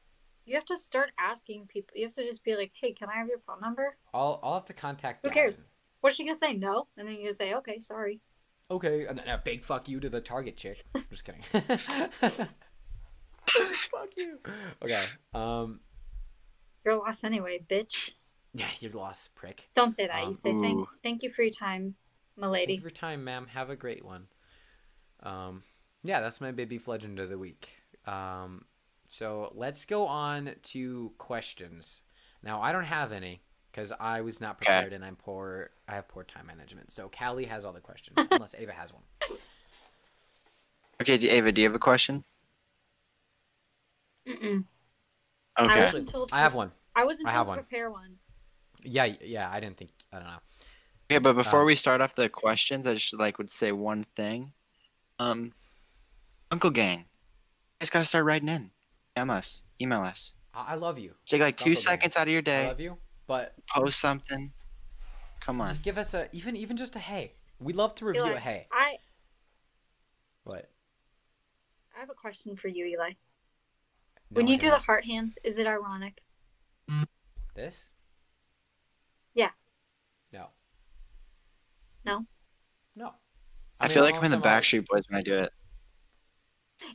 You 0.45 0.55
have 0.55 0.65
to 0.65 0.77
start 0.77 1.11
asking 1.19 1.67
people. 1.67 1.95
You 1.97 2.05
have 2.05 2.13
to 2.13 2.23
just 2.25 2.43
be 2.43 2.55
like, 2.55 2.71
"Hey, 2.73 2.93
can 2.93 3.09
I 3.09 3.17
have 3.17 3.27
your 3.27 3.39
phone 3.39 3.61
number?" 3.61 3.97
I'll 4.13 4.39
I'll 4.41 4.55
have 4.55 4.65
to 4.65 4.73
contact 4.73 5.23
Who 5.23 5.29
Gavin. 5.29 5.43
cares? 5.43 5.61
What's 6.01 6.15
she 6.15 6.25
gonna 6.25 6.37
say? 6.37 6.53
No, 6.53 6.87
and 6.97 7.07
then 7.07 7.15
you 7.15 7.23
gonna 7.23 7.33
say, 7.33 7.53
"Okay, 7.55 7.79
sorry." 7.79 8.19
Okay, 8.69 9.05
and 9.05 9.17
then 9.17 9.27
a 9.27 9.37
big 9.37 9.63
fuck 9.63 9.87
you 9.87 9.99
to 9.99 10.09
the 10.09 10.21
Target 10.21 10.57
chick. 10.57 10.83
I'm 10.95 11.05
just 11.09 11.25
kidding. 11.25 11.41
fuck 13.47 14.09
you. 14.17 14.39
Okay. 14.83 15.03
Um. 15.33 15.79
You're 16.83 16.97
lost 16.97 17.23
anyway, 17.23 17.59
bitch. 17.69 18.11
Yeah, 18.53 18.67
you're 18.79 18.91
lost, 18.91 19.33
prick. 19.35 19.69
Don't 19.75 19.93
say 19.93 20.07
that. 20.07 20.23
Um, 20.23 20.29
you 20.29 20.33
say 20.33 20.51
thank 20.51 20.79
ooh. 20.79 20.87
thank 21.03 21.23
you 21.23 21.29
for 21.29 21.43
your 21.43 21.51
time, 21.51 21.95
my 22.35 22.51
Thank 22.51 22.69
you 22.69 22.77
for 22.77 22.83
your 22.83 22.91
time, 22.91 23.23
ma'am. 23.23 23.47
Have 23.53 23.69
a 23.69 23.75
great 23.75 24.03
one. 24.03 24.27
Um, 25.23 25.63
yeah, 26.03 26.19
that's 26.19 26.41
my 26.41 26.51
baby 26.51 26.79
legend 26.85 27.19
of 27.19 27.29
the 27.29 27.37
week. 27.37 27.69
Um, 28.05 28.65
so 29.07 29.51
let's 29.55 29.85
go 29.85 30.07
on 30.07 30.55
to 30.63 31.13
questions. 31.17 32.01
Now, 32.43 32.61
I 32.61 32.71
don't 32.71 32.85
have 32.85 33.11
any 33.11 33.43
because 33.71 33.91
I 33.99 34.21
was 34.21 34.41
not 34.41 34.55
Okay. 34.57 34.65
prepared 34.65 34.93
and 34.93 35.03
I'm 35.05 35.15
poor. 35.15 35.71
I 35.87 35.93
have 35.95 36.07
poor 36.07 36.23
time 36.23 36.47
management. 36.47 36.91
So 36.91 37.09
Callie 37.09 37.45
has 37.45 37.65
all 37.65 37.73
the 37.73 37.79
questions, 37.79 38.17
unless 38.31 38.53
Ava 38.57 38.73
has 38.73 38.91
one. 38.93 39.03
Okay, 41.01 41.17
do- 41.17 41.29
Ava, 41.29 41.51
do 41.51 41.61
you 41.61 41.67
have 41.67 41.75
a 41.75 41.79
question? 41.79 42.23
Mm-mm. 44.27 44.65
I 45.57 45.63
Okay. 45.65 45.79
wasn't 45.81 46.07
told. 46.09 46.29
To, 46.29 46.35
I 46.35 46.39
have 46.39 46.53
one. 46.53 46.71
I 46.95 47.05
wasn't 47.05 47.27
I 47.27 47.31
told 47.31 47.37
have 47.37 47.45
to 47.47 47.49
one. 47.49 47.57
prepare 47.59 47.89
one. 47.91 48.17
Yeah, 48.83 49.05
yeah. 49.21 49.49
I 49.51 49.59
didn't 49.59 49.77
think. 49.77 49.91
I 50.11 50.17
don't 50.19 50.27
know. 50.27 50.39
Okay, 51.09 51.19
but 51.19 51.33
before 51.33 51.61
Uh, 51.61 51.65
we 51.65 51.75
start 51.75 52.01
off 52.01 52.13
the 52.13 52.29
questions, 52.29 52.87
I 52.87 52.93
just 52.93 53.13
like 53.13 53.37
would 53.37 53.49
say 53.49 53.71
one 53.71 54.03
thing. 54.15 54.53
Um, 55.19 55.53
Gunkle 56.49 56.73
Gang, 56.73 56.99
you 56.99 57.05
guys 57.79 57.89
gotta 57.89 58.05
start 58.05 58.25
writing 58.25 58.49
in. 58.49 58.71
DM 59.15 59.29
us, 59.29 59.63
email 59.81 60.01
us. 60.01 60.33
I, 60.53 60.73
I 60.73 60.75
love 60.75 60.97
you. 60.99 61.15
Take 61.25 61.41
like 61.41 61.57
two 61.57 61.71
Gunkle 61.71 61.73
Gang. 61.75 61.81
seconds 61.83 62.15
out 62.17 62.27
of 62.27 62.33
your 62.33 62.41
day. 62.41 62.59
I 62.59 62.61
day, 62.63 62.67
love 62.69 62.79
you. 62.79 62.97
But 63.31 63.53
post 63.73 63.97
something. 63.97 64.51
Come 65.39 65.61
on. 65.61 65.69
just 65.69 65.83
give 65.83 65.97
us 65.97 66.13
a 66.13 66.27
even 66.33 66.57
even 66.57 66.75
just 66.75 66.97
a 66.97 66.99
hey. 66.99 67.31
We 67.61 67.71
love 67.71 67.95
to 67.95 68.05
review 68.05 68.25
Eli, 68.25 68.33
a 68.33 68.39
hey. 68.39 68.67
I 68.73 68.97
What? 70.43 70.69
I 71.95 72.01
have 72.01 72.09
a 72.09 72.13
question 72.13 72.57
for 72.57 72.67
you, 72.67 72.85
Eli. 72.87 73.11
No, 73.11 73.13
when 74.31 74.47
you 74.49 74.57
do 74.57 74.69
the 74.69 74.79
heart 74.79 75.05
hands, 75.05 75.37
is 75.45 75.59
it 75.59 75.65
ironic? 75.65 76.19
this. 77.55 77.85
Yeah. 79.33 79.51
No. 80.33 80.47
No? 82.03 82.25
No. 82.97 83.13
I, 83.79 83.85
mean, 83.85 83.93
feel 83.93 84.03
like 84.03 84.15
I'm 84.15 84.25
in 84.25 84.31
the 84.31 84.37
Backstreet 84.39 84.87
Boys 84.87 85.03
when 85.07 85.17
I 85.17 85.21
do 85.21 85.37
it. 85.37 85.51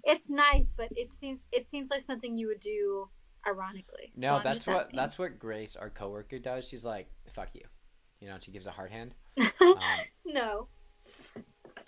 It's 0.05 0.29
nice, 0.29 0.71
but 0.77 0.89
it 0.91 1.15
seems 1.19 1.41
it 1.51 1.67
seems 1.67 1.89
like 1.89 2.03
something 2.03 2.37
you 2.37 2.49
would 2.49 2.61
do 2.61 3.09
ironically. 3.47 4.13
No, 4.17 4.37
I'm 4.37 4.45
that's 4.45 4.67
what 4.67 4.77
asking. 4.77 4.97
that's 4.97 5.19
what 5.19 5.39
Grace, 5.39 5.77
our 5.77 5.91
coworker, 5.91 6.39
does. 6.39 6.67
She's 6.69 6.85
like, 6.85 7.09
"Fuck 7.33 7.51
you," 7.55 7.63
you 8.21 8.29
know. 8.29 8.37
She 8.41 8.51
gives 8.51 8.67
a 8.67 8.71
hard 8.71 8.91
hand. 8.91 9.15
Um, 9.61 9.75
no, 10.25 10.69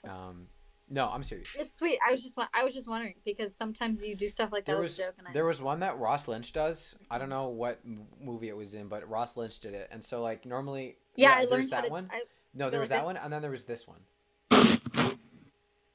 um, 0.05 0.47
no, 0.90 1.07
I'm 1.09 1.23
serious. 1.25 1.55
it's 1.59 1.77
sweet. 1.77 1.99
I 2.07 2.12
was 2.12 2.23
just 2.23 2.38
I 2.55 2.62
was 2.64 2.73
just 2.75 2.88
wondering 2.88 3.14
because 3.25 3.55
sometimes 3.55 4.03
you 4.05 4.14
do 4.16 4.29
stuff 4.29 4.51
like 4.53 4.64
that. 4.64 4.73
There 4.73 4.77
I 4.79 4.81
was. 4.81 5.01
I- 5.01 5.33
there 5.33 5.44
was 5.44 5.61
one 5.61 5.81
that 5.81 5.99
Ross 5.99 6.29
Lynch 6.29 6.53
does. 6.53 6.94
I 7.11 7.18
don't 7.18 7.29
know 7.29 7.49
what 7.49 7.81
m- 7.85 8.07
movie 8.21 8.49
it 8.49 8.57
was 8.57 8.75
in, 8.75 8.88
but 8.88 9.09
Ross 9.09 9.37
Lynch 9.37 9.59
did 9.61 9.75
it. 9.75 9.88
And 9.90 10.03
so 10.05 10.23
like 10.23 10.47
normally, 10.47 10.97
yeah, 11.16 11.33
I 11.33 11.40
there's 11.40 11.51
learned 11.51 11.71
that 11.71 11.85
to. 11.87 11.90
one. 11.90 12.11
I, 12.12 12.23
No, 12.55 12.71
there 12.71 12.81
was 12.81 12.88
that 12.90 13.05
one, 13.05 13.16
and 13.16 13.33
then 13.33 13.42
there 13.42 13.51
was 13.51 13.64
this 13.64 13.87
one. 13.87 14.01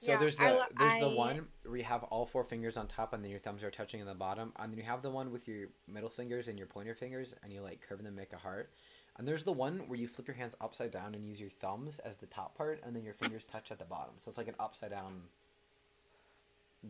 So 0.03 0.11
Yeah, 0.11 0.17
there's 0.19 0.35
the 0.37 0.43
I 0.43 0.51
lo- 0.51 0.65
there's 0.77 0.99
the 0.99 1.09
I- 1.11 1.13
one 1.15 1.47
where 1.63 1.77
you 1.77 1.83
have 1.85 2.03
all 2.03 2.25
four 2.25 2.43
fingers 2.43 2.75
on 2.75 2.87
top, 2.87 3.13
and 3.13 3.23
then 3.23 3.31
your 3.31 3.39
thumbs 3.39 3.63
are 3.63 3.71
touching 3.71 4.01
in 4.01 4.05
the 4.05 4.13
bottom, 4.13 4.51
and 4.57 4.69
then 4.69 4.77
you 4.77 4.83
have 4.83 5.01
the 5.01 5.09
one 5.09 5.31
with 5.31 5.47
your 5.47 5.69
middle 5.87 6.09
fingers 6.09 6.49
and 6.49 6.57
your 6.57 6.67
pointer 6.67 6.93
fingers, 6.93 7.33
and 7.41 7.53
you 7.53 7.61
like 7.61 7.79
curve 7.87 7.99
them, 7.99 8.07
and 8.07 8.15
make 8.17 8.33
a 8.33 8.37
heart. 8.37 8.69
And 9.15 9.25
there's 9.25 9.45
the 9.45 9.53
one 9.53 9.87
where 9.87 9.97
you 9.97 10.07
flip 10.09 10.27
your 10.27 10.35
hands 10.35 10.55
upside 10.59 10.91
down 10.91 11.15
and 11.15 11.25
use 11.25 11.39
your 11.39 11.51
thumbs 11.51 11.99
as 11.99 12.17
the 12.17 12.25
top 12.25 12.57
part, 12.57 12.81
and 12.83 12.93
then 12.93 13.05
your 13.05 13.13
fingers 13.13 13.45
touch 13.45 13.71
at 13.71 13.79
the 13.79 13.85
bottom. 13.85 14.15
So 14.17 14.27
it's 14.27 14.37
like 14.37 14.49
an 14.49 14.55
upside 14.59 14.91
down. 14.91 15.21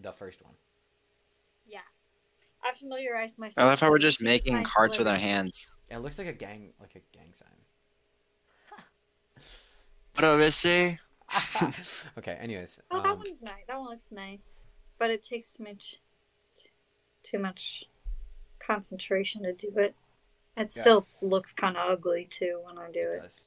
The 0.02 0.12
first 0.12 0.42
one. 0.44 0.56
yeah, 1.68 1.82
I 2.64 2.74
familiarized 2.74 3.38
myself. 3.38 3.64
I 3.64 3.70
love 3.70 3.80
how 3.80 3.92
we're 3.92 4.00
just 4.00 4.22
making 4.24 4.54
nice 4.56 4.68
hearts 4.70 4.98
with 4.98 5.06
our 5.08 5.14
letters. 5.14 5.26
hands. 5.30 5.76
It 5.92 5.98
looks 5.98 6.18
like 6.18 6.26
a 6.28 6.34
gang, 6.34 6.74
like 6.82 6.96
a 6.96 7.02
gang 7.16 7.32
sign. 7.36 7.50
What 10.16 10.22
do 10.22 10.44
I 10.44 10.50
say? 10.50 11.00
okay. 12.18 12.38
Anyways, 12.40 12.78
Oh, 12.92 13.02
that 13.02 13.10
um, 13.10 13.18
one's 13.18 13.42
nice. 13.42 13.64
That 13.68 13.80
one 13.80 13.90
looks 13.90 14.12
nice, 14.12 14.68
but 15.00 15.10
it 15.10 15.24
takes 15.24 15.54
too 15.54 15.64
much, 15.64 15.98
too 17.24 17.40
much 17.40 17.84
concentration 18.60 19.44
to 19.44 19.54
do 19.54 19.72
it. 19.78 19.96
It 20.56 20.62
Yeah. 20.76 20.82
still 20.82 21.08
looks 21.22 21.52
kind 21.54 21.78
of 21.78 21.90
ugly 21.92 22.28
too 22.30 22.60
when 22.64 22.78
I 22.78 22.92
do 22.92 23.00
it 23.00 23.16
it. 23.18 23.22
does. 23.24 23.42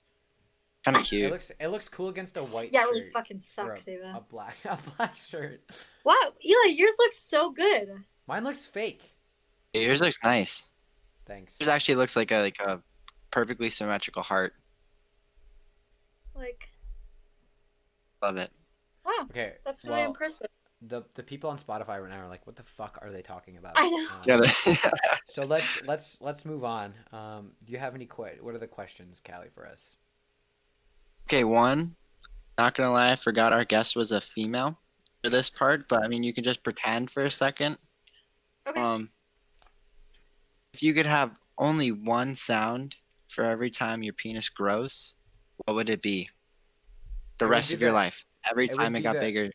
Kind 0.85 0.96
of 0.99 1.05
cute. 1.05 1.20
It 1.20 1.25
cute. 1.25 1.33
looks 1.33 1.53
it 1.59 1.66
looks 1.68 1.88
cool 1.88 2.09
against 2.09 2.37
a 2.37 2.42
white 2.44 2.72
Yeah, 2.72 2.81
it 2.81 2.85
shirt. 2.85 2.92
really 2.94 3.11
fucking 3.11 3.40
sucks, 3.40 3.87
a, 3.88 3.92
Ava. 3.92 4.14
a 4.16 4.20
black 4.20 4.57
a 4.64 4.79
black 4.96 5.16
shirt. 5.16 5.61
Wow, 6.05 6.14
Eli, 6.44 6.72
yours 6.75 6.94
looks 6.99 7.18
so 7.18 7.51
good. 7.51 7.88
Mine 8.27 8.44
looks 8.44 8.64
fake. 8.64 9.03
Yours 9.72 10.01
looks 10.01 10.18
nice. 10.25 10.68
Thanks. 11.27 11.55
Yours 11.61 11.68
actually 11.68 11.96
looks 11.96 12.16
like 12.16 12.31
a 12.31 12.38
like 12.40 12.61
a 12.61 12.83
perfectly 13.31 13.68
symmetrical 13.70 14.22
heart. 14.22 14.55
Like, 16.35 16.68
Love 18.23 18.37
it. 18.39 18.51
wow, 19.05 19.13
Okay. 19.31 19.55
that's 19.65 19.85
really 19.85 19.99
well, 20.01 20.07
impressive. 20.11 20.47
The 20.83 21.03
the 21.15 21.23
people 21.23 21.49
on 21.51 21.59
Spotify 21.59 22.01
right 22.01 22.11
now 22.11 22.21
are 22.25 22.29
like, 22.29 22.47
what 22.47 22.57
the 22.57 22.63
fuck 22.63 22.99
are 23.03 23.11
they 23.11 23.23
talking 23.23 23.57
about? 23.57 23.73
I 23.77 23.89
know. 23.89 24.07
Um, 24.11 24.23
Yeah. 24.67 24.91
so 25.27 25.45
let's 25.47 25.83
let's 25.85 26.19
let's 26.21 26.45
move 26.45 26.65
on. 26.65 26.95
Um, 27.13 27.53
do 27.65 27.73
you 27.73 27.79
have 27.79 27.95
any 27.95 28.07
que- 28.07 28.39
What 28.41 28.55
are 28.55 28.59
the 28.59 28.67
questions, 28.67 29.21
Callie, 29.27 29.49
for 29.55 29.67
us? 29.67 29.85
okay, 31.29 31.45
one. 31.45 31.97
Not 32.59 32.75
gonna 32.75 32.93
lie, 32.93 33.11
I 33.13 33.17
forgot 33.17 33.53
our 33.53 33.65
guest 33.65 33.97
was 33.97 34.13
a 34.13 34.21
female 34.21 34.79
for 35.23 35.31
this 35.31 35.51
part, 35.51 35.89
but 35.89 36.03
I 36.03 36.09
mean, 36.09 36.23
you 36.23 36.33
can 36.33 36.45
just 36.45 36.63
pretend 36.63 37.11
for 37.11 37.23
a 37.25 37.31
second. 37.31 37.79
Okay. 38.69 38.81
Um, 38.81 39.11
if 40.73 40.83
you 40.83 40.95
could 40.95 41.07
have 41.07 41.39
only 41.59 41.91
one 41.93 42.35
sound 42.35 42.97
for 43.29 43.45
every 43.45 43.71
time 43.71 44.03
your 44.03 44.13
penis 44.15 44.49
grows, 44.49 45.17
what 45.65 45.75
would 45.75 45.89
it 45.91 46.03
be? 46.03 46.29
The 47.38 47.46
rest 47.46 47.72
of 47.72 47.81
your 47.81 47.90
the- 47.90 47.94
life. 47.96 48.25
Every 48.49 48.66
it 48.66 48.72
time 48.75 48.94
it 48.96 49.03
got 49.03 49.14
the- 49.14 49.20
bigger. 49.20 49.51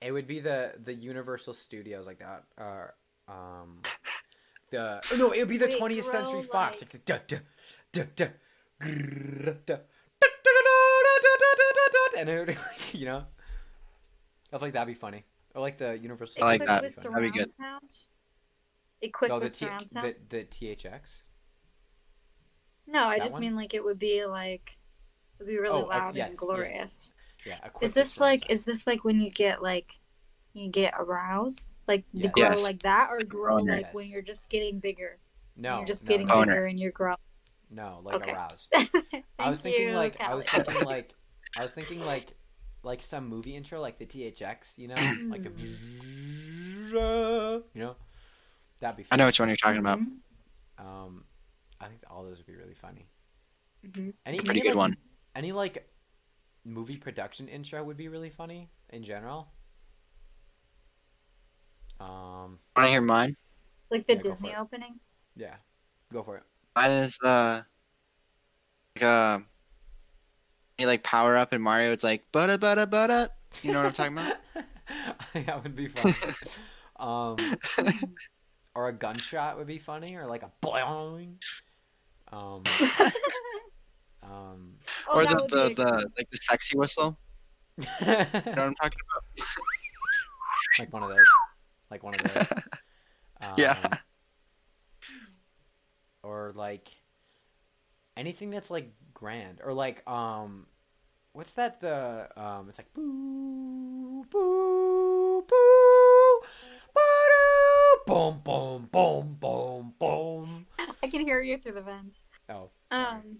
It 0.00 0.12
would 0.12 0.26
be 0.28 0.38
the 0.40 0.74
the 0.78 0.94
Universal 0.94 1.54
Studios 1.54 2.06
like 2.06 2.20
that. 2.20 2.44
Uh, 2.56 2.86
um, 3.32 3.82
the 4.70 5.00
oh, 5.12 5.16
no, 5.16 5.32
it 5.32 5.40
would 5.40 5.48
be 5.48 5.56
the 5.58 5.66
Wait, 5.66 5.80
20th 5.80 6.02
grow 6.02 6.12
Century 6.12 6.42
Fox. 6.44 6.80
like- 6.80 6.80
Like 6.82 6.92
the 6.92 6.98
duh, 6.98 7.18
duh, 7.26 7.38
duh, 7.92 8.04
duh, 8.14 8.28
grrr, 8.80 9.66
duh, 9.66 9.76
duh, 9.76 9.78
and 12.16 12.28
it 12.28 12.46
would, 12.48 12.56
you 12.92 13.06
know, 13.06 13.24
I 14.52 14.58
feel 14.58 14.60
like 14.60 14.72
that'd 14.72 14.86
be 14.86 14.94
funny. 14.94 15.24
Or 15.54 15.60
like 15.62 15.78
the 15.78 15.98
Universal. 15.98 16.42
I 16.44 16.46
like 16.46 16.62
Equipped 16.62 16.68
that. 16.68 16.82
With 16.82 16.94
That'd 16.96 17.10
be 17.12 17.18
surround 17.18 17.34
good. 17.34 17.50
sound. 17.50 17.96
Equipped 19.02 19.30
No, 19.32 19.38
the, 19.40 19.44
with 19.46 19.52
T- 19.58 19.64
surround 19.66 19.90
sound. 19.90 20.14
the 20.28 20.36
the 20.38 20.44
THX. 20.44 21.22
no, 22.86 23.04
I 23.06 23.18
that 23.18 23.24
just 23.24 23.32
one? 23.34 23.40
mean 23.42 23.56
like 23.56 23.74
it 23.74 23.82
would 23.84 23.98
be 23.98 24.24
like, 24.26 24.76
it 25.38 25.44
would 25.44 25.48
be 25.48 25.58
really 25.58 25.82
Oh, 25.82 25.84
uh, 25.84 25.88
loud 25.88 26.16
yes, 26.16 26.26
and 26.28 26.32
yes. 26.34 26.38
glorious. 26.38 27.12
Yeah. 27.46 27.58
Is 27.80 27.94
this 27.94 28.18
like 28.18 28.50
is 28.50 28.64
this 28.64 28.86
like 28.86 29.04
when 29.04 29.20
you 29.20 29.30
get 29.30 29.62
like 29.62 29.92
you 30.52 30.68
get 30.68 30.94
aroused? 30.98 31.66
Like 31.86 32.04
the 32.12 32.22
Yes. 32.22 32.32
grow 32.32 32.48
Yes. 32.50 32.62
like 32.62 32.82
that 32.82 33.08
or 33.10 33.18
grow 33.24 33.58
Boner. 33.58 33.76
like 33.76 33.94
when 33.94 34.08
you're 34.08 34.22
just 34.22 34.46
getting 34.48 34.80
bigger? 34.80 35.18
no? 35.56 35.78
you're 35.78 35.86
just 35.86 36.02
no, 36.04 36.08
getting 36.08 36.26
no, 36.26 36.34
Boner. 36.34 36.52
bigger 36.52 36.66
and 36.66 36.80
you're 36.80 36.92
growing. 36.92 37.16
no, 37.70 38.00
like 38.04 38.16
Okay. 38.16 38.32
aroused. 38.32 38.68
Thank 38.72 38.90
I 39.38 39.50
was 39.50 39.60
thinking 39.60 39.88
you, 39.88 39.94
like 39.94 40.20
I 40.20 40.34
was 40.34 40.46
thinking 40.46 40.80
like 40.84 41.14
I 41.56 41.62
was 41.62 41.72
thinking 41.72 42.04
like 42.04 42.34
like 42.82 43.02
some 43.02 43.28
movie 43.28 43.56
intro 43.56 43.80
like 43.80 43.98
the 43.98 44.06
THX, 44.06 44.78
you 44.78 44.88
know, 44.88 44.94
like 45.30 45.42
the 45.42 45.50
you 47.74 47.80
know, 47.80 47.96
that'd 48.80 48.96
be. 48.96 49.04
I 49.10 49.16
know 49.16 49.26
which 49.26 49.38
one 49.40 49.48
you're 49.48 49.56
talking 49.56 49.80
about. 49.80 49.98
Mhm, 50.00 50.18
Um, 50.78 51.24
I 51.80 51.86
think 51.86 52.00
all 52.10 52.24
those 52.24 52.38
would 52.38 52.46
be 52.46 52.56
really 52.56 52.74
funny. 52.74 53.06
mhm. 53.86 54.12
Any 54.26 54.38
Pretty 54.38 54.60
any, 54.60 54.68
good 54.68 54.76
like, 54.76 54.90
one. 54.90 54.96
Any 55.38 55.52
like 55.52 55.88
movie 56.64 56.96
production 56.96 57.46
intro 57.46 57.84
would 57.84 57.96
be 57.96 58.08
really 58.08 58.28
funny 58.28 58.70
in 58.90 59.04
general. 59.04 59.46
Um, 62.00 62.58
Want 62.76 62.86
to 62.86 62.88
hear 62.88 63.00
mine? 63.00 63.36
Like 63.88 64.04
the 64.08 64.14
Yeah, 64.14 64.18
go 64.18 64.22
for 64.22 64.30
Disney 64.32 64.50
it. 64.50 64.58
opening. 64.58 65.00
yeah, 65.36 65.54
go 66.12 66.24
for 66.24 66.38
it. 66.38 66.42
Mine 66.74 66.90
is 66.90 67.20
uh 67.22 67.62
like 68.96 69.04
uh 69.04 69.38
you 70.76 70.88
like 70.88 71.04
power 71.04 71.36
up 71.36 71.52
in 71.52 71.62
Mario. 71.62 71.92
It's 71.92 72.02
like 72.02 72.24
butta 72.32 72.58
butta 72.58 72.88
butta. 72.88 73.28
You 73.62 73.70
know 73.72 73.78
what 73.78 73.86
I'm 73.86 73.92
talking 73.92 74.18
about? 74.18 74.36
that 75.46 75.62
would 75.62 75.76
be 75.76 75.86
funny. 75.86 76.16
um, 76.98 77.36
or 78.74 78.88
a 78.88 78.92
gunshot 78.92 79.56
would 79.56 79.68
be 79.68 79.78
funny, 79.78 80.16
or 80.16 80.26
like 80.26 80.42
a 80.42 80.50
boing. 80.60 81.34
Um, 82.32 82.64
um, 84.30 84.74
Oh, 85.08 85.18
or 85.18 85.24
that 85.26 85.48
the 85.48 85.68
the, 85.68 85.74
the 85.74 86.10
like 86.16 86.30
the 86.30 86.38
sexy 86.38 86.76
whistle. 86.76 87.18
You 87.78 87.84
know 87.86 87.86
what 88.02 88.58
I'm 88.58 88.74
talking 88.74 89.00
about? 89.10 89.24
like 90.78 90.92
one 90.92 91.02
of 91.02 91.08
those, 91.10 91.26
like 91.90 92.02
one 92.02 92.14
of 92.14 92.20
those. 92.20 92.48
Um, 93.40 93.54
Yeah. 93.56 93.76
Or 96.24 96.52
like 96.56 96.88
anything 98.16 98.50
that's 98.50 98.68
like 98.70 98.92
grand, 99.14 99.60
or 99.64 99.72
like 99.72 100.08
um, 100.10 100.66
what's 101.32 101.54
that? 101.54 101.80
The 101.80 102.28
um, 102.36 102.68
it's 102.68 102.78
like 102.78 102.92
boo 102.94 104.24
boo 104.28 105.44
boo. 105.46 106.40
ba-doo, 106.94 108.00
Boom, 108.06 108.40
boom, 108.44 108.88
boom, 108.90 109.36
boom, 109.40 109.94
boom. 109.98 110.66
I 111.02 111.06
can 111.08 111.20
hear 111.20 111.40
you 111.42 111.58
through 111.58 111.72
the 111.72 111.82
vents. 111.82 112.18
Oh, 112.48 112.70
Um, 112.90 113.38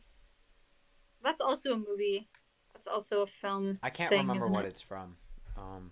that's 1.28 1.42
also 1.42 1.74
a 1.74 1.76
movie. 1.76 2.26
That's 2.72 2.86
also 2.86 3.20
a 3.20 3.26
film. 3.26 3.78
I 3.82 3.90
can't 3.90 4.08
thing, 4.08 4.20
remember 4.20 4.48
what 4.48 4.64
it? 4.64 4.68
it's 4.68 4.80
from. 4.80 5.16
Um, 5.58 5.90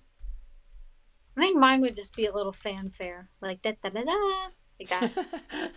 I 1.37 1.41
think 1.41 1.59
mine 1.59 1.83
would 1.83 1.95
just 1.95 2.17
be 2.17 2.25
a 2.27 2.33
little 2.33 2.53
fanfare, 2.53 3.29
like 3.43 3.61
da 3.61 3.73
da 3.83 3.91
da 3.91 4.03
da, 4.03 4.49
like 4.81 4.89
that. 4.89 5.13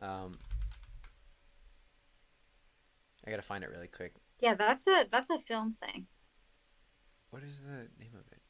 um, 0.00 0.38
I 3.26 3.30
gotta 3.30 3.42
find 3.42 3.62
it 3.62 3.70
really 3.70 3.88
quick. 3.88 4.14
yeah, 4.40 4.54
that's 4.54 4.86
a 4.86 5.04
that's 5.10 5.28
a 5.28 5.38
film 5.38 5.72
thing. 5.72 6.06
What 7.28 7.42
is 7.42 7.60
the 7.60 7.88
name 8.02 8.14
of 8.14 8.26
it? 8.32 8.40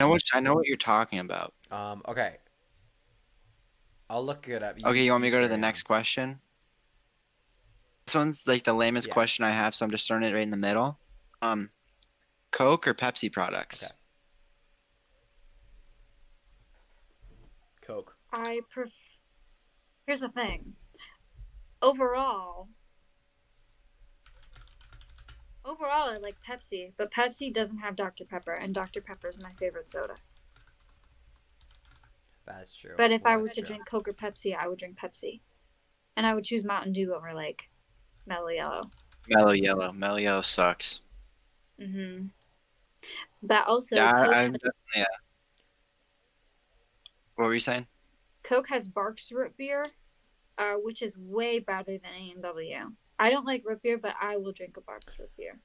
I 0.00 0.04
know 0.04 0.10
what 0.10 0.22
I 0.32 0.40
know 0.40 0.54
what 0.54 0.66
you're 0.66 0.78
talking 0.78 1.18
about. 1.18 1.52
Um, 1.70 2.02
okay. 2.08 2.36
I'll 4.08 4.24
look 4.24 4.48
it 4.48 4.62
up. 4.62 4.76
Okay, 4.82 5.04
you 5.04 5.10
want 5.10 5.20
me 5.22 5.28
to 5.30 5.36
go 5.36 5.42
to 5.42 5.48
the 5.48 5.58
next 5.58 5.82
question? 5.82 6.40
This 8.08 8.14
one's 8.14 8.48
like 8.48 8.62
the 8.62 8.72
lamest 8.72 9.08
Yeah. 9.08 9.12
question 9.12 9.44
I 9.44 9.50
have, 9.50 9.74
so 9.74 9.84
I'm 9.84 9.90
just 9.90 10.08
throwing 10.08 10.22
it 10.22 10.32
right 10.32 10.42
in 10.42 10.48
the 10.48 10.56
middle. 10.56 10.98
Um, 11.42 11.72
Coke 12.52 12.88
or 12.88 12.94
Pepsi 12.94 13.30
products? 13.30 13.84
Okay. 13.84 13.92
Coke. 17.82 18.16
I 18.32 18.60
pref. 18.70 18.88
Here's 20.06 20.20
the 20.20 20.30
thing. 20.30 20.72
Overall, 21.82 22.68
overall, 25.66 26.08
I 26.08 26.16
like 26.16 26.36
Pepsi, 26.48 26.94
but 26.96 27.12
Pepsi 27.12 27.52
doesn't 27.52 27.80
have 27.80 27.94
Dr 27.94 28.24
Pepper, 28.24 28.54
and 28.54 28.74
Dr 28.74 29.02
Pepper 29.02 29.28
is 29.28 29.38
my 29.38 29.52
favorite 29.60 29.90
soda. 29.90 30.14
That's 32.46 32.74
true. 32.74 32.94
But 32.96 33.12
if 33.12 33.24
Well, 33.24 33.34
I 33.34 33.36
was 33.36 33.50
to 33.50 33.60
true. 33.60 33.66
drink 33.66 33.86
Coke 33.86 34.08
or 34.08 34.14
Pepsi, 34.14 34.56
I 34.56 34.66
would 34.66 34.78
drink 34.78 34.96
Pepsi, 34.96 35.42
and 36.16 36.24
I 36.26 36.34
would 36.34 36.44
choose 36.44 36.64
Mountain 36.64 36.94
Dew 36.94 37.14
over 37.14 37.34
like 37.34 37.67
Mellow 38.28 38.48
Yellow. 38.48 38.90
Mellow 39.28 39.52
Yellow. 39.52 39.92
Mellow 39.92 40.16
Yellow 40.16 40.42
sucks. 40.42 41.00
hmm 41.80 42.26
But 43.42 43.66
also, 43.66 43.96
yeah, 43.96 44.12
Coke, 44.12 44.34
I, 44.34 44.44
I'm 44.44 44.52
definitely. 44.52 44.74
Yeah. 44.96 45.06
What 47.36 47.46
were 47.46 47.54
you 47.54 47.60
saying? 47.60 47.86
Coke 48.42 48.68
has 48.68 48.86
Barq's 48.88 49.32
root 49.32 49.56
beer, 49.56 49.84
uh, 50.58 50.74
which 50.74 51.02
is 51.02 51.16
way 51.16 51.58
better 51.58 51.92
than 51.92 52.10
A&W. 52.14 52.76
I 53.18 53.30
don't 53.30 53.46
like 53.46 53.62
root 53.64 53.82
beer, 53.82 53.98
but 53.98 54.14
I 54.20 54.36
will 54.36 54.52
drink 54.52 54.76
a 54.76 54.80
Barq's 54.80 55.18
root 55.18 55.30
beer. 55.36 55.58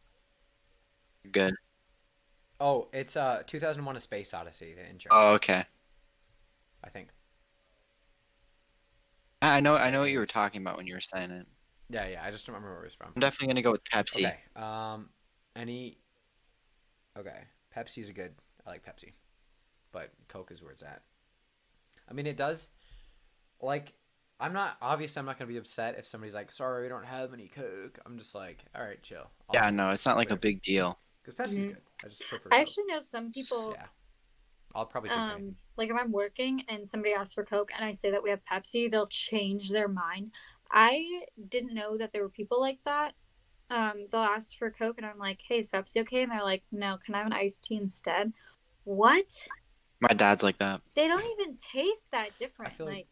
Good. 1.32 1.54
Oh, 2.60 2.88
it's 2.94 3.18
uh 3.18 3.44
2001: 3.46 3.98
A 3.98 4.00
Space 4.00 4.34
Odyssey. 4.34 4.74
The 4.74 4.88
intro. 4.88 5.10
Oh, 5.12 5.34
okay. 5.34 5.66
I 6.84 6.90
think. 6.90 7.10
I 9.42 9.58
I 9.58 9.60
know. 9.60 9.76
I 9.76 9.90
know 9.90 10.02
what 10.02 10.12
you 10.12 10.20
were 10.20 10.26
talking 10.26 10.62
about 10.62 10.78
when 10.78 10.88
you 10.88 10.94
were 10.94 11.02
saying 11.02 11.32
it. 11.32 11.48
Yeah, 11.90 12.08
yeah. 12.08 12.24
I 12.24 12.32
just 12.32 12.46
don't 12.46 12.56
remember 12.56 12.74
where 12.74 12.84
it 12.84 12.88
was 12.88 12.94
from. 12.94 13.12
I'm 13.16 13.20
definitely 13.20 13.48
gonna 13.48 13.62
go 13.62 13.72
with 13.72 13.84
Pepsi. 13.84 14.26
Okay. 14.26 14.36
Um, 14.56 15.10
any. 15.56 15.98
Okay, 17.18 17.44
Pepsi's 17.76 18.10
a 18.10 18.14
good. 18.14 18.34
I 18.66 18.72
like 18.72 18.84
Pepsi, 18.86 19.14
but 19.92 20.12
Coke 20.28 20.52
is 20.52 20.62
where 20.62 20.72
it's 20.72 20.82
at. 20.82 21.02
I 22.10 22.14
mean, 22.14 22.26
it 22.26 22.38
does. 22.38 22.70
Like, 23.62 23.94
I'm 24.40 24.54
not 24.54 24.78
obviously. 24.82 25.20
I'm 25.20 25.26
not 25.26 25.38
gonna 25.38 25.50
be 25.50 25.58
upset 25.58 25.96
if 25.98 26.08
somebody's 26.08 26.34
like, 26.34 26.52
"Sorry, 26.52 26.84
we 26.84 26.90
don't 26.90 27.06
have 27.06 27.34
any 27.34 27.48
Coke." 27.48 28.00
I'm 28.06 28.18
just 28.18 28.34
like, 28.34 28.64
"All 28.76 28.84
right, 28.84 29.02
chill." 29.04 29.30
Yeah, 29.54 29.70
no, 29.70 29.90
it's 29.92 30.06
not 30.06 30.18
like 30.18 30.32
a 30.32 30.36
big 30.36 30.62
deal. 30.62 30.98
because 31.24 31.36
Pepsi's 31.36 31.58
Mhm. 31.58 31.68
good. 31.70 31.82
I 32.04 32.08
just 32.10 32.28
prefer. 32.28 32.50
I 32.52 32.58
Coke. 32.58 32.62
actually 32.62 32.86
know 32.86 33.00
some 33.02 33.32
people. 33.32 33.72
Yeah. 33.76 33.86
I'll 34.76 34.88
probably 34.88 35.10
drink. 35.10 35.22
Um, 35.22 35.56
like 35.78 35.90
if 35.92 35.96
I'm 35.96 36.12
working 36.12 36.66
and 36.68 36.86
somebody 36.88 37.14
asks 37.14 37.36
for 37.36 37.46
Coke 37.46 37.72
and 37.76 37.86
I 37.86 37.92
say 37.92 38.10
that 38.10 38.22
we 38.24 38.32
have 38.32 38.44
Pepsi, 38.44 38.90
they'll 38.90 39.08
change 39.08 39.70
their 39.70 39.88
mind. 39.88 40.34
I 40.74 41.26
didn't 41.50 41.74
know 41.76 41.98
that 41.98 42.12
there 42.12 42.24
were 42.24 42.30
people 42.30 42.60
like 42.60 42.80
that. 42.86 43.14
Um, 43.70 44.08
they'll 44.12 44.22
ask 44.22 44.58
for 44.58 44.72
Coke 44.72 44.98
and 44.98 45.06
I'm 45.06 45.20
like, 45.20 45.40
"Hey, 45.48 45.60
is 45.60 45.70
Pepsi 45.70 46.02
okay?" 46.02 46.24
And 46.24 46.32
they're 46.32 46.44
like, 46.44 46.64
"No, 46.72 46.98
can 46.98 47.16
I 47.16 47.20
have 47.20 47.28
an 47.28 47.34
iced 47.34 47.64
tea 47.66 47.76
instead?" 47.78 48.34
What? 48.84 49.48
My 50.00 50.14
dad's 50.14 50.44
like 50.44 50.58
that. 50.58 50.82
They 50.96 51.08
don't 51.08 51.24
even 51.40 51.58
taste 51.58 52.12
that 52.12 52.32
different. 52.40 52.76
feel 52.76 52.88
like- 52.88 52.96
like 52.96 53.08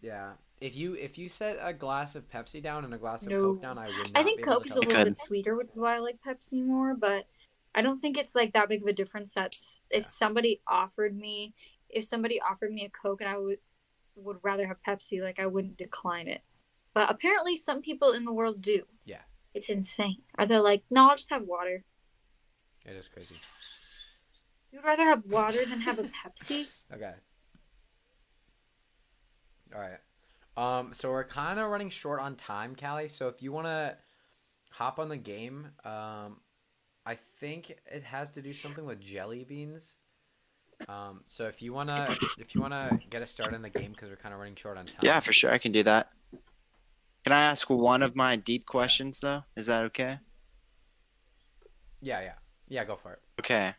Yeah. 0.00 0.34
If 0.60 0.76
you 0.76 0.94
if 0.94 1.16
you 1.18 1.28
set 1.28 1.58
a 1.60 1.72
glass 1.72 2.16
of 2.16 2.28
Pepsi 2.28 2.60
down 2.62 2.84
and 2.84 2.92
a 2.92 2.98
glass 2.98 3.22
of 3.22 3.28
No. 3.28 3.40
Coke 3.54 3.62
down, 3.62 3.78
I 3.78 3.86
would. 3.86 3.96
Not 3.96 4.10
I 4.16 4.24
think 4.24 4.38
be 4.38 4.42
able 4.42 4.52
Coke 4.54 4.64
to 4.64 4.70
is 4.70 4.76
a 4.76 4.80
little 4.80 5.04
bit 5.04 5.16
sweeter, 5.16 5.56
which 5.56 5.68
is 5.70 5.76
why 5.76 5.94
I 5.96 5.98
like 5.98 6.20
Pepsi 6.20 6.64
more. 6.64 6.94
But 6.94 7.26
I 7.74 7.82
don't 7.82 7.98
think 7.98 8.18
it's 8.18 8.34
like 8.34 8.52
that 8.54 8.68
big 8.68 8.82
of 8.82 8.88
a 8.88 8.92
difference. 8.92 9.32
That's 9.32 9.82
if 9.90 9.98
Yeah. 9.98 10.08
somebody 10.08 10.60
offered 10.66 11.16
me, 11.16 11.54
if 11.88 12.04
somebody 12.04 12.40
offered 12.40 12.72
me 12.72 12.84
a 12.84 12.90
Coke 12.90 13.20
and 13.20 13.30
I 13.30 13.38
would 13.38 13.58
would 14.22 14.38
rather 14.42 14.66
have 14.66 14.82
Pepsi, 14.86 15.22
like 15.22 15.38
I 15.38 15.46
wouldn't 15.46 15.76
decline 15.76 16.28
it. 16.28 16.42
But 16.94 17.10
apparently, 17.10 17.56
some 17.56 17.80
people 17.82 18.12
in 18.12 18.24
the 18.24 18.32
world 18.32 18.60
do. 18.62 18.82
Yeah. 19.04 19.20
it's 19.54 19.68
insane. 19.68 20.18
Are 20.36 20.46
they 20.46 20.58
like, 20.58 20.82
no, 20.90 21.08
I'll 21.10 21.16
just 21.16 21.30
have 21.30 21.42
water. 21.42 21.84
It 22.84 22.96
is 22.96 23.08
crazy. 23.08 23.34
You'd 24.72 24.84
rather 24.84 25.04
have 25.04 25.24
water 25.26 25.64
than 25.64 25.80
have 25.80 25.98
a 25.98 26.04
Pepsi? 26.04 26.66
Okay. 26.94 27.12
All 29.74 29.80
right. 29.80 29.98
Um, 30.56 30.94
so 30.94 31.10
we're 31.10 31.24
kind 31.24 31.60
of 31.60 31.68
running 31.70 31.90
short 31.90 32.20
on 32.20 32.34
time, 32.34 32.74
Callie. 32.74 33.08
So 33.08 33.28
if 33.28 33.42
you 33.42 33.52
want 33.52 33.66
to 33.66 33.96
hop 34.70 34.98
on 34.98 35.10
the 35.10 35.18
game, 35.18 35.68
um, 35.84 36.40
I 37.04 37.14
think 37.14 37.76
it 37.86 38.02
has 38.04 38.30
to 38.32 38.42
do 38.42 38.52
something 38.54 38.86
with 38.86 39.00
jelly 39.00 39.44
beans. 39.44 39.96
Um, 40.86 41.20
so 41.26 41.46
if 41.46 41.60
you 41.60 41.72
wanna, 41.72 42.16
if 42.38 42.54
you 42.54 42.60
wanna 42.60 42.98
get 43.10 43.22
us 43.22 43.30
started 43.30 43.56
in 43.56 43.62
the 43.62 43.70
game, 43.70 43.92
because 43.92 44.08
we're 44.08 44.16
kind 44.16 44.32
of 44.32 44.40
running 44.40 44.56
short 44.56 44.78
on 44.78 44.86
time. 44.86 44.96
Yeah, 45.02 45.20
for 45.20 45.32
sure, 45.32 45.50
I 45.50 45.58
can 45.58 45.72
do 45.72 45.82
that. 45.82 46.10
Can 47.24 47.32
I 47.32 47.42
ask 47.42 47.68
one 47.68 48.02
of 48.02 48.16
my 48.16 48.36
deep 48.36 48.64
questions 48.64 49.20
though? 49.20 49.42
Is 49.56 49.66
that 49.66 49.82
okay? 49.84 50.18
Yeah, 52.00 52.20
yeah, 52.20 52.32
yeah. 52.68 52.84
Go 52.84 52.96
for 52.96 53.14
it. 53.14 53.20
Okay. 53.40 53.74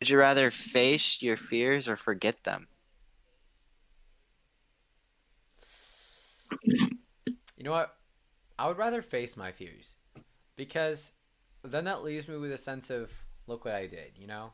Would 0.00 0.08
you 0.08 0.18
rather 0.18 0.50
face 0.50 1.22
your 1.22 1.36
fears 1.36 1.88
or 1.88 1.96
forget 1.96 2.42
them? 2.44 2.68
You 7.56 7.70
know 7.70 7.70
what? 7.70 7.96
I 8.58 8.68
would 8.68 8.76
rather 8.76 9.02
face 9.02 9.36
my 9.36 9.52
fears 9.52 9.94
because 10.56 11.12
then 11.62 11.84
that 11.84 12.02
leaves 12.02 12.28
me 12.28 12.36
with 12.36 12.52
a 12.52 12.58
sense 12.58 12.90
of 12.90 13.10
look 13.46 13.64
what 13.64 13.74
I 13.74 13.86
did, 13.86 14.12
you 14.18 14.26
know? 14.26 14.52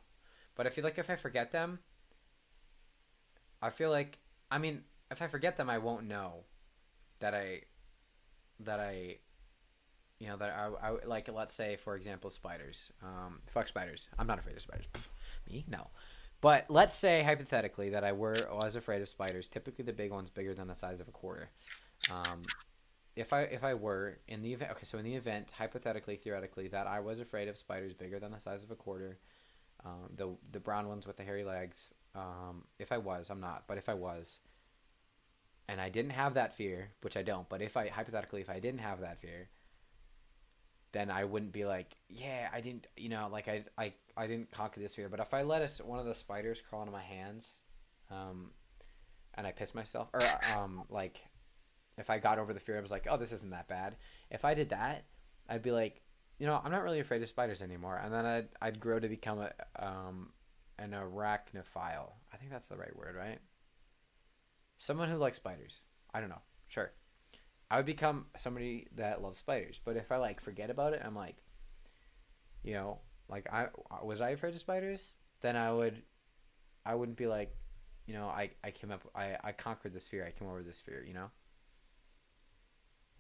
But 0.61 0.67
I 0.67 0.71
feel 0.71 0.85
like 0.85 0.99
if 0.99 1.09
I 1.09 1.17
forget 1.17 1.53
them, 1.53 1.79
I 3.63 3.71
feel 3.71 3.89
like 3.89 4.19
I 4.51 4.59
mean, 4.59 4.83
if 5.11 5.23
I 5.23 5.27
forget 5.27 5.57
them, 5.57 5.71
I 5.71 5.79
won't 5.79 6.07
know 6.07 6.45
that 7.21 7.33
I 7.33 7.63
that 8.59 8.79
I 8.79 9.21
you 10.19 10.29
know 10.29 10.37
that 10.37 10.51
I, 10.51 10.89
I 10.89 10.97
like 11.07 11.31
let's 11.33 11.55
say 11.55 11.77
for 11.77 11.97
example 11.97 12.29
spiders. 12.29 12.77
Um 13.03 13.41
fuck 13.47 13.69
spiders. 13.69 14.11
I'm 14.19 14.27
not 14.27 14.39
afraid 14.39 14.55
of 14.55 14.61
spiders. 14.61 14.85
Me? 15.51 15.65
No. 15.67 15.89
But 16.43 16.67
let's 16.69 16.95
say 16.95 17.23
hypothetically 17.23 17.89
that 17.89 18.05
i 18.05 18.13
were 18.13 18.37
was 18.53 18.77
afraid 18.77 19.01
of 19.01 19.09
spiders 19.09 19.49
typically 19.49 19.87
the 19.87 19.95
big 19.95 20.11
ones 20.11 20.29
bigger 20.29 20.53
than 20.53 20.69
the 20.69 20.75
size 20.75 21.01
of 21.01 21.09
a 21.09 21.11
quarter. 21.11 21.49
Um 22.11 22.43
if 23.17 23.33
I 23.33 23.45
if 23.45 23.65
I 23.65 23.73
were 23.73 24.19
in 24.29 24.43
the 24.43 24.53
event 24.53 24.73
okay, 24.73 24.85
so 24.85 24.99
in 24.99 25.07
the 25.07 25.15
event 25.15 25.53
hypothetically 25.57 26.17
theoretically 26.17 26.69
that 26.69 26.87
I 26.87 27.01
was 27.01 27.19
afraid 27.19 27.49
of 27.49 27.57
spiders 27.57 27.95
bigger 27.95 28.21
than 28.21 28.33
the 28.33 28.41
size 28.41 28.63
of 28.63 28.71
a 28.71 28.77
quarter, 28.77 29.17
um, 29.85 30.11
the 30.15 30.37
the 30.53 30.61
brown 30.61 30.89
ones 30.89 31.07
with 31.07 31.17
the 31.17 31.23
hairy 31.23 31.45
legs. 31.45 31.93
Um, 32.15 32.65
if 32.79 32.93
I 32.93 32.99
was, 32.99 33.31
I'm 33.31 33.41
not, 33.41 33.65
but 33.67 33.79
if 33.79 33.89
I 33.89 33.95
was, 33.95 34.41
and 35.69 35.81
I 35.81 35.89
didn't 35.89 36.13
have 36.13 36.35
that 36.35 36.55
fear, 36.55 36.91
which 37.03 37.17
I 37.17 37.23
don't, 37.23 37.49
but 37.49 37.63
if 37.63 37.77
I 37.77 37.89
hypothetically 37.89 38.41
if 38.41 38.51
I 38.51 38.59
didn't 38.59 38.81
have 38.81 39.01
that 39.01 39.21
fear, 39.21 39.49
then 40.93 41.11
I 41.11 41.25
wouldn't 41.25 41.53
be 41.53 41.65
like, 41.65 41.97
yeah, 42.09 42.49
I 42.53 42.61
didn't, 42.61 42.89
you 42.97 43.09
know, 43.09 43.29
like 43.31 43.49
I 43.49 43.65
I 43.79 43.95
I 44.17 44.27
didn't 44.27 44.51
conquer 44.51 44.81
this 44.81 44.95
fear. 44.95 45.09
But 45.09 45.21
if 45.21 45.33
I 45.33 45.43
let 45.43 45.63
us 45.63 45.81
one 45.81 45.99
of 45.99 46.07
the 46.07 46.15
spiders 46.15 46.61
crawl 46.69 46.83
into 46.83 46.93
my 46.93 47.03
hands, 47.03 47.53
um, 48.11 48.51
and 49.35 49.47
I 49.47 49.53
pissed 49.53 49.75
myself, 49.75 50.11
or 50.13 50.21
um, 50.59 50.85
like 50.89 51.25
if 51.97 52.11
I 52.11 52.19
got 52.19 52.39
over 52.39 52.53
the 52.53 52.61
fear, 52.61 52.79
I 52.79 52.81
was 52.81 52.91
like, 52.91 53.07
oh, 53.09 53.17
this 53.17 53.33
isn't 53.33 53.51
that 53.51 53.69
bad. 53.69 53.97
If 54.31 54.45
I 54.45 54.55
did 54.55 54.71
that, 54.71 55.05
I'd 55.49 55.63
be 55.63 55.71
like, 55.71 56.03
you 56.41 56.47
know, 56.47 56.61
I'm 56.65 56.73
not 56.73 56.83
really 56.83 56.99
afraid 56.99 57.23
of 57.23 57.29
spiders 57.29 57.63
anymore. 57.63 58.01
And 58.03 58.13
then 58.13 58.27
I'd, 58.27 58.49
I'd 58.61 58.81
grow 58.81 58.99
to 58.99 59.09
become 59.09 59.39
a, 59.39 59.53
um, 59.79 60.31
an 60.79 60.91
arachnophile. 60.91 62.15
I 62.33 62.37
think 62.37 62.51
that's 62.51 62.67
the 62.67 62.77
right 62.77 62.97
word, 62.97 63.15
right? 63.15 63.39
someone 64.81 65.11
who 65.11 65.17
likes 65.17 65.37
spiders. 65.37 65.81
I 66.13 66.19
don't 66.21 66.31
know. 66.31 66.43
Sure. 66.67 66.91
I 67.71 67.77
would 67.77 67.87
become 67.87 68.27
somebody 68.37 68.89
that 68.97 69.23
loves 69.23 69.39
spiders. 69.39 69.81
But 69.85 69.97
if 69.97 70.11
I 70.11 70.17
like 70.17 70.41
forget 70.41 70.71
about 70.71 70.95
it, 70.95 71.03
I'm 71.05 71.15
like, 71.15 71.37
you 72.65 72.75
know, 72.75 72.99
like 73.29 73.47
I 73.53 73.69
was 74.03 74.21
I 74.21 74.31
afraid 74.31 74.55
of 74.55 74.61
spiders? 74.61 75.13
Then 75.43 75.55
I 75.55 75.71
would, 75.71 76.03
I 76.85 76.97
wouldn't 76.97 77.17
be 77.17 77.29
like, 77.29 77.55
you 78.07 78.15
know, 78.15 78.27
I 78.27 78.51
I 78.65 78.73
came 78.73 78.91
up, 78.91 79.03
I 79.15 79.37
I 79.45 79.53
conquered 79.53 79.95
this 79.95 80.09
fear. 80.09 80.27
I 80.27 80.33
came 80.37 80.49
over 80.49 80.63
this 80.63 80.81
fear. 80.81 81.05
You 81.07 81.15
know. 81.15 81.31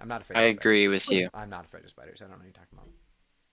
I'm 0.01 0.09
not 0.09 0.23
afraid. 0.23 0.39
I 0.39 0.43
of 0.43 0.47
spiders. 0.47 0.61
agree 0.61 0.89
with 0.89 1.11
you. 1.11 1.29
I'm 1.35 1.51
not 1.51 1.66
afraid 1.66 1.85
of 1.85 1.91
spiders. 1.91 2.21
I 2.21 2.25
don't 2.25 2.33
know 2.33 2.39
what 2.39 2.45
you're 2.47 2.53
talking 2.53 2.79
about. 2.79 2.89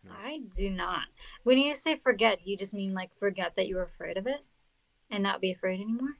Anyways. 0.05 0.23
I 0.23 0.39
do 0.55 0.69
not. 0.69 1.03
When 1.43 1.57
you 1.57 1.75
say 1.75 1.97
forget, 1.97 2.41
do 2.41 2.51
you 2.51 2.57
just 2.57 2.73
mean 2.73 2.93
like 2.93 3.11
forget 3.17 3.55
that 3.55 3.67
you 3.67 3.75
were 3.75 3.83
afraid 3.83 4.17
of 4.17 4.27
it 4.27 4.43
and 5.09 5.23
not 5.23 5.41
be 5.41 5.51
afraid 5.51 5.81
anymore? 5.81 6.17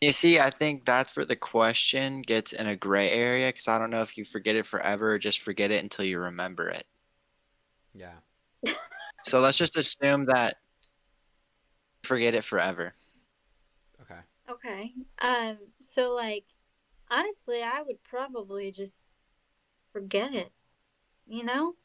You 0.00 0.12
see, 0.12 0.38
I 0.38 0.50
think 0.50 0.84
that's 0.84 1.16
where 1.16 1.26
the 1.26 1.34
question 1.34 2.22
gets 2.22 2.52
in 2.52 2.68
a 2.68 2.76
gray 2.76 3.10
area 3.10 3.48
because 3.48 3.66
I 3.66 3.80
don't 3.80 3.90
know 3.90 4.02
if 4.02 4.16
you 4.16 4.24
forget 4.24 4.54
it 4.54 4.64
forever 4.64 5.12
or 5.12 5.18
just 5.18 5.40
forget 5.40 5.72
it 5.72 5.82
until 5.82 6.04
you 6.04 6.20
remember 6.20 6.68
it. 6.68 6.84
Yeah. 7.94 8.14
So 9.24 9.40
let's 9.40 9.58
just 9.58 9.76
assume 9.76 10.24
that 10.26 10.56
forget 12.04 12.34
it 12.34 12.44
forever. 12.44 12.92
Okay. 14.02 14.20
Okay. 14.48 14.92
Um. 15.20 15.58
So 15.80 16.14
like, 16.14 16.44
honestly, 17.10 17.62
I 17.62 17.82
would 17.82 18.02
probably 18.04 18.70
just 18.70 19.08
forget 19.92 20.32
it. 20.32 20.52
You 21.28 21.44
know, 21.44 21.76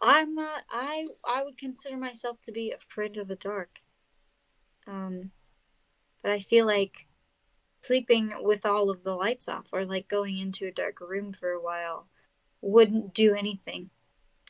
I'm 0.00 0.34
not. 0.34 0.64
I 0.70 1.06
I 1.24 1.44
would 1.44 1.58
consider 1.58 1.96
myself 1.96 2.40
to 2.42 2.52
be 2.52 2.72
afraid 2.72 3.16
of 3.18 3.28
the 3.28 3.36
dark. 3.36 3.80
Um, 4.86 5.32
but 6.22 6.32
I 6.32 6.40
feel 6.40 6.66
like 6.66 7.06
sleeping 7.82 8.34
with 8.40 8.66
all 8.66 8.90
of 8.90 9.04
the 9.04 9.14
lights 9.14 9.48
off 9.48 9.68
or 9.72 9.84
like 9.84 10.08
going 10.08 10.38
into 10.38 10.66
a 10.66 10.72
dark 10.72 11.00
room 11.00 11.32
for 11.32 11.50
a 11.50 11.62
while 11.62 12.08
wouldn't 12.60 13.14
do 13.14 13.34
anything. 13.34 13.90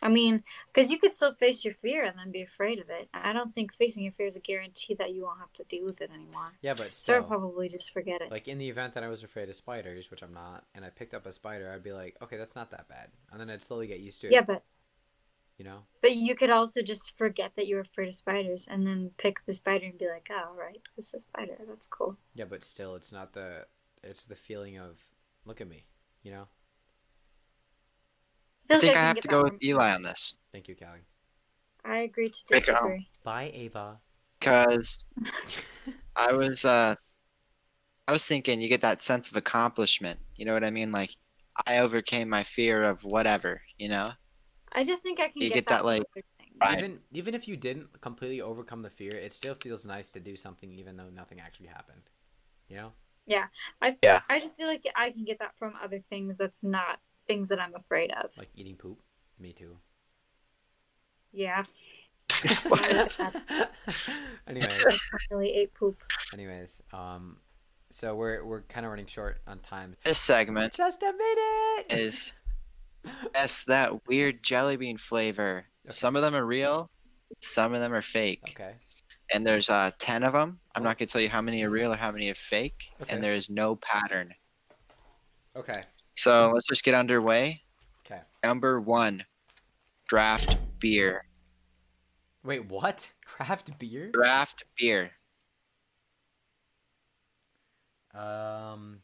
I 0.02 0.08
mean, 0.08 0.42
because 0.66 0.90
you 0.90 0.98
could 0.98 1.14
still 1.14 1.32
face 1.34 1.64
your 1.64 1.74
fear 1.74 2.04
and 2.04 2.18
then 2.18 2.32
be 2.32 2.42
afraid 2.42 2.80
of 2.80 2.90
it. 2.90 3.08
I 3.14 3.32
don't 3.32 3.54
think 3.54 3.72
facing 3.74 4.02
your 4.02 4.12
fear 4.12 4.26
is 4.26 4.36
a 4.36 4.40
guarantee 4.40 4.94
that 4.96 5.14
you 5.14 5.22
won't 5.22 5.38
have 5.38 5.52
to 5.54 5.64
deal 5.64 5.84
with 5.84 6.00
it 6.02 6.10
anymore. 6.12 6.52
Yeah, 6.60 6.74
but 6.74 6.92
So 6.92 7.14
I'd 7.14 7.18
still, 7.18 7.22
probably 7.22 7.68
just 7.68 7.92
forget 7.92 8.20
it. 8.20 8.30
like 8.30 8.48
in 8.48 8.58
the 8.58 8.68
event 8.68 8.94
that 8.94 9.04
I 9.04 9.08
was 9.08 9.22
afraid 9.22 9.48
of 9.48 9.56
spiders, 9.56 10.10
which 10.10 10.22
I'm 10.22 10.34
not, 10.34 10.64
and 10.74 10.84
I 10.84 10.90
picked 10.90 11.14
up 11.14 11.24
a 11.24 11.32
spider, 11.32 11.70
I'd 11.72 11.84
be 11.84 11.92
like, 11.92 12.16
okay, 12.20 12.36
that's 12.36 12.56
not 12.56 12.70
that 12.72 12.88
bad, 12.88 13.08
and 13.30 13.40
then 13.40 13.48
I'd 13.48 13.62
slowly 13.62 13.86
get 13.86 14.00
used 14.00 14.20
to 14.22 14.26
it. 14.26 14.32
yeah, 14.32 14.40
but 14.42 14.64
You 15.58 15.64
know. 15.64 15.78
but 16.00 16.16
you 16.16 16.34
could 16.34 16.50
also 16.50 16.82
just 16.82 17.12
forget 17.16 17.52
that 17.54 17.66
you 17.68 17.76
were 17.76 17.82
afraid 17.82 18.08
of 18.08 18.14
spiders 18.16 18.66
and 18.68 18.84
then 18.86 19.12
pick 19.18 19.38
up 19.38 19.48
a 19.48 19.52
spider 19.54 19.86
and 19.86 19.98
be 19.98 20.08
like, 20.08 20.28
oh, 20.32 20.52
right, 20.58 20.82
it's 20.96 21.14
a 21.14 21.20
spider. 21.20 21.58
That's 21.68 21.86
cool. 21.86 22.16
Yeah, 22.34 22.46
but 22.48 22.64
still, 22.64 22.96
it's 22.96 23.12
not 23.12 23.34
the. 23.34 23.66
It's 24.02 24.24
the 24.24 24.34
feeling 24.34 24.78
of, 24.78 25.04
look 25.44 25.60
at 25.60 25.68
me. 25.68 25.84
You 26.24 26.32
know. 26.32 26.48
I 28.72 28.78
think 28.78 28.96
I 28.96 29.00
have 29.00 29.20
to 29.20 29.28
go 29.28 29.42
that 29.44 29.52
with. 29.54 29.64
Eli 29.64 29.92
on 29.94 30.02
this 30.02 30.34
Thank 30.52 30.68
you, 30.68 30.76
Callie. 30.76 31.00
I 31.84 31.98
agree 32.00 32.28
to 32.28 32.44
Pick 32.50 32.64
it 32.64 32.70
up. 32.70 32.82
disagree. 32.82 33.08
Bye, 33.24 33.50
Ava. 33.54 33.98
because 34.38 35.04
I 36.16 36.32
was 36.32 36.64
uh 36.64 36.94
I 38.06 38.12
was 38.12 38.26
thinking 38.26 38.60
you 38.60 38.68
get 38.68 38.80
that 38.82 39.00
sense 39.00 39.30
of 39.30 39.36
accomplishment. 39.36 40.18
You 40.36 40.44
know 40.44 40.54
what 40.54 40.64
I 40.64 40.70
mean? 40.70 40.92
Like 40.92 41.10
I 41.66 41.78
overcame 41.78 42.28
my 42.28 42.42
fear 42.42 42.82
of 42.82 43.04
whatever, 43.04 43.62
you 43.78 43.88
know? 43.88 44.10
I 44.72 44.84
just 44.84 45.02
think 45.02 45.20
I 45.20 45.28
can 45.28 45.42
You 45.42 45.48
get, 45.48 45.54
get 45.54 45.66
that, 45.68 45.78
that, 45.78 45.84
like. 45.84 46.02
Right. 46.62 46.78
Even 46.78 47.00
even 47.12 47.34
if 47.34 47.48
you 47.48 47.56
didn't 47.56 48.00
completely 48.00 48.40
overcome 48.40 48.82
the 48.82 48.90
fear, 48.90 49.10
it 49.14 49.32
still 49.32 49.54
feels 49.54 49.84
nice 49.84 50.10
to 50.12 50.20
do 50.20 50.36
something, 50.36 50.72
even 50.72 50.96
though 50.96 51.08
nothing 51.10 51.40
actually 51.40 51.66
happened. 51.66 52.02
You 52.68 52.76
know. 52.76 52.92
I 53.80 53.96
Yeah. 54.02 54.20
I 54.28 54.40
just 54.40 54.56
feel 54.56 54.68
like 54.68 54.84
I 54.94 55.10
can 55.10 55.24
get 55.24 55.38
that 55.40 55.56
from 55.58 55.74
other 55.82 56.02
things 56.10 56.38
that's 56.38 56.62
not 56.62 57.00
things 57.26 57.48
that 57.50 57.60
I'm 57.60 57.74
afraid 57.74 58.10
of. 58.12 58.30
Like 58.36 58.50
eating 58.54 58.76
poop. 58.76 58.98
Me 59.38 59.52
too. 59.52 59.76
Yeah, 61.32 61.64
What? 62.68 63.18
anyways, 64.46 64.84
I 64.84 65.16
really 65.30 65.50
ate 65.54 65.72
poop. 65.74 66.02
anyways, 66.34 66.82
um, 66.92 67.38
so 67.90 68.14
we're 68.14 68.44
we're 68.44 68.62
kind 68.62 68.84
of 68.84 68.90
running 68.90 69.06
short 69.06 69.38
on 69.46 69.58
time. 69.60 69.96
This 70.04 70.18
segment 70.18 70.74
Just 70.74 71.02
a 71.02 71.12
minute. 71.12 71.92
is 72.02 72.34
yes, 73.34 73.64
that 73.64 74.06
weird 74.06 74.42
jelly 74.42 74.76
bean 74.76 74.96
flavor. 74.98 75.66
Okay. 75.86 75.92
Some 75.92 76.14
of 76.16 76.22
them 76.22 76.34
are 76.34 76.44
real, 76.44 76.90
some 77.40 77.72
of 77.74 77.80
them 77.80 77.92
are 77.94 78.02
fake. 78.02 78.42
okay. 78.58 78.74
And 79.34 79.46
there's 79.46 79.70
uh 79.70 79.90
10 79.98 80.22
of 80.24 80.34
them. 80.34 80.58
I'm 80.74 80.82
not 80.82 80.98
going 80.98 81.06
to 81.08 81.12
tell 81.12 81.22
you 81.22 81.30
how 81.30 81.40
many 81.40 81.62
are 81.62 81.70
real 81.70 81.92
or 81.92 81.96
how 81.96 82.12
many 82.12 82.28
are 82.30 82.34
fake, 82.34 82.92
Okay. 83.00 83.14
and 83.14 83.22
there 83.22 83.32
is 83.34 83.48
no 83.48 83.76
pattern. 83.76 84.34
Okay. 85.56 85.80
So, 86.14 86.52
let's 86.54 86.66
just 86.66 86.84
get 86.84 86.94
underway. 86.94 87.62
Okay. 88.06 88.20
Number 88.44 88.80
1, 88.80 89.24
draft 90.08 90.58
beer. 90.78 91.24
Wait, 92.44 92.68
what? 92.68 93.10
Craft 93.24 93.78
beer? 93.78 94.10
Draft 94.12 94.64
beer. 94.76 95.12
Um. 98.14 99.00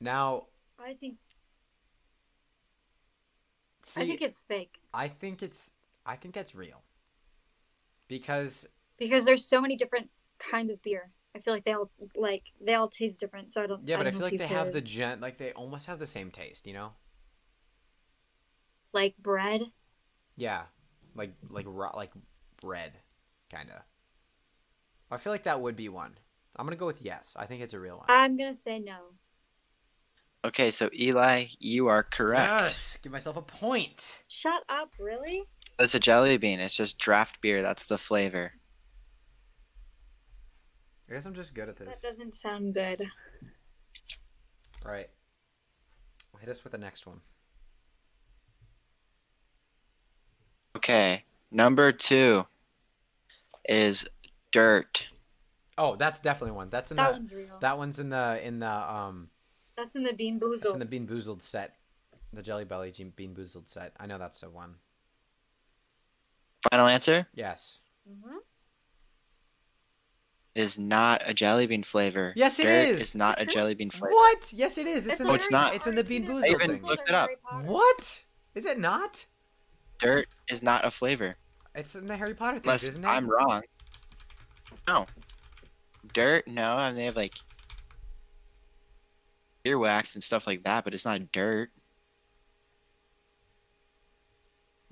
Now, 0.00 0.46
I 0.78 0.94
think 0.94 1.16
see, 3.84 4.00
I 4.00 4.06
think 4.06 4.22
it's 4.22 4.40
fake 4.48 4.78
I 4.94 5.08
think 5.08 5.42
it's 5.42 5.70
I 6.06 6.16
think 6.16 6.34
that's 6.34 6.54
real. 6.54 6.82
Because 8.08 8.66
because 8.98 9.24
there's 9.24 9.46
so 9.46 9.60
many 9.60 9.76
different 9.76 10.08
kinds 10.38 10.70
of 10.70 10.82
beer. 10.82 11.10
I 11.34 11.38
feel 11.40 11.54
like 11.54 11.64
they 11.64 11.72
all 11.72 11.90
like 12.16 12.42
they 12.60 12.74
all 12.74 12.88
taste 12.88 13.20
different. 13.20 13.52
So 13.52 13.62
I 13.62 13.66
don't. 13.66 13.86
yeah, 13.86 13.96
but 13.96 14.06
I, 14.06 14.10
don't 14.10 14.18
feel 14.18 14.28
like 14.28 14.38
they 14.38 14.54
you've 14.54 14.72
the 14.72 14.80
gen 14.80 15.20
like 15.20 15.38
they 15.38 15.52
almost 15.52 15.86
have 15.86 15.98
the 15.98 16.06
same 16.06 16.30
taste, 16.30 16.66
you 16.66 16.72
know? 16.72 16.92
like 18.92 19.16
bread. 19.18 19.62
Yeah. 20.36 20.62
Like 21.14 21.32
like 21.48 21.66
raw 21.68 21.92
like 21.94 22.12
bread 22.60 22.92
kind 23.50 23.70
of. 23.70 23.82
I 25.10 25.16
feel 25.18 25.32
like 25.32 25.44
that 25.44 25.60
would 25.60 25.76
be 25.76 25.88
one. 25.88 26.16
I'm 26.56 26.66
going 26.66 26.76
to 26.76 26.80
go 26.80 26.86
with 26.86 27.02
yes. 27.02 27.32
I 27.36 27.46
think 27.46 27.62
it's 27.62 27.74
a 27.74 27.80
real 27.80 27.96
one. 27.96 28.06
I'm 28.08 28.36
gonna 28.36 28.54
say 28.54 28.78
no. 28.78 28.96
Okay, 30.44 30.70
so 30.70 30.88
Eli, 30.98 31.46
you 31.58 31.88
are 31.88 32.02
correct. 32.02 32.48
Yes, 32.48 32.98
give 33.02 33.12
myself 33.12 33.36
a 33.36 33.42
point. 33.42 34.22
Shut 34.26 34.62
up! 34.70 34.90
Really? 34.98 35.44
It's 35.78 35.94
a 35.94 36.00
jelly 36.00 36.38
bean. 36.38 36.60
It's 36.60 36.76
just 36.76 36.98
draft 36.98 37.42
beer. 37.42 37.60
That's 37.60 37.88
the 37.88 37.98
flavor. 37.98 38.52
I 41.10 41.14
guess 41.14 41.26
I'm 41.26 41.34
just 41.34 41.54
good 41.54 41.68
at 41.68 41.76
this. 41.76 41.88
That 41.88 42.00
doesn't 42.02 42.34
sound 42.36 42.74
good. 42.74 43.02
All 44.84 44.92
right. 44.92 45.08
Hit 46.38 46.48
us 46.48 46.62
with 46.64 46.72
the 46.72 46.78
next 46.78 47.06
one. 47.06 47.20
Okay, 50.76 51.24
number 51.50 51.92
two 51.92 52.46
is 53.68 54.08
dirt. 54.52 55.08
Oh, 55.76 55.96
that's 55.96 56.20
definitely 56.20 56.52
one. 56.56 56.70
That's 56.70 56.90
in 56.90 56.96
That 56.96 57.08
the 57.08 57.12
one's 57.18 57.32
real. 57.34 57.58
that 57.60 57.76
one's 57.76 57.98
in 57.98 58.08
the 58.08 58.40
in 58.42 58.60
the 58.60 58.70
um 58.94 59.28
That's 59.76 59.96
in 59.96 60.02
the 60.04 60.12
Bean 60.14 60.38
Boozled. 60.40 60.62
that's 60.62 60.72
in 60.74 60.78
the 60.78 60.86
Bean 60.86 61.06
Boozled 61.06 61.42
set. 61.42 61.74
The 62.32 62.42
Jelly 62.42 62.64
Belly 62.64 62.90
Jean- 62.92 63.12
Bean 63.14 63.34
Boozled 63.34 63.68
set. 63.68 63.92
I 63.98 64.06
know 64.06 64.16
that's 64.16 64.40
the 64.40 64.48
one. 64.48 64.76
Final 66.70 66.86
answer 66.86 67.26
Yes. 67.34 67.78
hmm 68.08 68.28
Yes. 68.32 68.40
Is 70.56 70.78
not 70.78 71.22
a 71.24 71.32
jelly 71.32 71.66
bean 71.66 71.84
flavor. 71.84 72.32
Yes, 72.34 72.58
it 72.58 72.64
dirt 72.64 72.88
is. 72.88 73.00
is 73.00 73.14
not 73.14 73.40
a 73.40 73.46
jelly 73.46 73.74
bean 73.74 73.88
flavor. 73.90 74.12
What? 74.12 74.52
Yes, 74.52 74.78
it 74.78 74.86
is. 74.88 75.04
It's, 75.06 75.12
It's 75.12 75.20
in 75.20 75.26
a 75.26 75.30
the, 75.30 75.34
it's 75.36 75.50
not. 75.50 75.74
It's 75.76 75.86
in 75.86 75.94
the 75.94 76.02
Potter 76.02 76.08
Bean 76.08 76.26
thing. 76.26 76.36
Boozled 76.36 76.44
I 76.44 76.48
even 76.48 76.70
thing. 76.78 76.82
looked 76.86 77.08
it 77.08 77.14
up. 77.14 77.30
What? 77.64 78.24
Is 78.56 78.66
it 78.66 78.78
not? 78.78 79.26
Dirt 79.98 80.26
is 80.48 80.62
not 80.62 80.84
a 80.84 80.90
flavor. 80.90 81.36
It's 81.74 81.94
in 81.94 82.08
the 82.08 82.16
Harry 82.16 82.34
Potter 82.34 82.58
thing, 82.58 82.64
Unless 82.66 82.84
isn't 82.84 83.04
it? 83.04 83.06
I'm 83.06 83.28
wrong. 83.30 83.62
No. 84.88 85.06
Dirt, 86.12 86.48
no. 86.48 86.72
I 86.74 86.88
mean, 86.88 86.96
they 86.96 87.04
have 87.04 87.14
like 87.16 87.34
earwax 89.64 90.14
and 90.14 90.22
stuff 90.22 90.48
like 90.48 90.64
that, 90.64 90.82
but 90.82 90.94
it's 90.94 91.04
not 91.04 91.30
dirt. 91.30 91.70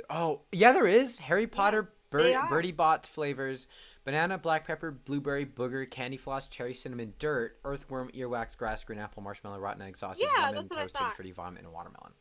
Oh, 0.09 0.43
yeah, 0.53 0.73
there 0.73 0.87
is. 0.87 1.19
Harry 1.19 1.47
Potter 1.47 1.91
they 2.11 2.33
bir- 2.33 2.47
Bertie 2.49 2.73
Bott 2.73 3.07
flavors 3.07 3.67
banana, 4.09 4.39
black 4.39 4.67
pepper, 4.67 4.91
blueberry, 4.91 5.45
booger, 5.45 5.89
candy 5.91 6.17
floss, 6.17 6.49
cherry, 6.49 6.73
cinnamon, 6.73 7.13
dirt, 7.19 7.59
earthworm, 7.63 8.11
earwax, 8.13 8.57
grass, 8.57 8.83
green 8.83 8.99
apple, 8.99 9.23
marshmallow, 9.23 9.59
rotten 9.59 9.83
egg, 9.83 9.99
sausage, 9.99 10.25
Yeah, 10.35 10.47
lemon, 10.47 10.55
that's 10.67 10.71
what 10.71 10.79
I 10.79 10.83
toasted, 10.85 11.13
fruity 11.15 11.33
vomit, 11.33 11.63
and 11.63 11.71
watermelon. 11.75 12.13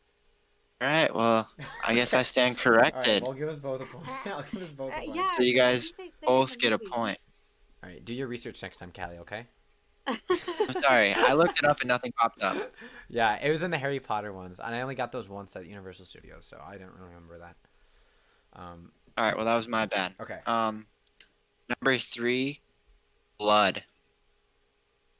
All 0.82 0.86
right. 0.88 1.14
Well, 1.14 1.48
I 1.82 1.94
guess 1.94 2.12
I 2.12 2.22
stand 2.22 2.58
All 2.66 2.72
right, 2.72 2.92
corrected. 2.92 3.22
well, 3.22 3.32
give 3.32 3.48
us 3.48 3.58
both 3.58 3.80
a 3.80 3.86
point. 3.86 4.06
I'll 4.26 4.44
give 4.52 4.62
us 4.62 4.68
both 4.70 4.92
a 4.92 4.96
Uh, 4.96 5.00
point. 5.00 5.16
yeah, 5.16 5.24
So 5.32 5.42
you 5.42 5.54
guys 5.56 5.88
think 5.88 5.96
they 5.96 6.26
say 6.26 6.32
in 6.32 6.38
Both 6.38 6.58
get 6.58 6.72
a 6.74 6.78
point. 6.78 7.18
All 7.82 7.88
right, 7.88 8.04
do 8.04 8.12
your 8.12 8.26
research 8.28 8.62
next 8.62 8.76
time, 8.76 8.92
Callie, 8.94 9.16
okay? 9.18 9.46
I'm 10.06 10.82
sorry. 10.82 11.14
I 11.14 11.32
looked 11.32 11.58
it 11.58 11.64
up 11.64 11.80
and 11.80 11.88
nothing 11.88 12.12
popped 12.12 12.42
up. 12.42 12.56
Yeah, 13.08 13.38
it 13.42 13.50
was 13.50 13.62
in 13.62 13.70
the 13.70 13.78
Harry 13.78 13.98
Potter 13.98 14.32
ones, 14.34 14.60
and 14.62 14.74
I 14.74 14.82
only 14.82 14.94
got 14.94 15.10
those 15.10 15.26
once 15.26 15.56
at 15.56 15.64
Universal 15.66 16.04
Studios, 16.04 16.44
so 16.44 16.62
I 16.62 16.76
don't 16.76 16.92
remember 17.00 17.38
that. 17.38 17.56
Um, 18.52 18.92
All 19.16 19.24
right. 19.24 19.34
Well, 19.36 19.46
that 19.46 19.56
was 19.56 19.68
my 19.68 19.86
bad. 19.86 20.12
okay. 20.20 20.38
Um, 20.46 20.86
number 21.68 21.96
three 21.98 22.60
Blood. 23.38 23.84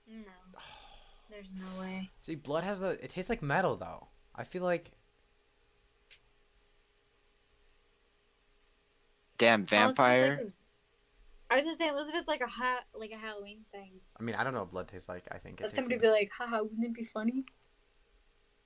No. 0.09 0.23
There's 1.31 1.47
no 1.55 1.81
way. 1.81 2.11
See, 2.21 2.35
blood 2.35 2.65
has 2.65 2.81
the. 2.81 3.03
It 3.03 3.11
tastes 3.11 3.31
like 3.31 3.43
metal 3.43 3.77
though. 3.77 4.09
I 4.35 4.43
feel 4.45 4.63
like 4.65 4.91
Damn 9.39 9.61
Unless 9.61 9.63
it's 9.63 9.73
like 9.73 9.81
vampire. 9.97 10.53
I 11.51 11.55
was 11.57 11.65
gonna 11.65 11.77
say, 11.77 11.89
unless 11.89 12.09
if 12.09 12.15
it's 12.17 12.29
like 12.29 12.41
a 12.41 12.47
ha- 12.49 12.83
like 12.93 13.13
a 13.13 13.17
Halloween 13.17 13.61
thing. 13.73 13.93
I 14.19 14.23
mean 14.23 14.35
I 14.35 14.43
don't 14.45 14.53
know 14.53 14.61
what 14.61 14.73
blood 14.73 14.89
tastes 14.89 15.09
like. 15.09 15.25
I 15.31 15.39
think 15.39 15.61
it 15.61 15.65
Let 15.65 15.75
somebody 15.75 15.95
like- 15.95 16.03
be 16.03 16.09
like, 16.09 16.31
haha, 16.37 16.63
wouldn't 16.63 16.85
it 16.85 16.95
be 16.95 17.05
funny? 17.05 17.45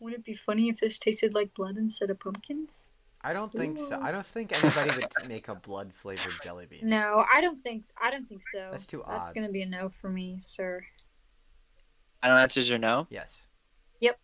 Wouldn't 0.01 0.21
it 0.21 0.25
be 0.25 0.35
funny 0.35 0.69
if 0.69 0.81
this 0.81 0.99
tasted 0.99 1.35
like 1.35 1.55
blood 1.55 1.77
instead 1.77 2.11
of 2.11 2.19
pumpkins? 2.19 2.89
I 3.25 3.33
don't 3.33 3.53
think 3.53 3.79
so. 3.79 4.01
I 4.03 4.11
don't 4.11 4.27
think 4.27 4.53
anybody 4.53 4.91
would 4.97 5.29
make 5.29 5.47
a 5.49 5.55
blood 5.55 5.93
flavored 5.95 6.33
jelly 6.43 6.67
bean. 6.67 6.81
No, 6.89 7.25
I 7.33 7.41
don't 7.41 7.63
think. 7.63 7.85
I 8.01 8.11
don't 8.11 8.29
think 8.29 8.43
so. 8.53 8.69
That's 8.73 8.87
too 8.87 9.03
odd. 9.05 9.13
That's 9.21 9.33
gonna 9.33 9.49
be 9.51 9.63
a 9.63 9.67
no 9.67 9.91
for 10.01 10.11
me, 10.11 10.37
sir. 10.39 10.85
Final 12.21 12.37
answers 12.39 12.71
are 12.73 12.79
no. 12.79 13.07
Yes. 13.11 13.37
Yep. 14.01 14.19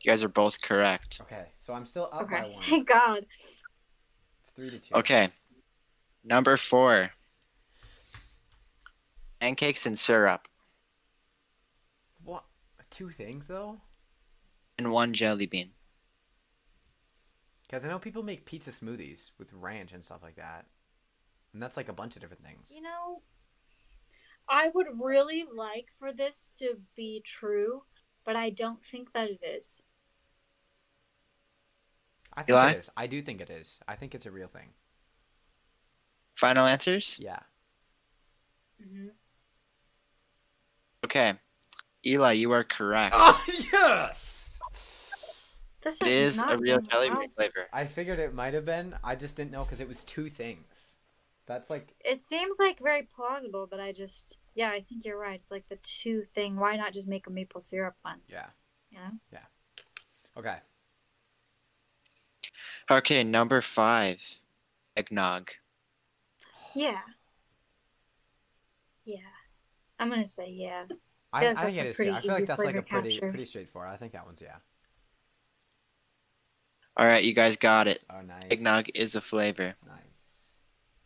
You 0.00 0.10
guys 0.12 0.22
are 0.22 0.28
both 0.28 0.60
correct. 0.62 1.18
Okay, 1.22 1.46
so 1.58 1.72
I'm 1.74 1.86
still 1.86 2.08
up 2.12 2.30
by 2.30 2.42
Okay, 2.42 2.50
one. 2.54 2.62
thank 2.62 2.88
God. 2.88 3.26
It's 4.42 4.50
three 4.52 4.70
to 4.70 4.78
two. 4.78 4.94
Okay. 4.94 5.28
Number 6.24 6.56
four. 6.56 7.10
Pancakes 9.40 9.86
and 9.86 9.96
syrup 9.98 10.48
What? 12.24 12.44
Two 12.90 13.10
things 13.10 13.46
though? 13.46 13.80
and 14.78 14.92
one 14.92 15.12
jelly 15.12 15.46
bean. 15.46 15.70
Because 17.68 17.84
I 17.84 17.88
know 17.88 17.98
people 17.98 18.22
make 18.22 18.46
pizza 18.46 18.70
smoothies 18.70 19.30
with 19.38 19.52
ranch 19.52 19.92
and 19.92 20.02
stuff 20.04 20.22
like 20.22 20.36
that, 20.36 20.64
and 21.52 21.62
that's 21.62 21.76
like 21.76 21.88
a 21.88 21.92
bunch 21.92 22.16
of 22.16 22.22
different 22.22 22.42
things. 22.42 22.72
You 22.74 22.80
know, 22.80 23.22
I 24.48 24.70
would 24.74 24.86
really 24.98 25.44
like 25.54 25.86
for 25.98 26.12
this 26.12 26.50
to 26.58 26.78
be 26.96 27.22
true, 27.26 27.82
but 28.24 28.36
I 28.36 28.50
don't 28.50 28.82
think 28.82 29.12
that 29.12 29.28
it 29.28 29.40
is. 29.44 29.82
I 32.34 32.42
think 32.42 32.56
Eli? 32.56 32.70
it 32.70 32.78
is. 32.78 32.90
I 32.96 33.06
do 33.06 33.20
think 33.20 33.40
it 33.40 33.50
is. 33.50 33.76
I 33.86 33.96
think 33.96 34.14
it's 34.14 34.26
a 34.26 34.30
real 34.30 34.48
thing. 34.48 34.68
Final 36.36 36.66
answers? 36.66 37.18
Yeah. 37.20 37.40
Mm-hmm. 38.80 39.08
Okay. 41.04 41.34
Eli, 42.06 42.32
you 42.32 42.52
are 42.52 42.64
correct. 42.64 43.14
Oh 43.18 43.44
yes. 43.72 44.27
This 45.82 46.00
It 46.00 46.08
is 46.08 46.40
a 46.40 46.58
real 46.58 46.80
jelly 46.80 47.10
bean 47.10 47.28
flavor. 47.28 47.68
I 47.72 47.84
figured 47.84 48.18
it 48.18 48.34
might 48.34 48.54
have 48.54 48.64
been. 48.64 48.96
I 49.04 49.14
just 49.14 49.36
didn't 49.36 49.52
know 49.52 49.62
because 49.64 49.80
it 49.80 49.88
was 49.88 50.04
two 50.04 50.28
things. 50.28 50.96
That's 51.46 51.70
like 51.70 51.94
It 52.04 52.22
seems 52.22 52.56
like 52.58 52.80
very 52.80 53.08
plausible, 53.14 53.66
but 53.70 53.80
I 53.80 53.92
just, 53.92 54.38
yeah, 54.54 54.70
I 54.70 54.80
think 54.80 55.04
you're 55.04 55.18
right. 55.18 55.40
It's 55.42 55.52
like 55.52 55.68
the 55.68 55.78
two 55.82 56.22
thing. 56.22 56.56
Why 56.56 56.76
not 56.76 56.92
just 56.92 57.08
make 57.08 57.26
a 57.26 57.30
maple 57.30 57.60
syrup 57.60 57.94
one? 58.02 58.20
yeah. 58.28 58.46
Yeah. 58.90 59.10
know? 59.32 59.38
Okay. 60.38 60.56
Okay, 62.90 63.24
number 63.24 63.60
five. 63.60 64.40
Eggnog. 64.96 65.50
Yeah. 66.74 67.00
Yeah. 69.04 69.18
I'm 69.98 70.10
gonna 70.10 70.26
say 70.26 70.50
yeah. 70.50 70.84
I, 71.32 71.42
Yeah, 71.44 71.54
I 71.56 71.64
think 71.64 71.76
that's 71.76 71.88
it 71.88 71.90
too. 71.90 71.94
pretty 71.94 72.10
I 72.12 72.20
feel 72.20 72.30
like 72.32 72.38
easy 72.40 72.46
that's 72.46 72.58
like 72.58 72.68
a 72.68 72.72
flavor 72.72 72.82
pretty 72.82 73.10
capture. 73.10 73.30
pretty 73.30 73.46
straightforward. 73.46 73.90
I 73.90 73.96
think 73.96 74.12
that 74.12 74.26
one's 74.26 74.42
yeah. 74.42 74.56
All 76.98 77.06
right, 77.06 77.22
you 77.22 77.32
guys 77.32 77.56
got 77.56 77.86
it. 77.86 78.04
Oh 78.10 78.20
nice. 78.22 78.48
Eggnog 78.50 78.88
is 78.94 79.14
a 79.14 79.20
flavor. 79.20 79.76
nice. 79.86 79.98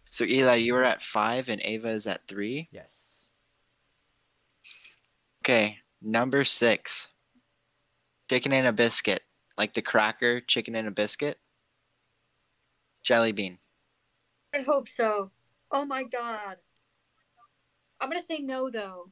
So 0.08 0.24
Eli, 0.24 0.56
you 0.56 0.74
are 0.74 0.84
at 0.84 1.02
five 1.02 1.50
and 1.50 1.60
Ava 1.62 1.90
is 1.90 2.06
at 2.06 2.26
three. 2.26 2.68
Yes. 2.72 3.10
Okay, 5.42 5.78
number 6.00 6.44
six. 6.44 7.08
Chicken 8.30 8.54
and 8.54 8.66
a 8.66 8.72
biscuit. 8.72 9.22
Like 9.58 9.74
the 9.74 9.82
cracker, 9.82 10.40
chicken 10.40 10.74
and 10.74 10.88
a 10.88 10.90
biscuit. 10.90 11.38
Jelly 13.04 13.32
bean. 13.32 13.58
I 14.54 14.62
hope 14.62 14.88
so. 14.88 15.30
Oh 15.70 15.84
my 15.84 16.04
god. 16.04 16.56
I'm 18.00 18.08
gonna 18.08 18.22
say 18.22 18.38
no 18.38 18.70
though. 18.70 19.10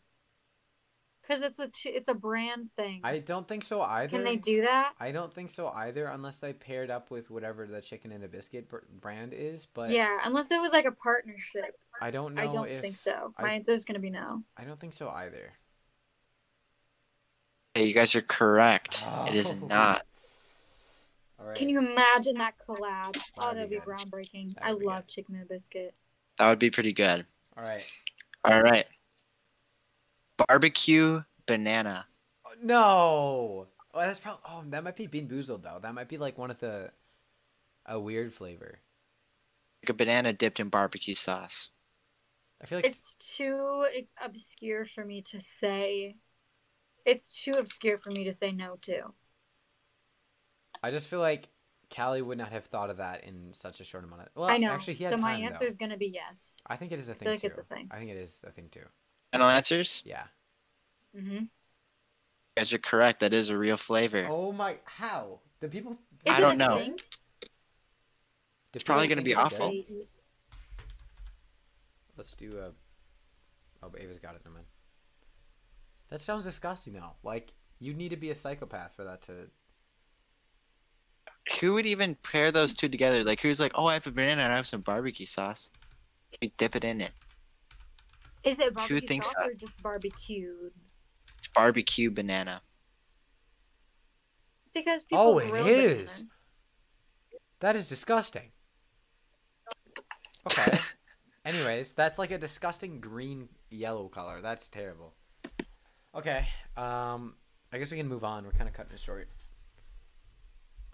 Cause 1.30 1.42
it's 1.42 1.60
a 1.60 1.68
t- 1.68 1.90
it's 1.90 2.08
a 2.08 2.14
brand 2.14 2.70
thing. 2.76 3.02
I 3.04 3.20
don't 3.20 3.46
think 3.46 3.62
so 3.62 3.82
either. 3.82 4.08
Can 4.08 4.24
they 4.24 4.34
do 4.34 4.62
that? 4.62 4.94
I 4.98 5.12
don't 5.12 5.32
think 5.32 5.50
so 5.50 5.68
either, 5.68 6.06
unless 6.06 6.38
they 6.38 6.52
paired 6.52 6.90
up 6.90 7.10
with 7.12 7.30
whatever 7.30 7.66
the 7.68 7.80
chicken 7.80 8.10
and 8.10 8.24
a 8.24 8.28
biscuit 8.28 8.68
br- 8.68 8.78
brand 9.00 9.32
is. 9.32 9.66
But 9.72 9.90
yeah, 9.90 10.18
unless 10.24 10.50
it 10.50 10.60
was 10.60 10.72
like 10.72 10.86
a 10.86 10.90
partnership. 10.92 11.78
I 12.02 12.10
don't 12.10 12.34
know 12.34 12.42
I 12.42 12.46
don't 12.48 12.68
if 12.68 12.80
think 12.80 12.96
so. 12.96 13.32
I- 13.38 13.42
My 13.42 13.52
answer 13.52 13.72
is 13.72 13.84
gonna 13.84 14.00
be 14.00 14.10
no. 14.10 14.42
I 14.56 14.64
don't 14.64 14.80
think 14.80 14.92
so 14.94 15.08
either. 15.08 15.52
Okay, 17.76 17.86
you 17.86 17.94
guys 17.94 18.14
are 18.16 18.22
correct. 18.22 19.04
Ah. 19.06 19.26
It 19.26 19.36
is 19.36 19.50
Oh. 19.52 19.54
not. 19.68 20.04
All 21.38 21.46
right. 21.46 21.56
Can 21.56 21.68
you 21.68 21.78
imagine 21.78 22.38
that 22.38 22.54
collab? 22.58 23.16
Oh, 23.38 23.42
That'd 23.52 23.56
that'd 23.56 23.70
be 23.70 23.76
be 23.76 23.80
good. 23.80 23.84
groundbreaking. 23.88 24.54
That 24.56 24.64
I 24.64 24.74
be 24.74 24.84
love 24.84 25.02
good. 25.06 25.08
chicken 25.08 25.36
and 25.36 25.48
biscuit. 25.48 25.94
That 26.38 26.48
would 26.48 26.58
be 26.58 26.70
pretty 26.70 26.90
good. 26.92 27.24
All 27.56 27.66
right. 27.68 27.90
All 28.44 28.60
right. 28.62 28.86
Barbecue 30.48 31.22
banana. 31.46 32.06
Oh, 32.46 32.52
no. 32.62 33.66
Oh, 33.92 34.00
that's 34.00 34.20
probably. 34.20 34.42
Oh, 34.48 34.62
that 34.68 34.84
might 34.84 34.96
be 34.96 35.06
Bean 35.06 35.28
Boozled 35.28 35.62
though. 35.62 35.78
That 35.80 35.94
might 35.94 36.08
be 36.08 36.18
like 36.18 36.38
one 36.38 36.50
of 36.50 36.60
the 36.60 36.90
a 37.86 37.98
weird 37.98 38.32
flavor. 38.32 38.78
Like 39.82 39.90
a 39.90 39.94
banana 39.94 40.32
dipped 40.32 40.60
in 40.60 40.68
barbecue 40.68 41.14
sauce. 41.14 41.70
I 42.62 42.66
feel 42.66 42.78
like 42.78 42.86
It's 42.86 43.16
too 43.18 43.86
obscure 44.22 44.84
for 44.84 45.04
me 45.04 45.22
to 45.22 45.40
say. 45.40 46.16
It's 47.04 47.42
too 47.42 47.52
obscure 47.58 47.98
for 47.98 48.10
me 48.10 48.24
to 48.24 48.32
say 48.32 48.52
no 48.52 48.76
to. 48.82 49.14
I 50.82 50.90
just 50.90 51.08
feel 51.08 51.20
like 51.20 51.48
Callie 51.94 52.22
would 52.22 52.38
not 52.38 52.52
have 52.52 52.66
thought 52.66 52.90
of 52.90 52.98
that 52.98 53.24
in 53.24 53.52
such 53.52 53.80
a 53.80 53.84
short 53.84 54.04
amount 54.04 54.22
of. 54.22 54.28
Well, 54.34 54.48
I 54.48 54.58
know. 54.58 54.70
Actually, 54.70 54.94
he 54.94 55.04
had 55.04 55.14
so 55.14 55.16
my 55.18 55.32
time, 55.32 55.44
answer 55.44 55.60
though. 55.60 55.66
is 55.66 55.76
gonna 55.76 55.96
be 55.96 56.06
yes. 56.06 56.56
I 56.66 56.76
think 56.76 56.92
it 56.92 56.98
is 56.98 57.08
a 57.08 57.14
thing 57.14 57.26
feel 57.26 57.32
like 57.32 57.40
too. 57.40 57.46
it's 57.48 57.58
a 57.58 57.62
thing. 57.64 57.88
I 57.90 57.98
think 57.98 58.10
it 58.10 58.18
is 58.18 58.40
a 58.46 58.50
thing 58.50 58.68
too. 58.70 58.84
Final 59.32 59.48
answers? 59.48 60.02
Yeah. 60.04 60.24
Mm-hmm. 61.16 61.32
You 61.32 61.48
guys 62.56 62.72
are 62.72 62.78
correct. 62.78 63.20
That 63.20 63.32
is 63.32 63.50
a 63.50 63.58
real 63.58 63.76
flavor. 63.76 64.26
Oh 64.28 64.52
my! 64.52 64.76
How? 64.84 65.38
Do 65.60 65.68
people? 65.68 65.96
I 66.26 66.40
don't 66.40 66.58
know. 66.58 66.84
do 66.84 66.94
It's 68.74 68.84
probably 68.84 69.08
gonna 69.08 69.22
be 69.22 69.34
awful. 69.34 69.70
good? 69.70 70.06
Let's 72.16 72.34
do 72.34 72.58
a. 72.58 72.70
Oh, 73.84 73.90
Ava's 73.98 74.18
got 74.18 74.34
it. 74.34 74.42
Never 74.44 74.54
mind. 74.54 74.66
That 76.10 76.20
sounds 76.20 76.44
disgusting 76.44 76.94
though. 76.94 77.12
Like 77.22 77.52
you 77.78 77.94
need 77.94 78.10
to 78.10 78.16
be 78.16 78.30
a 78.30 78.34
psychopath 78.34 78.94
for 78.94 79.04
that 79.04 79.22
to. 79.22 79.32
Who 81.60 81.72
would 81.74 81.86
even 81.86 82.14
pair 82.16 82.52
those 82.52 82.74
two 82.74 82.88
together? 82.88 83.24
Like, 83.24 83.40
who's 83.40 83.58
like, 83.58 83.72
oh, 83.74 83.86
I 83.86 83.94
have 83.94 84.06
a 84.06 84.10
banana 84.10 84.42
and 84.42 84.52
I 84.52 84.56
have 84.56 84.66
some 84.66 84.82
barbecue 84.82 85.26
sauce. 85.26 85.72
You 86.40 86.50
dip 86.56 86.76
it 86.76 86.84
in 86.84 87.00
it. 87.00 87.12
Is 88.44 88.58
it 88.58 88.74
barbecue 88.74 89.00
thinks 89.00 89.26
sauce 89.28 89.34
that? 89.38 89.50
or 89.50 89.54
just 89.54 89.82
barbecued? 89.82 90.72
It's 91.38 91.48
barbecue 91.48 92.10
banana. 92.10 92.62
Because 94.74 95.04
people 95.04 95.24
Oh, 95.24 95.38
it 95.38 95.50
grill 95.50 95.66
is. 95.66 96.12
bananas. 96.12 96.46
That 97.60 97.76
is 97.76 97.88
disgusting. 97.88 98.52
Okay. 100.46 100.78
Anyways, 101.44 101.90
that's 101.92 102.18
like 102.18 102.30
a 102.30 102.38
disgusting 102.38 103.00
green 103.00 103.48
yellow 103.70 104.08
color. 104.08 104.40
That's 104.40 104.68
terrible. 104.68 105.14
Okay. 106.14 106.46
Um, 106.76 107.34
I 107.72 107.78
guess 107.78 107.90
we 107.90 107.96
can 107.98 108.08
move 108.08 108.24
on. 108.24 108.44
We're 108.44 108.52
kind 108.52 108.68
of 108.68 108.74
cutting 108.74 108.92
it 108.94 109.00
short. 109.00 109.28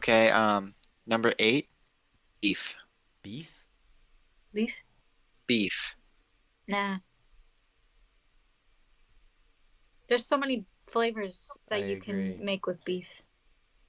Okay, 0.01 0.30
um, 0.30 0.74
number 1.07 1.32
eight, 1.38 1.70
beef. 2.42 2.76
Beef. 3.22 3.64
Beef? 4.53 4.74
Beef. 5.47 5.97
Nah. 6.68 6.99
There's 10.09 10.25
so 10.27 10.37
many 10.37 10.65
flavors 10.87 11.51
that 11.69 11.77
I 11.77 11.85
you 11.85 11.97
agree. 11.97 12.35
can 12.37 12.45
make 12.45 12.67
with 12.67 12.85
beef. 12.85 13.07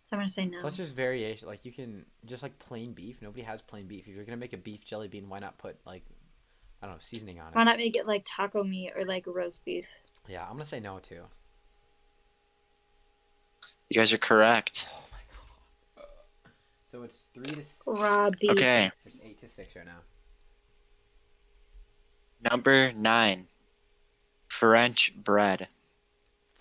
So 0.03 0.09
I'm 0.15 0.19
gonna 0.19 0.29
say 0.29 0.45
no. 0.45 0.61
Plus, 0.61 0.77
there's 0.77 0.91
variation. 0.91 1.47
Like 1.47 1.65
you 1.65 1.71
can 1.71 2.05
just 2.25 2.41
like 2.41 2.57
plain 2.59 2.93
beef. 2.93 3.21
Nobody 3.21 3.43
has 3.43 3.61
plain 3.61 3.87
beef. 3.87 4.07
If 4.07 4.15
you're 4.15 4.23
gonna 4.23 4.37
make 4.37 4.53
a 4.53 4.57
beef 4.57 4.85
jelly 4.85 5.07
bean, 5.07 5.27
why 5.29 5.39
not 5.39 5.57
put 5.57 5.75
like 5.85 6.03
I 6.81 6.85
don't 6.87 6.95
know 6.95 6.99
seasoning 7.01 7.39
on 7.39 7.47
it? 7.49 7.55
Why 7.55 7.63
not 7.63 7.77
make 7.77 7.95
it 7.95 8.07
like 8.07 8.23
taco 8.25 8.63
meat 8.63 8.93
or 8.95 9.03
like 9.05 9.25
roast 9.27 9.63
beef? 9.65 9.85
Yeah, 10.27 10.43
I'm 10.43 10.53
gonna 10.53 10.65
say 10.65 10.79
no 10.79 10.99
too. 10.99 11.23
You 13.89 13.95
guys 13.95 14.13
are 14.13 14.17
correct. 14.17 14.87
Oh 14.89 15.03
my 15.11 16.03
god. 16.03 16.05
So 16.91 17.03
it's 17.03 17.25
three 17.33 17.43
to 17.55 17.61
s- 17.61 17.81
Raw 17.85 18.29
beef. 18.39 18.51
Okay, 18.51 18.91
it's 18.95 19.19
eight 19.23 19.39
to 19.39 19.49
six 19.49 19.75
right 19.75 19.85
now. 19.85 19.99
number 22.49 22.93
nine, 22.93 23.47
French 24.47 25.15
bread. 25.15 25.67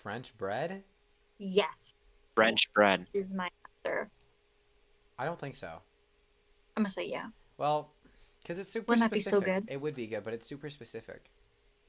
French 0.07 0.37
bread? 0.37 0.83
Yes, 1.37 1.93
French 2.33 2.71
bread. 2.71 3.07
is 3.13 3.33
my 3.33 3.49
answer. 3.85 4.09
I 5.19 5.25
don't 5.25 5.37
think 5.37 5.57
so. 5.57 5.67
I'm 6.77 6.83
gonna 6.83 6.89
say 6.89 7.09
yeah. 7.09 7.25
Well, 7.57 7.91
because 8.41 8.57
it's 8.57 8.71
super 8.71 8.91
Wouldn't 8.93 9.03
that 9.11 9.13
be 9.13 9.19
specific. 9.19 9.47
so 9.47 9.53
good? 9.53 9.65
It 9.69 9.81
would 9.81 9.95
be 9.95 10.07
good, 10.07 10.23
but 10.23 10.33
it's 10.33 10.47
super 10.47 10.69
specific. 10.69 11.29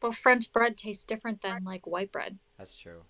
Well, 0.03 0.11
French 0.11 0.53
bread 0.53 0.77
tastes 0.77 1.05
different 1.05 1.43
than 1.43 1.62
like 1.62 1.87
white 1.87 2.11
bread. 2.11 2.39
That's 2.59 2.77
true. 2.77 3.03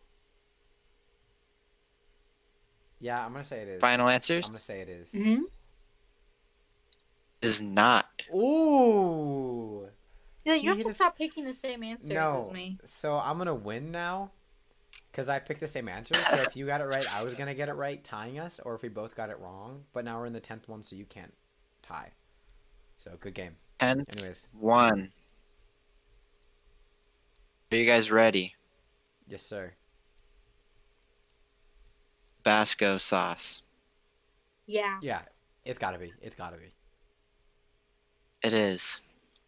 Yeah, 3.01 3.25
I'm 3.25 3.33
gonna 3.33 3.47
say 3.47 3.63
it 3.63 3.69
is. 3.69 3.81
Final 3.81 4.09
answers 4.09 4.47
I'm 4.49 4.53
gonna 4.53 4.61
say 4.63 4.81
it 4.83 4.89
is. 4.91 5.09
Mm-hmm. 5.13 5.43
is 7.41 7.63
not. 7.63 8.25
Ooh. 8.35 9.89
Yeah, 10.45 10.55
you 10.55 10.63
You 10.65 10.69
have 10.69 10.79
to 10.79 10.85
just- 10.85 10.97
stop 10.97 11.17
picking 11.17 11.47
the 11.47 11.53
same 11.55 11.83
answers 11.83 12.11
No. 12.11 12.41
as 12.47 12.51
me. 12.53 12.79
So 12.85 13.17
I'm 13.17 13.39
gonna 13.39 13.55
win 13.55 13.91
now, 13.91 14.33
because 15.11 15.29
I 15.29 15.39
picked 15.39 15.61
the 15.61 15.69
same 15.69 15.89
answer. 15.89 16.15
So 16.15 16.37
if 16.37 16.57
you 16.57 16.67
got 16.67 16.81
it 16.81 16.85
right, 16.85 17.05
I 17.15 17.25
was 17.25 17.35
gonna 17.35 17.55
get 17.55 17.69
it 17.69 17.75
right, 17.75 18.03
tying 18.03 18.39
us, 18.39 18.61
or 18.65 18.75
if 18.75 18.83
we 18.83 18.89
both 18.89 19.15
got 19.17 19.31
it 19.31 19.39
wrong. 19.41 19.85
But 19.93 20.05
now 20.05 20.19
we're 20.19 20.27
in 20.27 20.33
the 20.33 20.41
tenth 20.41 20.69
one, 20.69 20.83
so 20.83 20.97
you 20.97 21.05
can't 21.05 21.33
tie. 21.83 22.13
So 22.97 23.13
good 23.21 23.35
game. 23.35 23.57
Ten, 23.79 24.05
Anyways, 24.17 24.49
one. 24.53 25.13
Are 27.71 27.77
you 27.77 27.87
guys 27.87 28.11
ready? 28.11 28.55
yes 29.27 29.43
sir. 29.43 29.73
Basco 32.43 32.97
sauce. 32.99 33.63
Yeah. 34.67 34.99
Yeah, 35.03 35.21
it's 35.65 35.79
gotta 35.79 35.99
be. 35.99 36.13
It's 36.23 36.35
gotta 36.35 36.57
be. 36.57 36.73
It 38.43 38.53
is. 38.53 39.01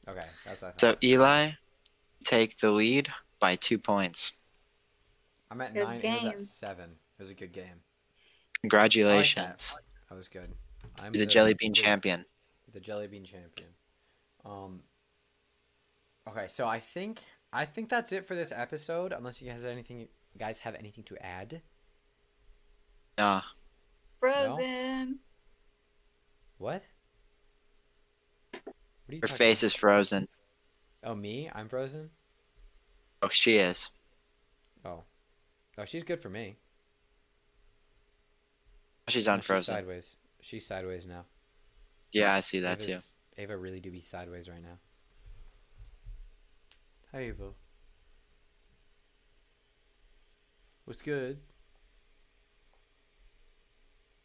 Okay, 0.09 0.27
that's 0.45 0.63
what 0.63 0.71
I. 0.71 0.75
So 0.79 0.97
Eli, 1.03 1.51
take 2.25 2.59
the 2.59 2.71
lead 2.71 3.09
by 3.39 3.57
two 3.57 3.79
points. 3.79 4.33
I'm 5.51 5.61
at 5.61 5.74
Good 5.74 5.84
nine. 5.84 6.01
It 6.03 6.22
was 6.22 6.24
at 6.32 6.40
seven. 6.40 6.90
It 7.18 7.22
was 7.22 7.30
a 7.30 7.34
good 7.34 7.53
game. 7.53 7.82
Congratulations. 8.62 9.74
That 10.09 10.14
was 10.16 10.28
good. 10.28 10.53
I'm 10.98 11.07
You're 11.07 11.12
the 11.12 11.18
the- 11.20 11.26
jelly 11.26 11.55
bean 11.55 11.74
champion. 11.74 12.24
The 12.72 12.80
jelly 12.80 13.07
bean 13.09 13.24
champion. 13.24 13.70
Um. 14.44 14.82
Okay, 16.28 16.46
so 16.48 16.66
I 16.68 16.78
think 16.78 17.20
I 17.53 17.64
think 17.64 17.88
that's 17.88 18.12
it 18.12 18.26
for 18.26 18.34
this 18.34 18.53
episode. 18.55 19.12
Unless 19.12 19.42
you 19.42 19.51
guys 19.51 19.62
have 19.62 19.72
anything, 19.72 20.07
guys 20.38 20.61
have 20.61 20.74
anything 20.76 21.05
to 21.05 21.16
add. 21.24 21.62
Nah. 23.18 23.42
Frozen. 24.20 25.18
What? 26.59 26.82
What 28.53 28.62
are 29.09 29.14
you 29.14 29.20
Her 29.22 29.26
talking 29.26 29.36
face 29.36 29.62
is 29.62 29.74
frozen. 29.74 30.28
Oh, 31.03 31.14
me? 31.14 31.51
I'm 31.55 31.68
frozen. 31.68 32.11
Oh, 33.22 33.28
she 33.28 33.57
is. 33.57 33.90
Oh, 34.84 35.03
oh, 35.79 35.85
she's 35.85 36.05
good 36.05 36.21
for 36.21 36.29
me. 36.29 36.57
She's 39.09 39.27
No, 39.27 39.35
unfrozen. 39.35 39.75
sideways. 39.75 40.16
She's 40.41 40.66
sideways 40.66 41.07
now. 41.07 41.25
Yeah, 42.12 42.33
I 42.35 42.41
see 42.41 42.61
that 42.61 42.81
too. 42.81 42.99
Ava 43.37 43.57
really 43.57 43.81
do 43.81 43.91
be 43.91 44.01
sideways 44.01 44.49
right 44.49 44.62
now. 44.62 44.79
Hi, 47.12 47.21
Ava. 47.23 47.51
What's 50.85 51.03
good? 51.03 51.39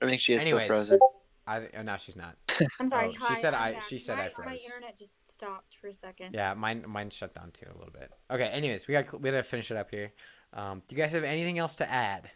I 0.02 0.06
think 0.06 0.22
she 0.22 0.34
is 0.34 0.42
Anyways. 0.44 0.64
still 0.64 0.76
frozen. 0.76 1.00
I 1.48 1.68
oh, 1.78 1.82
no, 1.84 1.96
she's 1.98 2.16
not. 2.16 2.36
I'm 2.80 2.90
sorry. 2.90 3.16
Oh, 3.22 3.28
she 3.30 3.36
said 3.36 3.54
I'm 3.54 3.62
I- 3.62 3.72
back. 3.74 3.84
she 3.84 4.00
said 4.00 4.18
my, 4.18 4.26
I 4.26 4.30
froze. 4.30 4.46
My 4.48 4.56
internet 4.56 4.98
just 4.98 5.14
stopped 5.32 5.78
for 5.80 5.88
a 5.88 5.94
second. 5.94 6.34
Yeah, 6.34 6.54
mine 6.56 6.84
mine 6.88 7.10
shut 7.12 7.34
down 7.36 7.52
too 7.52 7.68
a 7.74 7.78
little 7.78 7.94
bit. 7.94 8.12
Okay, 8.32 8.46
anyways, 8.48 8.88
we 8.88 8.94
got 8.94 9.22
we 9.22 9.30
gotta 9.30 9.44
finish 9.44 9.70
it 9.72 9.78
up 9.78 9.92
here. 9.92 10.12
Um, 10.56 10.82
do 10.88 10.96
you 10.96 11.02
guys 11.02 11.12
have 11.12 11.24
anything 11.24 11.60
else 11.60 11.76
to 11.78 11.92
add? 11.92 12.32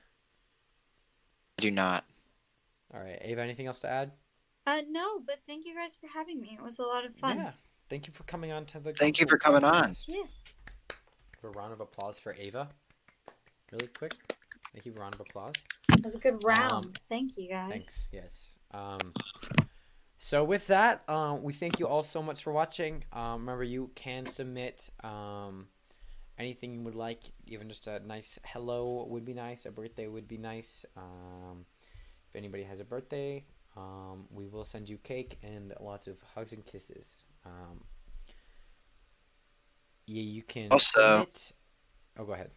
I 1.57 1.61
do 1.61 1.71
not. 1.71 2.03
All 2.93 2.99
right, 2.99 3.17
Ava, 3.21 3.41
anything 3.41 3.67
else 3.67 3.79
to 3.79 3.89
add? 3.89 4.11
Uh, 4.67 4.81
no, 4.89 5.19
but 5.25 5.39
thank 5.47 5.65
you 5.65 5.73
guys 5.73 5.95
for 5.95 6.07
having 6.07 6.41
me. 6.41 6.57
It 6.59 6.63
was 6.63 6.79
a 6.79 6.83
lot 6.83 7.05
of 7.05 7.15
fun. 7.15 7.37
Yeah. 7.37 7.51
Thank 7.89 8.07
you 8.07 8.13
for 8.13 8.23
coming 8.23 8.51
on 8.51 8.65
to 8.65 8.79
the. 8.79 8.93
Thank 8.93 9.19
you 9.19 9.25
for 9.25 9.37
coming 9.37 9.63
on. 9.63 9.95
Yes. 10.05 10.43
A 11.43 11.47
round 11.47 11.73
of 11.73 11.79
applause 11.79 12.19
for 12.19 12.35
Ava. 12.37 12.67
Really 13.71 13.87
quick. 13.87 14.13
Thank 14.73 14.85
you. 14.85 14.93
Round 14.93 15.15
of 15.15 15.21
applause. 15.21 15.53
It 15.93 16.03
was 16.03 16.15
a 16.15 16.19
good 16.19 16.43
round. 16.43 16.71
Um, 16.71 16.93
thank 17.07 17.37
you 17.37 17.49
guys. 17.49 17.69
Thanks. 17.69 18.09
Yes. 18.11 18.45
Um, 18.71 19.13
so 20.19 20.43
with 20.43 20.67
that, 20.67 21.07
um, 21.09 21.41
we 21.41 21.53
thank 21.53 21.79
you 21.79 21.87
all 21.87 22.03
so 22.03 22.21
much 22.21 22.43
for 22.43 22.51
watching. 22.51 23.05
Um, 23.13 23.41
remember, 23.41 23.63
you 23.63 23.91
can 23.95 24.25
submit 24.25 24.89
um, 25.03 25.67
anything 26.39 26.73
you 26.73 26.81
would 26.81 26.95
like. 26.95 27.21
Even 27.45 27.69
just 27.69 27.85
a 27.87 27.99
nice 27.99 28.39
hello 28.45 29.05
would 29.09 29.25
be 29.25 29.33
nice. 29.33 29.65
A 29.65 29.71
birthday 29.71 30.07
would 30.07 30.27
be 30.27 30.37
nice. 30.37 30.85
Um, 30.97 31.65
if 32.29 32.35
anybody 32.35 32.63
has 32.63 32.79
a 32.79 32.83
birthday, 32.85 33.45
um, 33.75 34.25
we 34.31 34.47
will 34.47 34.65
send 34.65 34.87
you 34.89 34.97
cake 34.97 35.37
and 35.43 35.73
lots 35.79 36.07
of 36.07 36.17
hugs 36.33 36.53
and 36.53 36.65
kisses. 36.65 37.07
Um, 37.45 37.83
yeah, 40.05 40.23
you 40.23 40.43
can. 40.43 40.69
Also- 40.71 41.27
Oh, 42.17 42.25
go 42.25 42.33
ahead. 42.33 42.51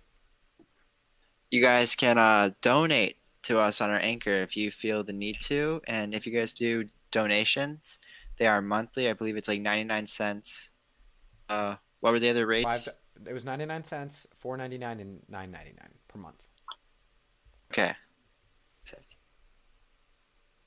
You 1.51 1.61
guys 1.61 1.95
can 1.95 2.19
uh, 2.19 2.51
donate 2.63 3.19
to 3.43 3.59
us 3.59 3.81
on 3.81 3.91
our 3.91 3.99
anchor 3.99 4.31
if 4.31 4.57
you 4.57 4.71
feel 4.71 5.05
the 5.05 5.13
need 5.13 5.37
to, 5.43 5.81
and 5.87 6.15
if 6.15 6.27
you 6.27 6.33
guys 6.33 6.55
do 6.55 6.87
donations, 7.13 7.99
they 8.39 8.47
are 8.47 8.63
monthly. 8.63 9.09
I 9.09 9.13
believe 9.13 9.37
it's 9.37 9.49
like 9.49 9.61
ninety 9.61 9.85
nine 9.85 10.07
cents. 10.07 10.73
Uh, 11.49 11.77
what 12.01 12.13
were 12.13 12.19
the 12.19 12.31
other 12.31 12.47
rates? 12.47 12.87
Five. 12.87 12.95
It 13.29 13.33
was 13.33 13.45
ninety 13.45 13.65
nine 13.65 13.85
cents, 13.85 14.27
four 14.35 14.57
ninety 14.57 14.79
nine, 14.79 15.01
and 15.01 15.23
nine 15.29 15.51
ninety 15.51 15.75
nine 15.79 15.91
per 16.09 16.19
month. 16.19 16.43
Okay. 17.71 17.95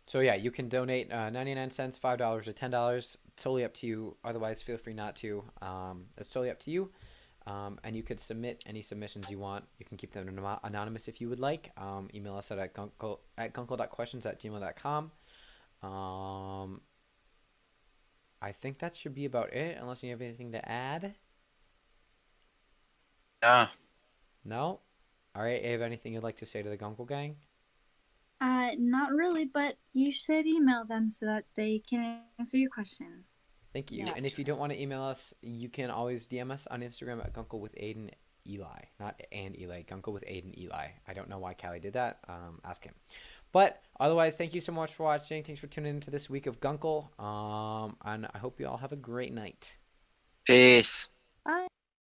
So 0.07 0.19
yeah, 0.19 0.35
you 0.35 0.51
can 0.51 0.69
donate 0.69 1.11
uh, 1.11 1.29
ninety 1.29 1.55
nine 1.55 1.71
cents, 1.71 1.97
five 1.97 2.19
dollars, 2.19 2.47
or 2.47 2.53
ten 2.53 2.71
dollars. 2.71 3.17
Totally 3.37 3.63
up 3.63 3.73
to 3.75 3.87
you. 3.87 4.17
Otherwise, 4.23 4.61
feel 4.61 4.77
free 4.77 4.93
not 4.93 5.15
to. 5.17 5.43
Um, 5.61 6.05
it's 6.17 6.29
totally 6.29 6.51
up 6.51 6.59
to 6.61 6.71
you. 6.71 6.91
Um, 7.47 7.79
and 7.83 7.95
you 7.95 8.01
could 8.01 8.19
submit 8.19 8.63
any 8.65 8.81
submissions 8.81 9.29
you 9.29 9.37
want. 9.37 9.65
You 9.77 9.85
can 9.85 9.97
keep 9.97 10.13
them 10.13 10.39
anonymous 10.63 11.07
if 11.07 11.21
you 11.21 11.29
would 11.29 11.39
like. 11.39 11.71
Um, 11.77 12.09
email 12.13 12.37
us 12.37 12.49
at 12.51 12.57
at 12.57 12.73
gunkle 12.73 13.19
at 13.37 13.53
gunkle.questions 13.53 14.25
at 14.25 14.41
gmail.com. 14.41 15.11
Um, 15.83 16.81
I 18.41 18.51
think 18.51 18.79
that 18.79 18.95
should 18.95 19.13
be 19.15 19.25
about 19.25 19.53
it, 19.53 19.77
unless 19.79 20.01
you 20.03 20.11
have 20.11 20.21
anything 20.21 20.51
to 20.53 20.69
add. 20.69 21.15
Nah. 23.41 23.67
No. 24.43 24.79
All 25.35 25.43
right, 25.43 25.63
Ava. 25.63 25.85
Anything 25.85 26.13
you'd 26.13 26.23
like 26.23 26.37
to 26.37 26.45
say 26.45 26.61
to 26.61 26.69
the 26.69 26.77
Gunkle 26.77 27.07
gang? 27.07 27.35
Uh, 28.41 28.71
not 28.77 29.11
really, 29.11 29.45
but 29.45 29.75
you 29.93 30.11
should 30.11 30.45
email 30.45 30.85
them 30.85 31.09
so 31.09 31.25
that 31.25 31.45
they 31.55 31.79
can 31.79 32.21
answer 32.37 32.57
your 32.57 32.69
questions. 32.69 33.33
Thank 33.73 33.91
you. 33.91 34.05
Yeah. 34.05 34.13
And 34.15 34.25
if 34.25 34.37
you 34.37 34.45
don't 34.45 34.59
want 34.59 34.71
to 34.71 34.81
email 34.81 35.03
us, 35.03 35.33
you 35.41 35.69
can 35.69 35.89
always 35.89 36.27
DM 36.27 36.51
us 36.51 36.67
on 36.71 36.81
Instagram 36.81 37.23
at 37.23 37.33
Gunkle 37.33 37.59
with 37.59 37.75
Aiden 37.75 38.09
Eli. 38.47 38.79
Not 38.99 39.21
and 39.31 39.57
Eli, 39.59 39.83
Gunkle 39.83 40.13
with 40.13 40.23
Aiden 40.23 40.57
Eli. 40.57 40.87
I 41.07 41.13
don't 41.13 41.29
know 41.29 41.39
why 41.39 41.53
Callie 41.53 41.79
did 41.79 41.93
that. 41.93 42.19
Um, 42.27 42.59
ask 42.63 42.83
him. 42.83 42.93
But 43.51 43.81
otherwise, 43.99 44.37
thank 44.37 44.53
you 44.53 44.61
so 44.61 44.71
much 44.71 44.93
for 44.93 45.03
watching. 45.03 45.43
Thanks 45.43 45.59
for 45.59 45.67
tuning 45.67 45.95
into 45.95 46.11
this 46.11 46.29
week 46.29 46.45
of 46.45 46.59
Gunkle. 46.59 47.17
Um, 47.19 47.97
and 48.03 48.27
I 48.33 48.37
hope 48.37 48.59
you 48.59 48.67
all 48.67 48.77
have 48.77 48.91
a 48.91 48.97
great 48.97 49.33
night. 49.33 49.75
Peace. 50.45 51.07
Bye. 51.43 51.67